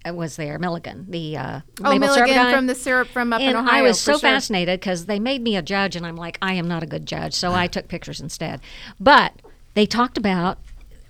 was 0.10 0.36
there, 0.36 0.58
Milligan, 0.58 1.06
the 1.10 1.38
uh, 1.38 1.60
Oh, 1.84 2.00
Milligan 2.00 2.52
from 2.52 2.66
the 2.66 2.74
syrup 2.74 3.08
from 3.10 3.32
up 3.34 3.42
in 3.42 3.56
Ohio. 3.56 3.72
I 3.72 3.82
was 3.84 4.00
so 4.00 4.14
sure. 4.14 4.20
fascinated 4.20 4.80
because 4.80 5.06
they 5.06 5.20
made 5.20 5.44
me 5.44 5.56
a 5.56 5.62
judge, 5.62 5.96
and 5.96 6.08
I'm 6.08 6.16
like, 6.16 6.40
I 6.42 6.54
am 6.54 6.68
not 6.68 6.82
a 6.82 6.88
good 6.88 7.06
judge, 7.06 7.36
so 7.36 7.54
I 7.54 7.68
took 7.68 7.88
pictures 7.88 8.20
instead. 8.20 8.62
But 9.00 9.34
they 9.76 9.86
talked 9.86 10.18
about 10.18 10.58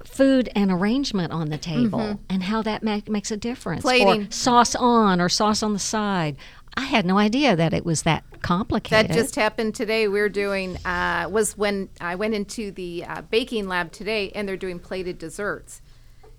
food 0.06 0.49
and 0.56 0.69
arrangement 0.71 1.32
on 1.32 1.49
the 1.49 1.58
table 1.58 2.19
and 2.30 2.43
how 2.43 2.62
that 2.63 2.84
ma- 2.84 2.99
makes 3.08 3.32
a 3.32 3.38
difference. 3.38 3.86
Mm-hmm. 3.86 4.04
Plating. 4.04 4.27
Or 4.27 4.32
sauce 4.32 4.75
on 4.75 5.21
or 5.21 5.30
sauce 5.30 5.63
on 5.63 5.71
the 5.71 5.80
side. 5.80 6.36
I 6.75 6.86
had 6.86 7.06
no 7.06 7.17
idea 7.17 7.56
that 7.56 7.73
it 7.73 7.86
was 7.86 8.04
that 8.04 8.23
complicated. 8.41 9.10
That 9.10 9.13
just 9.13 9.36
happened 9.36 9.75
today. 9.75 10.08
We're 10.08 10.30
doing 10.30 10.77
uh, 10.86 11.27
was 11.30 11.58
when 11.58 11.89
I 11.99 12.15
went 12.15 12.34
into 12.34 12.71
the 12.71 13.04
uh, 13.06 13.21
baking 13.23 13.67
lab 13.67 13.91
today, 13.91 14.32
and 14.34 14.47
they're 14.47 14.58
doing 14.58 14.80
plated 14.80 15.17
desserts. 15.17 15.82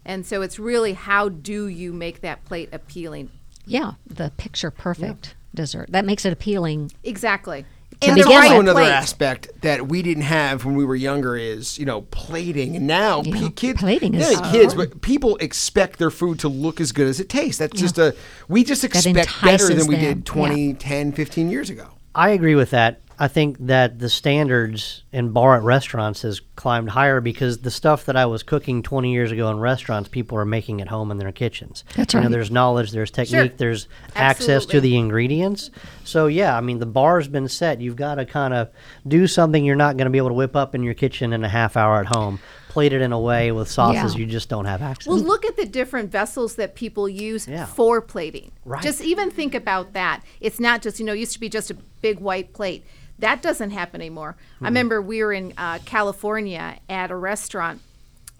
And 0.04 0.26
so 0.26 0.42
it's 0.42 0.58
really 0.58 0.94
how 0.94 1.28
do 1.28 1.66
you 1.68 1.92
make 1.92 2.20
that 2.22 2.44
plate 2.44 2.68
appealing? 2.72 3.30
yeah, 3.64 3.92
the 4.06 4.32
picture 4.36 4.70
perfect 4.72 5.36
dessert. 5.54 5.90
That 5.92 6.04
makes 6.04 6.24
it 6.24 6.32
appealing. 6.32 6.90
Exactly. 7.04 7.64
To 8.00 8.08
And 8.08 8.16
There's 8.16 8.26
the 8.26 8.34
also 8.34 8.58
another 8.58 8.80
plate. 8.80 8.90
aspect 8.90 9.48
that 9.60 9.86
we 9.86 10.02
didn't 10.02 10.24
have 10.24 10.64
when 10.64 10.74
we 10.74 10.84
were 10.84 10.96
younger 10.96 11.36
is 11.36 11.78
you 11.78 11.84
know 11.86 12.00
plating, 12.10 12.74
and 12.74 12.86
now 12.88 13.22
Yeah, 13.22 13.40
pe- 13.40 13.50
kids, 13.50 13.80
plating 13.80 14.14
is 14.14 14.32
not 14.32 14.46
only 14.46 14.58
kids, 14.58 14.74
but 14.74 15.00
people 15.02 15.36
expect 15.36 16.00
their 16.00 16.10
food 16.10 16.40
to 16.40 16.48
look 16.48 16.80
as 16.80 16.90
good 16.90 17.06
as 17.06 17.20
it 17.20 17.28
tastes. 17.28 17.58
That's 17.60 17.78
just 17.80 17.98
a 17.98 18.16
we 18.48 18.64
just 18.64 18.82
expect 18.82 19.40
better 19.42 19.68
than 19.72 19.86
we 19.86 19.94
them, 19.94 20.04
did 20.14 20.26
20, 20.26 20.74
10, 20.74 21.12
15 21.12 21.48
years 21.50 21.70
ago. 21.70 21.86
I 22.14 22.30
agree 22.30 22.54
with 22.54 22.70
that. 22.70 23.00
I 23.18 23.28
think 23.28 23.56
that 23.66 24.00
the 24.00 24.08
standards 24.08 25.04
in 25.12 25.30
bar 25.30 25.54
at 25.54 25.62
restaurants 25.62 26.22
has 26.22 26.40
climbed 26.56 26.90
higher 26.90 27.20
because 27.20 27.58
the 27.58 27.70
stuff 27.70 28.06
that 28.06 28.16
I 28.16 28.26
was 28.26 28.42
cooking 28.42 28.82
20 28.82 29.12
years 29.12 29.30
ago 29.30 29.48
in 29.50 29.60
restaurants, 29.60 30.08
people 30.08 30.38
are 30.38 30.44
making 30.44 30.80
at 30.80 30.88
home 30.88 31.10
in 31.12 31.18
their 31.18 31.30
kitchens. 31.30 31.84
That's 31.94 32.14
You 32.14 32.20
know, 32.20 32.28
there's 32.28 32.50
knowledge, 32.50 32.90
there's 32.90 33.12
technique, 33.12 33.58
there's 33.58 33.86
access 34.16 34.66
to 34.66 34.80
the 34.80 34.96
ingredients. 34.96 35.70
So 36.04 36.26
yeah, 36.26 36.56
I 36.56 36.60
mean 36.62 36.80
the 36.80 36.86
bar's 36.86 37.28
been 37.28 37.48
set. 37.48 37.80
You've 37.80 37.96
got 37.96 38.16
to 38.16 38.24
kind 38.24 38.54
of 38.54 38.70
do 39.06 39.26
something 39.28 39.64
you're 39.64 39.76
not 39.76 39.96
going 39.96 40.06
to 40.06 40.10
be 40.10 40.18
able 40.18 40.30
to 40.30 40.34
whip 40.34 40.56
up 40.56 40.74
in 40.74 40.82
your 40.82 40.94
kitchen 40.94 41.32
in 41.32 41.44
a 41.44 41.48
half 41.48 41.76
hour 41.76 42.00
at 42.00 42.06
home. 42.06 42.40
Plate 42.72 42.94
it 42.94 43.02
in 43.02 43.12
a 43.12 43.20
way 43.20 43.52
with 43.52 43.70
sauces 43.70 44.14
Yeah. 44.14 44.20
you 44.20 44.26
just 44.26 44.48
don't 44.48 44.64
have 44.64 44.80
access. 44.80 45.06
Well, 45.06 45.18
look 45.18 45.44
at 45.44 45.56
the 45.56 45.66
different 45.66 46.10
vessels 46.10 46.54
that 46.56 46.74
people 46.74 47.06
use 47.08 47.46
Yeah. 47.46 47.66
for 47.66 48.00
plating. 48.00 48.50
Right. 48.64 48.82
Just 48.82 49.02
even 49.02 49.30
think 49.30 49.54
about 49.54 49.92
that. 49.92 50.22
It's 50.40 50.58
not 50.58 50.80
just, 50.80 50.98
you 50.98 51.04
know, 51.04 51.12
it 51.12 51.18
used 51.18 51.34
to 51.34 51.40
be 51.40 51.50
just 51.50 51.70
a 51.70 51.74
big 52.00 52.18
white 52.18 52.54
plate. 52.54 52.84
That 53.18 53.42
doesn't 53.42 53.70
happen 53.72 54.00
anymore. 54.00 54.36
I 54.62 54.64
remember 54.64 55.02
we 55.02 55.22
were 55.22 55.34
in 55.34 55.52
uh, 55.58 55.80
California 55.84 56.78
at 56.88 57.10
a 57.10 57.16
restaurant 57.16 57.82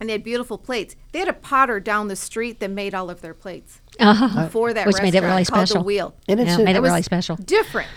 and 0.01 0.09
they 0.09 0.15
had 0.15 0.25
beautiful 0.25 0.57
plates. 0.59 0.97
They 1.13 1.19
had 1.21 1.29
a 1.29 1.33
potter 1.35 1.79
down 1.79 2.09
the 2.09 2.17
street 2.17 2.59
that 2.61 2.71
made 2.71 2.95
all 2.95 3.11
of 3.11 3.21
their 3.21 3.35
plates 3.35 3.81
Uh-huh. 4.01 4.49
for 4.49 4.73
that 4.73 4.87
Which 4.87 4.95
restaurant 4.95 5.13
made 5.15 5.23
it 5.23 5.27
really 5.27 5.45
special. 5.45 5.77
The 5.81 5.85
Wheel. 5.87 6.15
And 6.27 6.41
it's 6.41 6.49
yeah, 6.49 6.59
a- 6.59 6.65
made 6.65 6.71
it, 6.75 6.77
it 6.77 6.81
was 6.83 6.91
really 6.91 7.03
special. 7.03 7.37
Different. 7.37 7.89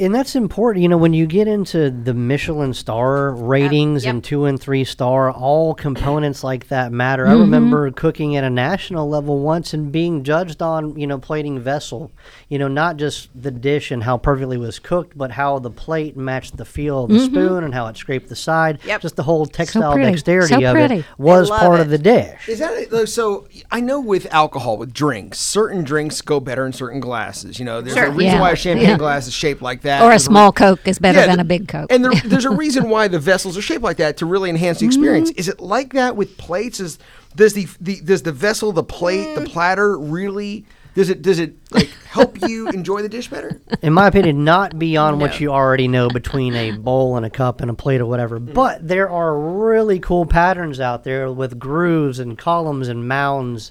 And 0.00 0.14
that's 0.14 0.34
important, 0.34 0.82
you 0.82 0.88
know, 0.88 0.96
when 0.96 1.12
you 1.12 1.26
get 1.26 1.46
into 1.46 1.90
the 1.90 2.14
Michelin 2.14 2.72
star 2.72 3.32
ratings 3.32 4.04
yep. 4.06 4.14
and 4.14 4.24
two 4.24 4.46
and 4.46 4.58
three 4.58 4.84
star, 4.84 5.30
all 5.30 5.74
components 5.74 6.42
like 6.42 6.68
that 6.68 6.90
matter. 6.90 7.24
Mm-hmm. 7.24 7.36
I 7.36 7.40
remember 7.40 7.90
cooking 7.90 8.34
at 8.36 8.42
a 8.44 8.48
national 8.50 9.08
level 9.10 9.40
once 9.40 9.74
and 9.74 9.92
being 9.92 10.24
judged 10.24 10.62
on, 10.62 10.98
you 10.98 11.06
know, 11.06 11.18
plating 11.18 11.60
vessel, 11.60 12.10
you 12.48 12.58
know, 12.58 12.66
not 12.68 12.96
just 12.96 13.28
the 13.40 13.50
dish 13.50 13.90
and 13.90 14.02
how 14.02 14.16
perfectly 14.16 14.56
it 14.56 14.60
was 14.60 14.78
cooked, 14.78 15.18
but 15.18 15.32
how 15.32 15.58
the 15.58 15.70
plate 15.70 16.16
matched 16.16 16.56
the 16.56 16.64
feel 16.64 17.04
of 17.04 17.10
the 17.10 17.20
spoon 17.20 17.62
and 17.62 17.74
how 17.74 17.86
it 17.86 17.96
scraped 17.98 18.30
the 18.30 18.36
side. 18.36 18.78
Yep. 18.84 19.02
Just 19.02 19.16
the 19.16 19.22
whole 19.22 19.44
textile 19.44 19.92
pretty. 19.92 20.10
dexterity 20.12 20.54
So 20.64 20.70
of 20.70 20.76
it 20.90 21.04
was 21.18 21.50
part 21.50 21.78
it. 21.78 21.82
of 21.82 21.90
the 21.90 21.98
dish. 21.98 22.48
Is 22.48 22.58
that 22.60 22.72
it? 22.72 23.06
So? 23.08 23.46
I 23.70 23.80
know 23.80 24.00
with 24.00 24.32
alcohol, 24.32 24.78
with 24.78 24.94
drinks, 24.94 25.38
certain 25.38 25.84
drinks 25.84 26.22
go 26.22 26.40
better 26.40 26.64
in 26.64 26.72
certain 26.72 27.00
glasses. 27.00 27.58
You 27.58 27.66
know, 27.66 27.82
there's 27.82 27.96
Sure. 27.96 28.06
a 28.06 28.10
reason 28.10 28.36
Yeah. 28.36 28.40
why 28.40 28.52
a 28.52 28.56
champagne 28.64 28.88
Yeah. 28.88 28.96
glass 28.96 29.26
is 29.26 29.34
shaped 29.34 29.60
like 29.60 29.82
that. 29.82 29.89
Or 29.98 30.06
a 30.06 30.08
There's 30.10 30.24
small 30.24 30.52
Coke 30.52 30.80
is 30.86 30.98
better 30.98 31.20
Yeah, 31.20 31.26
than 31.26 31.36
the- 31.36 31.42
a 31.42 31.44
big 31.44 31.68
Coke. 31.68 31.90
And 31.92 32.04
there, 32.04 32.12
there's 32.24 32.44
a 32.44 32.50
reason 32.64 32.88
why 32.88 33.08
the 33.08 33.18
vessels 33.18 33.56
are 33.58 33.62
shaped 33.62 33.82
like 33.82 33.96
that 33.98 34.16
to 34.18 34.26
really 34.26 34.50
enhance 34.50 34.78
the 34.80 34.86
experience. 34.86 35.30
Mm-hmm. 35.30 35.40
Is 35.40 35.48
it 35.48 35.60
like 35.60 35.92
that 35.94 36.16
with 36.16 36.36
plates? 36.38 36.80
Is 36.80 36.98
does 37.36 37.54
the, 37.54 37.66
the 37.80 38.00
does 38.00 38.22
the 38.22 38.32
vessel, 38.32 38.72
the 38.72 38.82
plate, 38.84 39.28
Mm. 39.28 39.34
the 39.44 39.50
platter 39.50 39.98
really 39.98 40.64
does 40.94 41.08
it 41.08 41.22
does 41.22 41.38
it 41.38 41.54
like 41.72 41.88
help 42.10 42.36
you 42.48 42.68
enjoy 42.74 43.02
the 43.02 43.08
dish 43.08 43.28
better? 43.28 43.60
in 43.82 43.92
my 43.92 44.08
opinion, 44.08 44.42
not 44.44 44.78
beyond 44.78 45.20
what 45.20 45.38
you 45.40 45.52
already 45.52 45.86
know 45.86 46.08
between 46.08 46.54
a 46.56 46.72
bowl 46.72 47.16
and 47.16 47.24
a 47.24 47.30
cup 47.30 47.60
and 47.60 47.70
a 47.70 47.74
plate 47.74 48.00
or 48.00 48.06
whatever. 48.06 48.38
But 48.40 48.86
there 48.86 49.08
are 49.08 49.38
really 49.38 50.00
cool 50.00 50.26
patterns 50.26 50.80
out 50.80 51.04
there 51.04 51.30
with 51.30 51.58
grooves 51.58 52.18
and 52.18 52.36
columns 52.36 52.88
and 52.88 53.06
mounds 53.06 53.70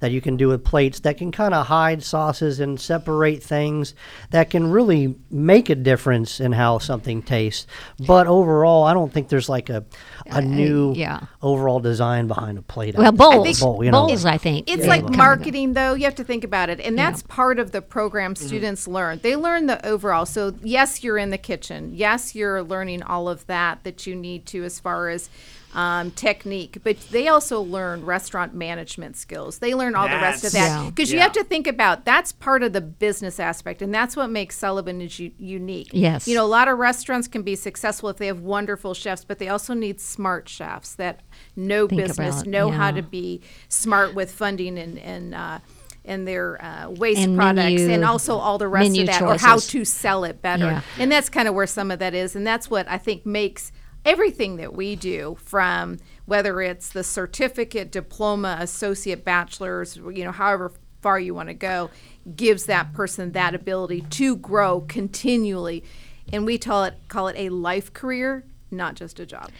that 0.00 0.12
you 0.12 0.20
can 0.20 0.36
do 0.36 0.48
with 0.48 0.64
plates 0.64 1.00
that 1.00 1.16
can 1.18 1.32
kind 1.32 1.54
of 1.54 1.66
hide 1.66 2.02
sauces 2.02 2.60
and 2.60 2.80
separate 2.80 3.42
things 3.42 3.94
that 4.30 4.50
can 4.50 4.70
really 4.70 5.16
make 5.30 5.68
a 5.70 5.74
difference 5.74 6.40
in 6.40 6.52
how 6.52 6.78
something 6.78 7.22
tastes. 7.22 7.66
But 8.06 8.26
overall, 8.26 8.84
I 8.84 8.94
don't 8.94 9.12
think 9.12 9.28
there's 9.28 9.48
like 9.48 9.68
a 9.70 9.84
a 10.30 10.42
new 10.42 10.92
yeah. 10.94 11.20
overall 11.42 11.80
design 11.80 12.26
behind 12.26 12.58
a 12.58 12.62
plate. 12.62 12.94
well, 12.94 13.06
out 13.06 13.16
there. 13.16 13.30
bowls. 13.30 13.60
Bowl, 13.60 13.84
you 13.84 13.90
know. 13.90 14.06
bowls, 14.06 14.24
I 14.24 14.38
think. 14.38 14.70
It's 14.70 14.82
yeah, 14.82 14.88
like 14.88 15.02
kind 15.02 15.16
marketing, 15.16 15.72
though. 15.72 15.94
You 15.94 16.04
have 16.04 16.16
to 16.16 16.24
think 16.24 16.44
about 16.44 16.68
it. 16.68 16.80
And 16.80 16.98
that's 16.98 17.22
part 17.22 17.58
of 17.58 17.72
the 17.72 17.82
program 17.82 18.34
mm-hmm. 18.34 18.46
students 18.46 18.86
learn. 18.86 19.20
They 19.22 19.36
learn 19.36 19.66
the 19.66 19.84
overall. 19.86 20.26
So, 20.26 20.54
yes, 20.62 21.02
you're 21.02 21.18
in 21.18 21.30
the 21.30 21.38
kitchen. 21.38 21.92
Yes, 21.94 22.34
you're 22.34 22.62
learning 22.62 23.02
all 23.02 23.28
of 23.28 23.46
that 23.46 23.84
that 23.84 24.06
you 24.06 24.14
need 24.14 24.46
to 24.46 24.64
as 24.64 24.78
far 24.78 25.08
as 25.08 25.30
um, 25.78 26.10
technique, 26.10 26.78
but 26.82 26.98
they 27.12 27.28
also 27.28 27.60
learn 27.62 28.04
restaurant 28.04 28.52
management 28.52 29.16
skills. 29.16 29.58
They 29.60 29.74
learn 29.76 29.94
all 29.94 30.08
the 30.08 30.16
rest 30.16 30.44
of 30.44 30.50
That's- 30.50 30.70
that 30.72 30.82
Yeah. 30.84 30.90
because 30.90 31.12
you 31.12 31.18
Yeah. 31.18 31.22
have 31.22 31.32
to 31.34 31.44
think 31.44 31.68
about 31.68 32.04
that's 32.04 32.32
part 32.32 32.64
of 32.64 32.72
the 32.72 32.80
business 32.80 33.38
aspect, 33.38 33.80
and 33.80 33.94
that's 33.94 34.16
what 34.16 34.28
makes 34.28 34.56
Sullivan 34.58 35.00
is 35.00 35.20
u- 35.20 35.30
unique. 35.38 35.90
Yes. 35.92 36.26
you 36.26 36.34
know, 36.34 36.44
a 36.44 36.48
lot 36.58 36.66
of 36.66 36.78
restaurants 36.78 37.28
can 37.28 37.42
be 37.42 37.54
successful 37.54 38.08
if 38.08 38.16
they 38.16 38.26
have 38.26 38.40
wonderful 38.40 38.92
chefs, 38.92 39.24
but 39.24 39.38
they 39.38 39.48
also 39.48 39.72
need 39.72 40.00
smart 40.00 40.48
chefs 40.48 40.94
that 40.96 41.20
know 41.54 41.86
Think 41.86 42.02
business, 42.02 42.44
know 42.44 42.70
how 42.72 42.90
to 42.90 43.02
be 43.02 43.40
smart 43.68 44.14
with 44.16 44.32
funding 44.32 44.76
and 44.78 44.98
and. 44.98 45.34
Uh, 45.34 45.58
and 46.04 46.26
their 46.26 46.58
uh, 46.64 46.88
waste 46.88 47.20
And 47.20 47.36
products, 47.36 47.64
menu- 47.82 47.90
and 47.90 48.02
also 48.02 48.38
all 48.38 48.56
the 48.56 48.66
rest 48.66 48.96
of 48.98 49.06
that, 49.06 49.20
or 49.20 49.36
how 49.36 49.58
to 49.58 49.84
sell 49.84 50.24
it 50.24 50.40
better. 50.40 50.64
Yeah. 50.64 50.80
And 50.98 51.12
that's 51.12 51.28
kind 51.28 51.46
of 51.46 51.54
where 51.54 51.66
some 51.66 51.90
of 51.90 51.98
that 51.98 52.14
is. 52.14 52.34
And 52.34 52.46
that's 52.46 52.70
what 52.70 52.88
I 52.88 52.96
think 52.96 53.26
makes 53.26 53.72
everything 54.04 54.56
that 54.56 54.74
we 54.74 54.96
do 54.96 55.36
from 55.42 55.98
whether 56.26 56.60
it's 56.60 56.88
the 56.90 57.04
certificate, 57.04 57.90
diploma, 57.90 58.56
associate, 58.60 59.24
bachelor's, 59.24 59.96
you 59.96 60.24
know, 60.24 60.32
however 60.32 60.72
far 61.00 61.18
you 61.20 61.34
want 61.34 61.48
to 61.48 61.54
go, 61.54 61.90
gives 62.36 62.64
that 62.66 62.92
person 62.92 63.32
that 63.32 63.54
ability 63.54 64.00
to 64.10 64.36
grow 64.36 64.80
continually. 64.88 65.84
And 66.32 66.44
we 66.44 66.58
call 66.58 66.84
it 66.84 66.94
call 67.08 67.28
it 67.28 67.36
a 67.38 67.48
life 67.48 67.92
career, 67.94 68.44
not 68.70 68.94
just 68.96 69.18
a 69.18 69.24
job. 69.24 69.50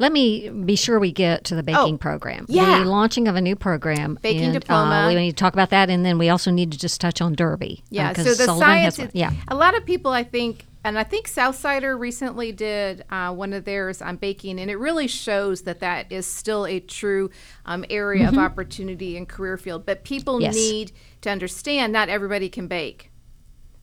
Let 0.00 0.10
me 0.10 0.48
be 0.48 0.74
sure 0.74 0.98
we 0.98 1.12
get 1.12 1.44
to 1.44 1.54
the 1.54 1.62
baking 1.62 1.94
Oh, 1.94 1.98
program. 1.98 2.46
yeah. 2.48 2.80
The 2.82 2.86
launching 2.90 3.28
of 3.28 3.36
a 3.36 3.40
new 3.40 3.54
program. 3.54 4.18
Baking 4.20 4.44
and, 4.46 4.54
diploma. 4.54 5.04
Uh, 5.04 5.08
we 5.08 5.14
need 5.14 5.30
to 5.30 5.36
talk 5.36 5.52
about 5.52 5.70
that, 5.70 5.88
and 5.88 6.04
then 6.04 6.18
we 6.18 6.28
also 6.28 6.50
need 6.50 6.72
to 6.72 6.78
just 6.78 7.00
touch 7.00 7.20
on 7.20 7.34
Derby. 7.34 7.82
uh, 7.84 7.86
Yeah. 7.90 8.12
'cause 8.14 8.24
so 8.24 8.30
the 8.30 8.44
Sullivan 8.46 8.60
science, 8.60 8.98
one. 8.98 9.06
is, 9.08 9.14
yeah. 9.14 9.32
A 9.48 9.54
lot 9.54 9.76
of 9.76 9.84
people, 9.86 10.10
I 10.10 10.24
think, 10.24 10.66
and 10.82 10.98
I 10.98 11.04
think 11.04 11.28
Southsider 11.28 11.98
recently 11.98 12.52
did 12.52 13.04
uh, 13.10 13.32
one 13.32 13.52
of 13.52 13.64
theirs 13.64 14.00
on 14.00 14.16
baking, 14.16 14.58
and 14.58 14.70
it 14.70 14.76
really 14.76 15.06
shows 15.06 15.62
that 15.62 15.80
that 15.80 16.10
is 16.10 16.26
still 16.26 16.66
a 16.66 16.80
true 16.80 17.30
um, 17.66 17.84
area 17.90 18.28
of 18.28 18.38
opportunity 18.38 19.16
and 19.16 19.28
career 19.28 19.56
field. 19.56 19.84
But 19.84 20.04
people 20.04 20.34
Mm-hmm. 20.36 20.42
Yes. 20.42 20.54
need 20.54 20.92
to 21.22 21.30
understand 21.30 21.92
not 21.92 22.08
everybody 22.08 22.48
can 22.48 22.66
bake. 22.66 23.09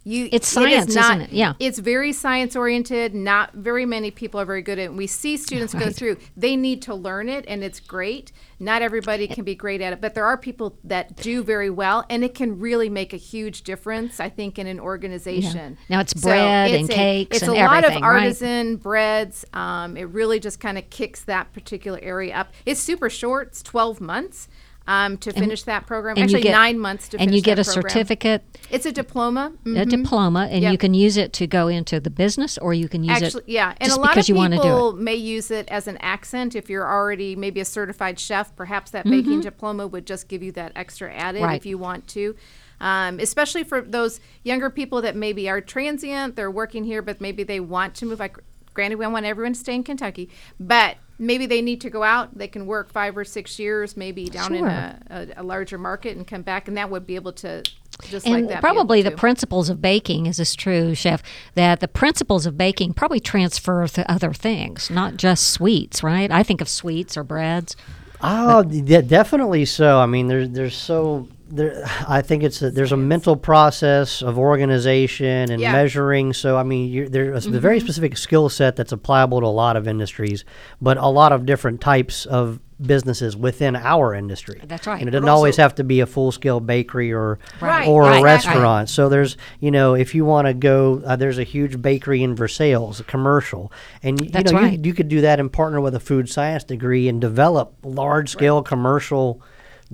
You, 0.08 0.30
It's 0.32 0.56
it 0.56 0.70
is 0.70 0.84
science, 0.86 0.96
not- 0.96 1.18
isn't 1.18 1.22
it? 1.22 1.34
Yeah. 1.34 1.54
It's 1.60 1.80
very 1.80 2.14
science 2.14 2.56
oriented. 2.56 3.14
Not 3.14 3.54
very 3.54 3.86
many 3.86 4.10
people 4.10 4.40
are 4.40 4.46
very 4.46 4.62
good 4.62 4.80
at 4.80 4.84
it. 4.84 4.86
And 4.86 4.98
we 4.98 5.06
see 5.08 5.36
students 5.36 5.74
go 5.74 5.90
through. 5.90 6.16
They 6.38 6.56
need 6.56 6.82
to 6.84 6.96
learn 6.96 7.28
it, 7.28 7.44
and 7.48 7.62
it's 7.64 7.82
great. 7.82 8.32
Not 8.60 8.82
everybody 8.82 9.28
can 9.28 9.44
be 9.44 9.54
great 9.54 9.82
at 9.82 9.92
it, 9.94 10.00
but 10.00 10.16
there 10.16 10.26
are 10.26 10.38
people 10.38 10.78
that 10.86 11.18
do 11.18 11.44
very 11.44 11.70
well, 11.70 12.06
and 12.10 12.24
it 12.24 12.34
can 12.34 12.58
really 12.58 12.88
make 12.90 13.12
a 13.14 13.18
huge 13.18 13.64
difference. 13.64 14.20
I 14.22 14.30
think 14.30 14.58
in 14.58 14.66
an 14.66 14.80
organization. 14.80 15.78
Now 15.90 16.00
it's 16.00 16.14
bread 16.14 16.72
and 16.72 16.90
a- 16.90 16.94
cakes 16.94 17.38
It's 17.38 17.48
and 17.48 17.52
a 17.58 17.66
lot 17.66 17.84
of 17.84 17.92
right? 17.92 18.02
artisan 18.02 18.78
breads. 18.78 19.44
Um, 19.54 19.98
it 19.98 20.06
really 20.10 20.40
just 20.40 20.60
kind 20.62 20.78
of 20.78 20.90
kicks 20.90 21.24
that 21.26 21.52
particular 21.54 22.00
area 22.02 22.34
up. 22.34 22.54
It's 22.66 22.80
super 22.80 23.10
short. 23.10 23.50
It's 23.50 23.62
twelve 23.62 24.00
months. 24.00 24.48
Um, 24.90 25.18
to 25.18 25.34
finish 25.34 25.64
that 25.64 25.86
program, 25.86 26.18
actually 26.18 26.44
get- 26.44 26.54
nine 26.54 26.80
months 26.80 27.10
to 27.10 27.20
and 27.20 27.36
you 27.36 27.42
get 27.42 27.60
a 27.60 27.64
program. 27.66 27.82
certificate, 27.90 28.44
It's 28.72 28.86
a 28.86 28.92
diploma. 28.94 29.52
a 29.66 29.70
Mhm. 29.70 29.90
diploma, 29.90 30.48
and 30.50 30.62
Yep. 30.64 30.72
you 30.72 30.78
can 30.78 30.94
use 30.94 31.18
it 31.18 31.34
to 31.34 31.46
go 31.46 31.68
into 31.68 32.00
the 32.00 32.10
business, 32.10 32.58
or 32.58 32.74
you 32.74 32.88
can 32.88 33.04
use 33.04 33.22
it. 33.22 33.26
Actually, 33.26 33.44
it 33.48 33.52
yeah, 33.52 33.74
and 33.82 33.92
a 33.92 34.00
lot 34.00 34.16
of 34.18 34.30
you 34.30 34.36
want 34.36 34.54
to 34.54 34.58
do 34.60 34.64
people 34.64 34.94
may 34.94 35.16
use 35.16 35.52
it 35.52 35.68
as 35.68 35.88
an 35.88 35.98
accent. 35.98 36.56
If 36.56 36.70
you're 36.70 36.90
already 36.90 37.36
maybe 37.36 37.60
a 37.60 37.66
certified 37.66 38.18
chef, 38.18 38.56
perhaps 38.56 38.92
that 38.92 39.04
Mm-hmm. 39.06 39.12
baking 39.18 39.42
diploma 39.42 39.88
would 39.88 40.06
just 40.08 40.30
give 40.30 40.42
you 40.42 40.54
that 40.54 40.72
extra 40.74 41.14
added 41.14 41.42
Right. 41.44 41.58
if 41.58 41.66
you 41.66 41.78
want 41.78 42.08
to. 42.10 42.36
Um, 42.80 43.20
especially 43.20 43.66
for 43.66 43.82
those 43.82 44.22
younger 44.44 44.70
people 44.70 45.02
that 45.02 45.18
maybe 45.18 45.50
are 45.50 45.60
transient, 45.60 46.38
they're 46.38 46.50
working 46.52 46.86
here, 46.86 47.02
but 47.02 47.20
maybe 47.20 47.44
they 47.44 47.60
want 47.60 47.94
to 47.96 48.06
move. 48.06 48.20
Like, 48.20 48.38
granted, 48.74 49.00
we 49.00 49.08
want 49.08 49.26
everyone 49.26 49.52
to 49.54 49.60
stay 49.60 49.76
in 49.76 49.84
Kentucky, 49.84 50.30
but 50.60 50.96
maybe 51.20 51.46
they 51.46 51.62
need 51.62 51.82
to 51.82 51.90
go 51.90 52.04
out. 52.04 52.38
They 52.38 52.48
can 52.48 52.66
work 52.66 52.92
five 52.92 53.18
or 53.18 53.26
six 53.26 53.60
years, 53.60 53.98
maybe 53.98 54.26
down 54.26 54.54
in 54.56 54.66
a, 54.66 55.00
a, 55.10 55.28
a 55.38 55.44
larger 55.44 55.78
market, 55.78 56.16
and 56.18 56.26
come 56.28 56.42
back, 56.42 56.68
and 56.68 56.78
that 56.78 56.90
would 56.90 57.06
be 57.06 57.16
able 57.16 57.34
to 57.34 57.64
just 58.04 58.26
like 58.26 58.36
And 58.42 58.50
that. 58.50 58.58
be 58.58 58.62
probably 58.62 59.02
the 59.02 59.12
principles 59.12 59.70
of 59.70 59.82
baking 59.82 60.28
is 60.28 60.38
this 60.38 60.56
true, 60.56 60.94
chef? 60.94 61.24
That 61.56 61.80
the 61.80 61.88
principles 61.88 62.46
of 62.46 62.58
baking 62.58 62.94
probably 62.94 63.20
transfer 63.20 63.88
to 63.88 64.12
other 64.12 64.34
things, 64.34 64.90
not 64.90 65.18
just 65.18 65.50
sweets, 65.50 66.04
right? 66.04 66.32
I 66.32 66.44
think 66.44 66.62
of 66.62 66.70
sweets 66.70 67.18
or 67.18 67.24
breads. 67.24 67.76
Oh, 68.22 68.64
de- 68.64 69.02
definitely 69.02 69.66
so. 69.66 70.00
I 70.00 70.06
mean, 70.06 70.28
there's 70.28 70.50
there's 70.50 70.76
so 70.76 71.28
there. 71.50 71.84
I 72.08 72.22
think 72.22 72.44
it's 72.44 72.62
a, 72.62 72.70
there's 72.72 72.92
a 72.92 72.98
mental 72.98 73.36
process 73.36 74.22
of 74.22 74.38
organization 74.38 75.52
and 75.52 75.62
Yeah. 75.62 75.72
measuring. 75.72 76.34
So 76.34 76.58
I 76.58 76.64
mean, 76.64 76.90
you're, 76.92 77.10
there's 77.10 77.46
a 77.46 77.50
Mm-hmm. 77.50 77.60
very 77.60 77.80
specific 77.80 78.18
skill 78.18 78.50
set 78.50 78.76
that's 78.76 78.94
applicable 78.94 79.42
to 79.42 79.48
a 79.48 79.50
lot 79.50 79.76
of 79.78 79.88
industries, 79.88 80.46
but 80.82 80.98
a 80.98 81.08
lot 81.08 81.32
of 81.32 81.46
different 81.46 81.82
types 81.82 82.26
of 82.26 82.60
businesses 82.80 83.36
within 83.36 83.76
our 83.76 84.14
industry. 84.14 84.62
That's 84.64 84.86
right. 84.86 85.00
And 85.00 85.08
it 85.08 85.12
doesn't 85.12 85.28
always 85.30 85.58
have 85.58 85.74
to 85.76 85.84
be 85.84 86.00
a 86.02 86.06
full 86.06 86.32
scale 86.32 86.60
bakery 86.60 87.12
or 87.12 87.40
Right, 87.60 87.88
or 87.88 88.04
right, 88.04 88.10
a 88.10 88.14
right. 88.16 88.24
restaurant. 88.24 88.90
So 88.90 89.10
there's 89.10 89.36
you 89.60 89.72
know 89.72 89.96
if 89.96 90.14
you 90.14 90.26
want 90.26 90.46
to 90.48 90.54
go, 90.54 91.02
uh, 91.06 91.16
there's 91.16 91.40
a 91.40 91.44
huge 91.44 91.82
bakery 91.82 92.22
in 92.22 92.36
Versailles, 92.36 93.00
a 93.00 93.04
commercial, 93.04 93.72
and 94.04 94.20
y- 94.22 94.30
That's 94.32 94.52
you 94.52 94.56
know 94.58 94.64
right. 94.64 94.74
you, 94.78 94.80
you 94.90 94.94
could 94.94 95.08
do 95.10 95.22
that 95.22 95.40
and 95.40 95.52
partner 95.52 95.82
with 95.82 95.96
a 95.96 96.00
food 96.00 96.30
science 96.30 96.64
degree 96.66 97.08
and 97.08 97.20
develop 97.20 97.74
large 97.84 98.30
scale 98.30 98.62
commercial 98.62 99.42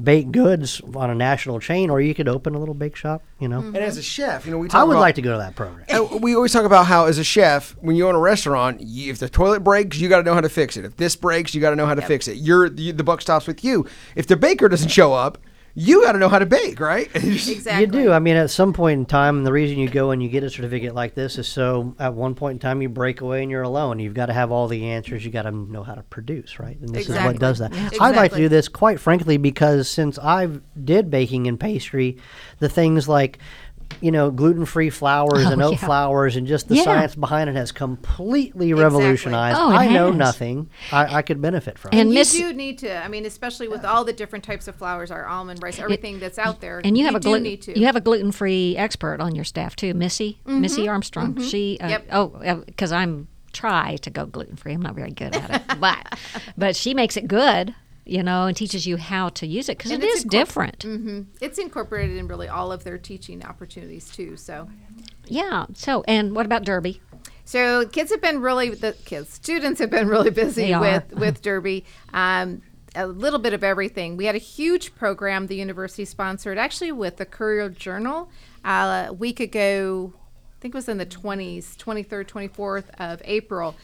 baked 0.01 0.31
goods 0.31 0.81
on 0.95 1.09
a 1.09 1.15
national 1.15 1.59
chain, 1.59 1.89
or 1.89 2.01
you 2.01 2.15
could 2.15 2.27
open 2.27 2.55
a 2.55 2.59
little 2.59 2.73
bake 2.73 2.95
shop. 2.95 3.23
You 3.39 3.47
know, 3.47 3.59
And 3.59 3.77
as 3.77 3.97
a 3.97 4.01
chef, 4.01 4.45
you 4.45 4.51
know, 4.51 4.57
we 4.57 4.67
talk 4.67 4.81
I 4.81 4.83
would 4.83 4.93
about, 4.93 5.01
like 5.01 5.15
to 5.15 5.21
go 5.21 5.33
to 5.33 5.37
that 5.37 5.55
program. 5.55 5.85
Uh, 5.89 6.17
we 6.17 6.35
always 6.35 6.51
talk 6.53 6.65
about 6.65 6.85
how, 6.85 7.05
as 7.05 7.17
a 7.17 7.23
chef, 7.23 7.75
when 7.81 7.95
you 7.95 8.07
own 8.07 8.15
a 8.15 8.19
restaurant, 8.19 8.81
you, 8.81 9.11
if 9.11 9.19
the 9.19 9.29
toilet 9.29 9.63
breaks, 9.63 9.97
you 9.97 10.09
got 10.09 10.17
to 10.17 10.23
know 10.23 10.33
how 10.33 10.41
to 10.41 10.49
fix 10.49 10.77
it. 10.77 10.85
If 10.85 10.97
this 10.97 11.15
breaks, 11.15 11.53
you 11.53 11.61
got 11.61 11.71
to 11.71 11.75
know 11.75 11.85
how 11.85 11.95
to 11.95 12.01
fix 12.01 12.27
it. 12.27 12.37
You're 12.37 12.69
the, 12.69 12.91
the 12.91 13.03
buck 13.03 13.21
stops 13.21 13.47
with 13.47 13.63
you. 13.63 13.85
If 14.15 14.27
the 14.27 14.37
baker 14.37 14.67
doesn't 14.69 14.89
show 14.89 15.13
up, 15.13 15.37
you 15.75 16.03
got 16.03 16.11
to 16.11 16.19
know 16.19 16.29
how 16.29 16.37
to 16.37 16.45
bake, 16.45 16.79
right? 16.79 17.09
exactly. 17.15 17.81
You 17.81 17.87
do. 17.87 18.11
I 18.11 18.19
mean, 18.19 18.35
at 18.35 18.51
some 18.51 18.73
point 18.73 18.99
in 18.99 19.05
time, 19.05 19.43
the 19.43 19.51
reason 19.51 19.79
you 19.79 19.89
go 19.89 20.11
and 20.11 20.21
you 20.21 20.29
get 20.29 20.43
a 20.43 20.49
certificate 20.49 20.93
like 20.93 21.15
this 21.15 21.39
is 21.39 21.47
so 21.47 21.95
at 21.97 22.13
one 22.13 22.35
point 22.35 22.53
in 22.53 22.59
time 22.59 22.81
you 22.83 22.89
break 22.89 23.21
away 23.21 23.41
and 23.41 23.49
you're 23.49 23.63
alone. 23.63 23.99
You've 23.99 24.13
got 24.13 24.27
to 24.27 24.33
have 24.33 24.51
all 24.51 24.67
the 24.67 24.89
answers. 24.91 25.25
You 25.25 25.31
got 25.31 25.43
to 25.43 25.51
know 25.51 25.83
how 25.83 25.95
to 25.95 26.03
produce, 26.03 26.59
right? 26.59 26.79
And 26.79 26.89
this 26.89 27.09
is 27.09 27.15
what 27.15 27.39
does 27.39 27.57
that. 27.57 27.73
Yeah. 27.73 27.89
I'd 28.01 28.15
like 28.15 28.31
to 28.31 28.37
do 28.37 28.49
this 28.49 28.67
quite 28.67 28.99
frankly 28.99 29.37
because 29.37 29.89
since 29.89 30.19
I 30.19 30.47
did 30.83 31.09
baking 31.09 31.47
and 31.47 31.59
pastry, 31.59 32.17
the 32.59 32.69
things 32.69 33.09
like 33.09 33.39
you 34.01 34.11
know 34.11 34.31
gluten-free 34.31 34.89
flours 34.89 35.45
oh, 35.45 35.51
and 35.51 35.61
Oh, 35.61 35.67
oat 35.67 35.71
yeah. 35.73 35.85
flours 35.85 36.35
and 36.35 36.45
just 36.47 36.67
the 36.69 36.75
Yeah. 36.75 36.83
science 36.83 37.15
behind 37.15 37.49
it 37.49 37.55
has 37.55 37.71
completely 37.71 38.71
Exactly. 38.71 38.83
revolutionized. 38.83 39.57
Oh, 39.59 39.71
it 39.71 39.75
I 39.75 39.87
know 39.87 40.11
nothing. 40.11 40.69
I, 40.91 41.17
I 41.17 41.21
could 41.21 41.41
benefit 41.41 41.77
from. 41.77 41.91
it. 41.93 41.99
And 41.99 42.09
you 42.09 42.15
Miss- 42.15 42.33
do 42.33 42.53
need 42.53 42.79
to. 42.79 43.03
I 43.03 43.07
mean, 43.07 43.25
especially 43.25 43.67
with 43.67 43.85
all 43.85 44.03
the 44.03 44.13
different 44.13 44.43
types 44.45 44.67
of 44.67 44.75
flours, 44.75 45.11
our 45.11 45.25
almond 45.25 45.61
rice, 45.63 45.79
everything 45.79 46.19
that's 46.19 46.37
out 46.39 46.61
there. 46.61 46.81
And 46.83 46.97
you 46.97 47.05
have 47.05 47.15
a 47.15 47.19
do 47.19 47.29
gluten 47.29 47.43
need 47.43 47.61
to. 47.63 47.79
you 47.79 47.85
have 47.85 47.95
a 47.95 48.01
gluten 48.01 48.31
free 48.31 48.75
expert 48.77 49.19
on 49.19 49.35
your 49.35 49.45
staff 49.45 49.75
too, 49.75 49.93
Missy 49.93 50.39
mm-hmm. 50.45 50.61
Missy 50.61 50.87
Armstrong. 50.87 51.33
Mm-hmm. 51.35 51.43
She 51.47 51.77
uh, 51.79 51.87
Yep. 51.89 52.07
oh 52.11 52.33
uh, 52.45 52.55
because 52.55 52.91
I'm 52.91 53.27
try 53.51 53.97
to 53.97 54.09
go 54.09 54.25
gluten 54.25 54.55
free. 54.55 54.73
I'm 54.73 54.81
not 54.81 54.95
very 54.95 55.11
good 55.11 55.35
at 55.35 55.61
it, 55.61 55.61
but 55.79 56.19
but 56.57 56.75
she 56.75 56.93
makes 56.93 57.17
it 57.17 57.27
good, 57.27 57.73
you 58.05 58.21
know, 58.23 58.45
and 58.47 58.57
teaches 58.57 58.85
you 58.85 58.97
how 58.97 59.29
to 59.29 59.47
use 59.47 59.69
it 59.69 59.77
because 59.77 59.91
it's 59.91 60.23
incorpor- 60.23 60.29
different. 60.29 60.85
it's 61.41 61.57
incorporated 61.57 62.17
in 62.17 62.27
really 62.27 62.47
all 62.47 62.71
of 62.71 62.83
their 62.83 62.97
teaching 62.97 63.43
opportunities 63.45 64.09
too. 64.09 64.35
So, 64.37 64.69
Yeah. 65.25 65.65
So 65.73 66.03
and 66.07 66.35
what 66.35 66.45
about 66.45 66.63
Derby? 66.65 67.01
so 67.45 67.85
kids 67.87 68.09
have 68.09 68.21
been 68.21 68.41
really 68.41 68.69
the 68.69 68.93
kids 69.05 69.29
students 69.33 69.79
have 69.79 69.89
been 69.89 70.07
really 70.07 70.29
busy 70.29 70.75
with 70.75 71.11
with 71.13 71.41
Derby. 71.41 71.85
Um, 72.13 72.61
a 72.95 73.07
little 73.07 73.39
bit 73.39 73.53
of 73.53 73.63
everything. 73.63 74.17
We 74.17 74.25
had 74.25 74.35
a 74.35 74.39
huge 74.39 74.93
program 74.95 75.47
the 75.47 75.55
university 75.55 76.05
sponsored, 76.05 76.59
actually 76.59 76.91
with 76.91 77.17
the 77.17 77.25
Courier 77.25 77.69
Journal, 77.69 78.29
uh, 78.63 79.05
a 79.09 79.13
week 79.13 79.39
ago. 79.39 80.13
I 80.15 80.61
think 80.61 80.75
it 80.75 80.77
was 80.77 80.87
in 80.87 80.99
the 80.99 81.05
20s, 81.05 81.75
23rd, 81.75 82.25
24th 82.27 82.85
of 82.99 83.19
April. 83.25 83.75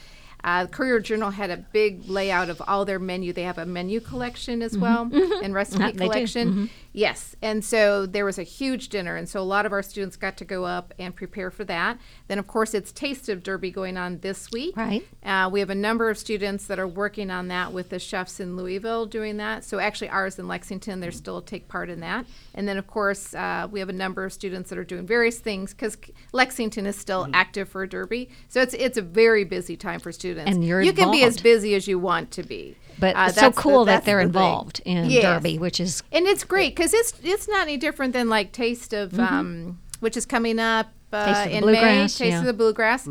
Uh, 0.43 0.65
Courier 0.67 0.99
Journal 0.99 1.32
had 1.32 1.49
a 1.49 1.58
big 1.58 2.08
layout 2.10 2.49
of 2.49 2.62
all 2.67 2.86
their 2.86 2.99
menu. 2.99 3.34
They 3.34 3.43
have 3.43 3.58
a 3.58 3.65
menu 3.65 3.99
collection 3.99 4.62
as 4.62 4.78
well 4.78 5.10
and 5.43 5.54
recipe 5.54 5.91
do. 5.91 5.97
collection. 5.99 6.69
Yes, 6.91 7.36
and 7.41 7.63
so 7.63 8.06
there 8.08 8.25
was 8.25 8.39
a 8.39 8.43
huge 8.43 8.89
dinner, 8.89 9.15
and 9.15 9.30
so 9.30 9.39
a 9.39 9.43
lot 9.43 9.65
of 9.67 9.71
our 9.71 9.84
students 9.84 10.15
got 10.15 10.38
to 10.38 10.45
go 10.45 10.65
up 10.65 10.91
and 10.97 11.15
prepare 11.15 11.52
for 11.52 11.63
that. 11.65 11.99
Then, 12.28 12.39
of 12.39 12.47
course, 12.47 12.73
it's 12.73 12.91
Taste 12.91 13.30
of 13.30 13.43
Derby 13.43 13.69
going 13.69 13.95
on 13.95 14.19
this 14.19 14.49
week. 14.52 14.75
Right. 14.75 15.06
Uh, 15.23 15.49
we 15.52 15.60
have 15.60 15.69
a 15.69 15.75
number 15.75 16.10
of 16.10 16.17
students 16.17 16.65
that 16.65 16.80
are 16.80 16.88
working 16.88 17.30
on 17.30 17.47
that 17.49 17.73
with 17.73 17.89
the 17.89 17.99
chefs 17.99 18.39
in 18.39 18.56
Louisville 18.58 19.06
doing 19.06 19.38
that. 19.38 19.63
So 19.63 19.78
actually, 19.78 20.10
ours 20.10 20.39
in 20.39 20.47
Lexington, 20.47 20.99
they're 20.99 21.12
still 21.12 21.41
take 21.41 21.67
part 21.67 21.89
in 21.89 21.99
that. 21.99 22.25
And 22.56 22.67
then, 22.67 22.78
of 22.78 22.88
course, 22.88 23.36
uh, 23.36 23.67
we 23.69 23.80
have 23.80 23.89
a 23.89 23.93
number 23.93 24.25
of 24.25 24.34
students 24.34 24.69
that 24.71 24.80
are 24.80 24.84
doing 24.84 25.06
various 25.06 25.38
things 25.39 25.73
because 25.73 25.95
Lexington 26.32 26.86
is 26.88 26.95
still 26.95 27.19
Mm-hmm. 27.19 27.36
active 27.36 27.67
for 27.69 27.86
Derby. 27.86 28.30
So 28.47 28.62
it's 28.62 28.73
it's 28.73 28.97
a 28.97 29.02
very 29.02 29.43
busy 29.43 29.75
time 29.75 29.99
for 29.99 30.12
students. 30.12 30.28
And 30.37 30.63
you're 30.63 30.81
you 30.81 30.93
can 30.93 31.11
be 31.11 31.23
as 31.23 31.39
busy 31.41 31.75
as 31.75 31.87
you 31.87 31.97
want 31.99 32.31
to 32.31 32.43
be. 32.43 32.75
But 32.99 33.15
Uh, 33.15 33.25
it's 33.27 33.36
so 33.36 33.41
that's 33.41 33.55
the- 33.55 33.61
cool 33.61 33.86
that 33.86 34.03
they're 34.05 34.17
the 34.17 34.21
thing. 34.23 34.27
involved 34.27 34.82
in 34.86 35.09
Yes. 35.09 35.23
Derby, 35.23 35.57
which 35.57 35.80
is 35.80 36.03
And 36.11 36.25
it's 36.27 36.43
great 36.43 36.75
because 36.75 36.93
it's 36.93 37.13
it's 37.23 37.47
not 37.47 37.61
any 37.61 37.77
different 37.77 38.13
than 38.13 38.27
like 38.30 38.51
Taste 38.51 38.93
of 38.93 39.17
um, 39.19 39.80
which 40.01 40.17
is 40.17 40.25
coming 40.25 40.59
up 40.59 40.88
uh, 41.13 41.17
Mm-hmm. 41.17 41.25
Taste 41.34 41.45
of 41.45 41.51
the 41.51 41.57
in 41.57 41.61
Bluegrass, 41.63 42.19
May. 42.19 42.25
Taste 42.25 42.34
yeah. 42.34 42.39
of 42.39 42.45
the 42.45 42.53
Bluegrass. 42.53 43.07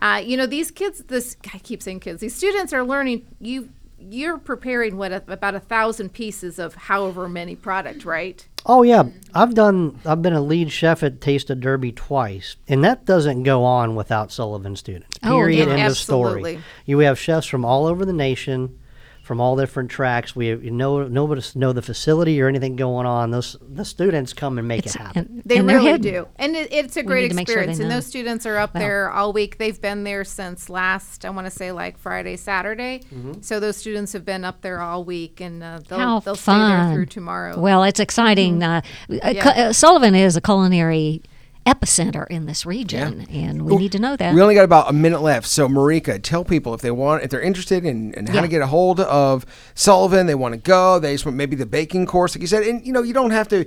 Uh, 0.00 0.22
you 0.24 0.36
know 0.36 0.46
these 0.46 0.70
kids. 0.70 1.02
This 1.08 1.36
I 1.54 1.58
keep 1.58 1.82
saying 1.82 2.00
kids. 2.00 2.20
These 2.20 2.34
students 2.34 2.72
are 2.72 2.84
learning. 2.84 3.26
You 3.40 3.68
you're 4.10 4.38
preparing 4.38 4.96
what 4.96 5.12
a, 5.12 5.22
about 5.28 5.54
a 5.54 5.60
thousand 5.60 6.12
pieces 6.12 6.58
of 6.58 6.74
however 6.74 7.28
many 7.28 7.54
product, 7.56 8.04
right? 8.04 8.46
Oh 8.64 8.82
yeah, 8.82 9.04
I've 9.34 9.54
done. 9.54 9.98
I've 10.06 10.22
been 10.22 10.32
a 10.32 10.40
lead 10.40 10.70
chef 10.70 11.02
at 11.02 11.20
Taste 11.20 11.50
of 11.50 11.60
Derby 11.60 11.92
twice, 11.92 12.56
and 12.68 12.84
that 12.84 13.04
doesn't 13.04 13.42
go 13.42 13.64
on 13.64 13.94
without 13.94 14.30
Sullivan 14.30 14.76
students. 14.76 15.18
Oh, 15.22 15.30
Period. 15.38 15.68
yeah. 15.68 15.74
End 15.74 15.90
of 15.90 15.96
story. 15.96 16.60
You 16.86 17.00
have 17.00 17.18
chefs 17.18 17.46
from 17.46 17.64
all 17.64 17.86
over 17.86 18.04
the 18.04 18.12
nation, 18.12 18.78
from 19.22 19.40
all 19.40 19.54
different 19.56 19.88
tracks. 19.88 20.34
We 20.34 20.48
have, 20.48 20.62
know 20.64 21.06
nobody 21.06 21.40
know 21.54 21.72
the 21.72 21.80
facility 21.80 22.40
or 22.42 22.48
anything 22.48 22.74
going 22.74 23.06
on. 23.06 23.30
Those 23.30 23.56
the 23.60 23.84
students 23.84 24.32
come 24.32 24.58
and 24.58 24.66
make 24.66 24.80
It's- 24.80 24.96
it 24.96 24.98
happen. 25.00 25.26
and- 25.30 25.42
They 25.46 25.58
and 25.58 25.66
really 25.68 25.96
do, 25.98 26.26
and 26.36 26.56
it, 26.56 26.72
it's 26.72 26.96
a 26.96 27.00
We 27.00 27.06
great 27.06 27.22
need 27.22 27.28
to 27.30 27.34
make 27.36 27.48
sure 27.48 27.58
experience. 27.58 27.78
and 27.80 27.90
those 27.90 28.04
students 28.06 28.46
are 28.46 28.56
up 28.58 28.74
Well- 28.74 28.82
there 28.82 29.10
all 29.10 29.32
week. 29.32 29.58
They've 29.58 29.80
been 29.80 30.02
there 30.04 30.24
since 30.24 30.68
last, 30.68 31.24
I 31.24 31.30
want 31.30 31.46
to 31.46 31.50
say, 31.52 31.70
like 31.72 31.98
Friday, 31.98 32.36
Saturday. 32.36 33.02
Mm-hmm. 33.14 33.42
So 33.42 33.60
those 33.60 33.76
students 33.76 34.12
have 34.12 34.24
been 34.24 34.44
up 34.44 34.60
there 34.62 34.80
all 34.80 35.04
week, 35.04 35.40
and 35.40 35.62
uh, 35.62 35.78
they'll 35.88 35.98
How 35.98 36.18
they'll 36.20 36.34
fun! 36.34 36.70
stay 36.70 36.84
there 36.86 36.94
through 36.94 37.06
tomorrow. 37.06 37.58
Well, 37.60 37.84
it's 37.84 38.00
exciting. 38.00 38.62
Uh, 38.62 38.80
uh, 39.10 39.30
Yeah. 39.30 39.48
uh, 39.48 39.72
Sullivan 39.72 40.14
is 40.16 40.36
a 40.36 40.40
culinary 40.40 41.22
epicenter 41.66 42.26
in 42.28 42.46
this 42.46 42.66
region, 42.66 43.26
and 43.30 43.62
we 43.62 43.76
need 43.76 43.92
to 43.92 43.98
know 43.98 44.16
that. 44.16 44.34
We 44.34 44.42
only 44.42 44.54
got 44.54 44.64
about 44.64 44.90
a 44.90 44.92
minute 44.92 45.22
left. 45.22 45.46
So, 45.46 45.68
Marika, 45.68 46.20
tell 46.22 46.44
people 46.44 46.74
if 46.74 46.80
they 46.80 46.90
want, 46.90 47.22
if 47.22 47.30
they're 47.30 47.40
interested 47.40 47.84
in, 47.84 48.12
in 48.14 48.26
how 48.26 48.36
Yeah. 48.36 48.40
to 48.42 48.48
get 48.48 48.62
a 48.62 48.66
hold 48.66 49.00
of 49.00 49.46
Sullivan, 49.74 50.26
they 50.26 50.34
want 50.34 50.54
to 50.54 50.58
go, 50.60 50.98
they 50.98 51.12
just 51.14 51.24
want 51.24 51.36
maybe 51.36 51.54
the 51.56 51.66
baking 51.66 52.06
course, 52.06 52.34
like 52.34 52.40
you 52.40 52.46
said. 52.48 52.64
And, 52.64 52.84
you 52.86 52.92
know, 52.92 53.02
you 53.02 53.12
don't 53.14 53.30
have 53.30 53.48
to. 53.48 53.64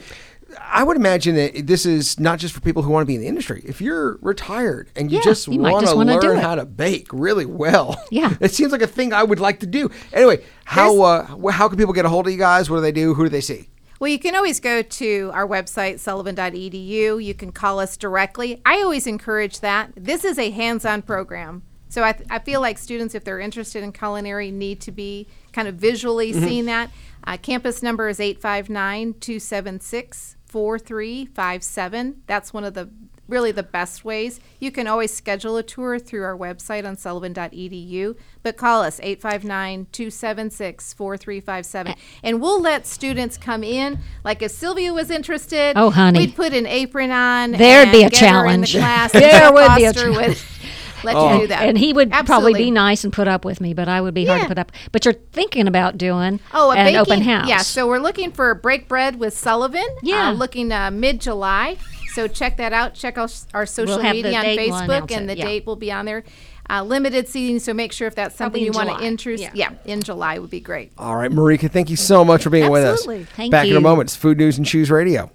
I 0.62 0.84
would 0.84 0.96
imagine 0.96 1.36
that 1.36 1.66
this 1.66 1.88
is 1.88 2.20
not 2.20 2.38
just 2.38 2.54
for 2.54 2.62
people 2.62 2.84
who 2.84 2.92
want 2.92 3.02
to 3.02 3.08
be 3.08 3.16
in 3.16 3.22
the 3.22 3.28
industry. 3.28 3.64
If 3.66 3.82
you're 3.82 4.20
retired 4.22 4.90
and 4.96 5.12
you 5.12 5.18
Yeah, 5.18 5.24
just 5.24 5.48
want 5.48 5.88
to 5.88 5.96
learn 5.96 6.38
how 6.38 6.54
to 6.56 6.66
bake 6.66 7.08
really 7.12 7.46
well, 7.48 8.00
Yeah. 8.12 8.36
it 8.40 8.52
seems 8.54 8.72
like 8.72 8.84
a 8.84 8.88
thing 8.88 9.12
I 9.12 9.24
would 9.24 9.40
like 9.40 9.62
to 9.62 9.66
do. 9.66 9.90
Anyway, 10.14 10.44
how 10.64 11.02
uh, 11.02 11.50
how 11.52 11.68
can 11.68 11.78
people 11.80 11.94
get 11.94 12.06
a 12.06 12.10
hold 12.10 12.28
of 12.28 12.32
you 12.34 12.38
guys? 12.40 12.70
What 12.70 12.78
do 12.78 12.82
they 12.84 12.92
do? 12.92 13.16
Who 13.16 13.24
do 13.24 13.30
they 13.30 13.42
see? 13.42 13.70
Well, 14.00 14.10
you 14.10 14.20
can 14.20 14.36
always 14.36 14.60
go 14.60 14.82
to 14.82 15.32
our 15.34 15.48
website, 15.48 16.00
sullivan.edu. 16.00 17.24
You 17.24 17.34
can 17.34 17.52
call 17.52 17.80
us 17.80 17.96
directly. 17.96 18.62
I 18.66 18.82
always 18.82 19.08
encourage 19.08 19.62
that. 19.62 19.92
This 19.96 20.26
is 20.26 20.38
a 20.38 20.52
hands 20.52 20.86
on 20.86 21.02
program. 21.02 21.64
So 21.88 22.04
I, 22.04 22.16
I 22.30 22.40
feel 22.40 22.60
like 22.60 22.78
students, 22.78 23.16
if 23.16 23.24
they're 23.24 23.40
interested 23.40 23.84
in 23.84 23.94
culinary, 23.94 24.52
need 24.52 24.82
to 24.82 24.92
be 24.92 25.28
kind 25.54 25.68
of 25.68 25.76
visually 25.76 26.34
seeing 26.34 26.66
that. 26.66 26.92
Uh, 27.24 27.38
campus 27.38 27.82
number 27.82 28.10
is 28.10 28.20
859 28.20 29.14
276 29.20 30.36
4357. 30.46 32.24
That's 32.28 32.54
one 32.54 32.64
of 32.66 32.74
the 32.74 32.90
really 33.28 33.52
the 33.52 33.64
best 33.64 34.06
ways. 34.06 34.40
You 34.60 34.72
can 34.72 34.88
always 34.88 35.14
schedule 35.14 35.58
a 35.58 35.64
tour 35.64 35.98
through 36.00 36.24
our 36.24 36.38
website 36.38 36.86
on 36.86 36.96
sullivan.edu, 36.98 38.16
but 38.44 38.58
call 38.58 38.82
us 38.84 39.00
859 39.02 39.88
276 39.92 40.94
4357 40.94 41.96
and 42.24 42.42
we'll 42.42 42.62
let 42.62 42.86
students 42.86 43.38
come 43.38 43.64
in. 43.64 44.00
Like 44.24 44.42
if 44.42 44.52
Sylvia 44.52 44.94
was 44.94 45.10
interested, 45.10 45.74
Oh, 45.76 45.90
honey. 45.90 46.20
we'd 46.20 46.36
put 46.36 46.54
an 46.54 46.66
apron 46.68 47.12
on. 47.12 47.52
There'd 47.52 47.88
and 47.88 47.92
be 47.92 48.04
a 48.04 48.10
get 48.10 48.20
her 48.32 48.46
in 48.48 48.62
the 48.62 48.68
challenge. 48.68 48.72
class. 48.76 49.12
There 49.36 49.52
would 49.52 49.76
be 49.76 49.84
a 49.86 49.94
Foster 49.94 50.10
would 50.12 50.18
challenge. 50.20 50.44
let 51.04 51.16
Oh. 51.16 51.34
you 51.36 51.42
do 51.42 51.48
that. 51.48 51.68
and 51.68 51.78
he 51.78 51.94
would 51.94 52.12
probably 52.26 52.54
be 52.54 52.72
nice 52.72 53.04
and 53.04 53.12
put 53.14 53.28
up 53.28 53.46
with 53.46 53.60
me, 53.62 53.74
but 53.74 53.88
I 53.88 54.02
would 54.02 54.14
be 54.14 54.26
hard 54.26 54.42
to 54.44 54.48
put 54.48 54.58
up. 54.58 54.72
But 54.92 55.06
you're 55.06 55.14
thinking 55.14 55.68
about 55.68 55.98
doing 55.98 56.40
Oh, 56.54 56.72
a 56.72 56.76
an 56.76 56.86
baking, 56.86 57.00
open 57.00 57.22
house. 57.22 57.48
Yeah, 57.48 57.58
so 57.60 57.88
we're 57.88 58.00
looking 58.00 58.32
for 58.32 58.54
break 58.56 58.88
bread 58.88 59.20
with 59.20 59.38
Sullivan. 59.38 59.86
Yeah. 60.02 60.30
uh, 60.30 60.34
looking 60.34 60.72
uh, 60.72 60.90
mid 60.92 61.22
July. 61.22 61.78
So 62.16 62.30
check 62.30 62.56
that 62.58 62.72
out. 62.72 62.94
Check 62.94 63.18
out 63.18 63.46
our 63.54 63.66
social 63.66 64.00
have 64.00 64.16
the 64.16 64.24
media 64.24 64.38
on 64.38 64.44
date, 64.46 64.70
we'll 64.70 64.80
Facebook, 64.80 64.86
announce 64.86 65.12
and 65.12 65.24
it, 65.30 65.36
the 65.36 65.38
yeah. 65.40 65.46
date 65.46 65.66
will 65.66 65.76
be 65.76 65.92
on 65.92 66.06
there. 66.06 66.24
Uh, 66.70 66.82
limited 66.82 67.28
seating, 67.28 67.60
so 67.60 67.74
make 67.74 67.92
sure 67.92 68.08
if 68.08 68.16
that's 68.16 68.36
something 68.36 68.64
Probably 68.64 68.66
you 68.66 68.70
in 68.70 68.88
want 68.88 68.90
to 68.90 68.96
July, 68.96 69.08
interest. 69.08 69.44
yeah. 69.44 69.52
Yeah. 69.54 69.74
in 69.86 70.02
July 70.02 70.40
would 70.40 70.50
be 70.50 70.62
great. 70.62 70.94
All 70.98 71.16
right, 71.16 71.30
Marika, 71.30 71.70
thank 71.70 71.90
you 71.90 71.98
so 71.98 72.24
much 72.24 72.44
for 72.44 72.50
being 72.50 72.72
with 72.72 72.84
us. 72.84 73.00
Absolutely. 73.00 73.26
Thank 73.26 73.52
Back 73.52 73.66
in 73.66 73.74
a 73.74 73.76
you. 73.76 73.82
moment. 73.82 74.08
It's 74.08 74.16
Food 74.16 74.38
News 74.38 74.58
and 74.58 74.66
Chews 74.66 74.90
Radio. 74.90 75.30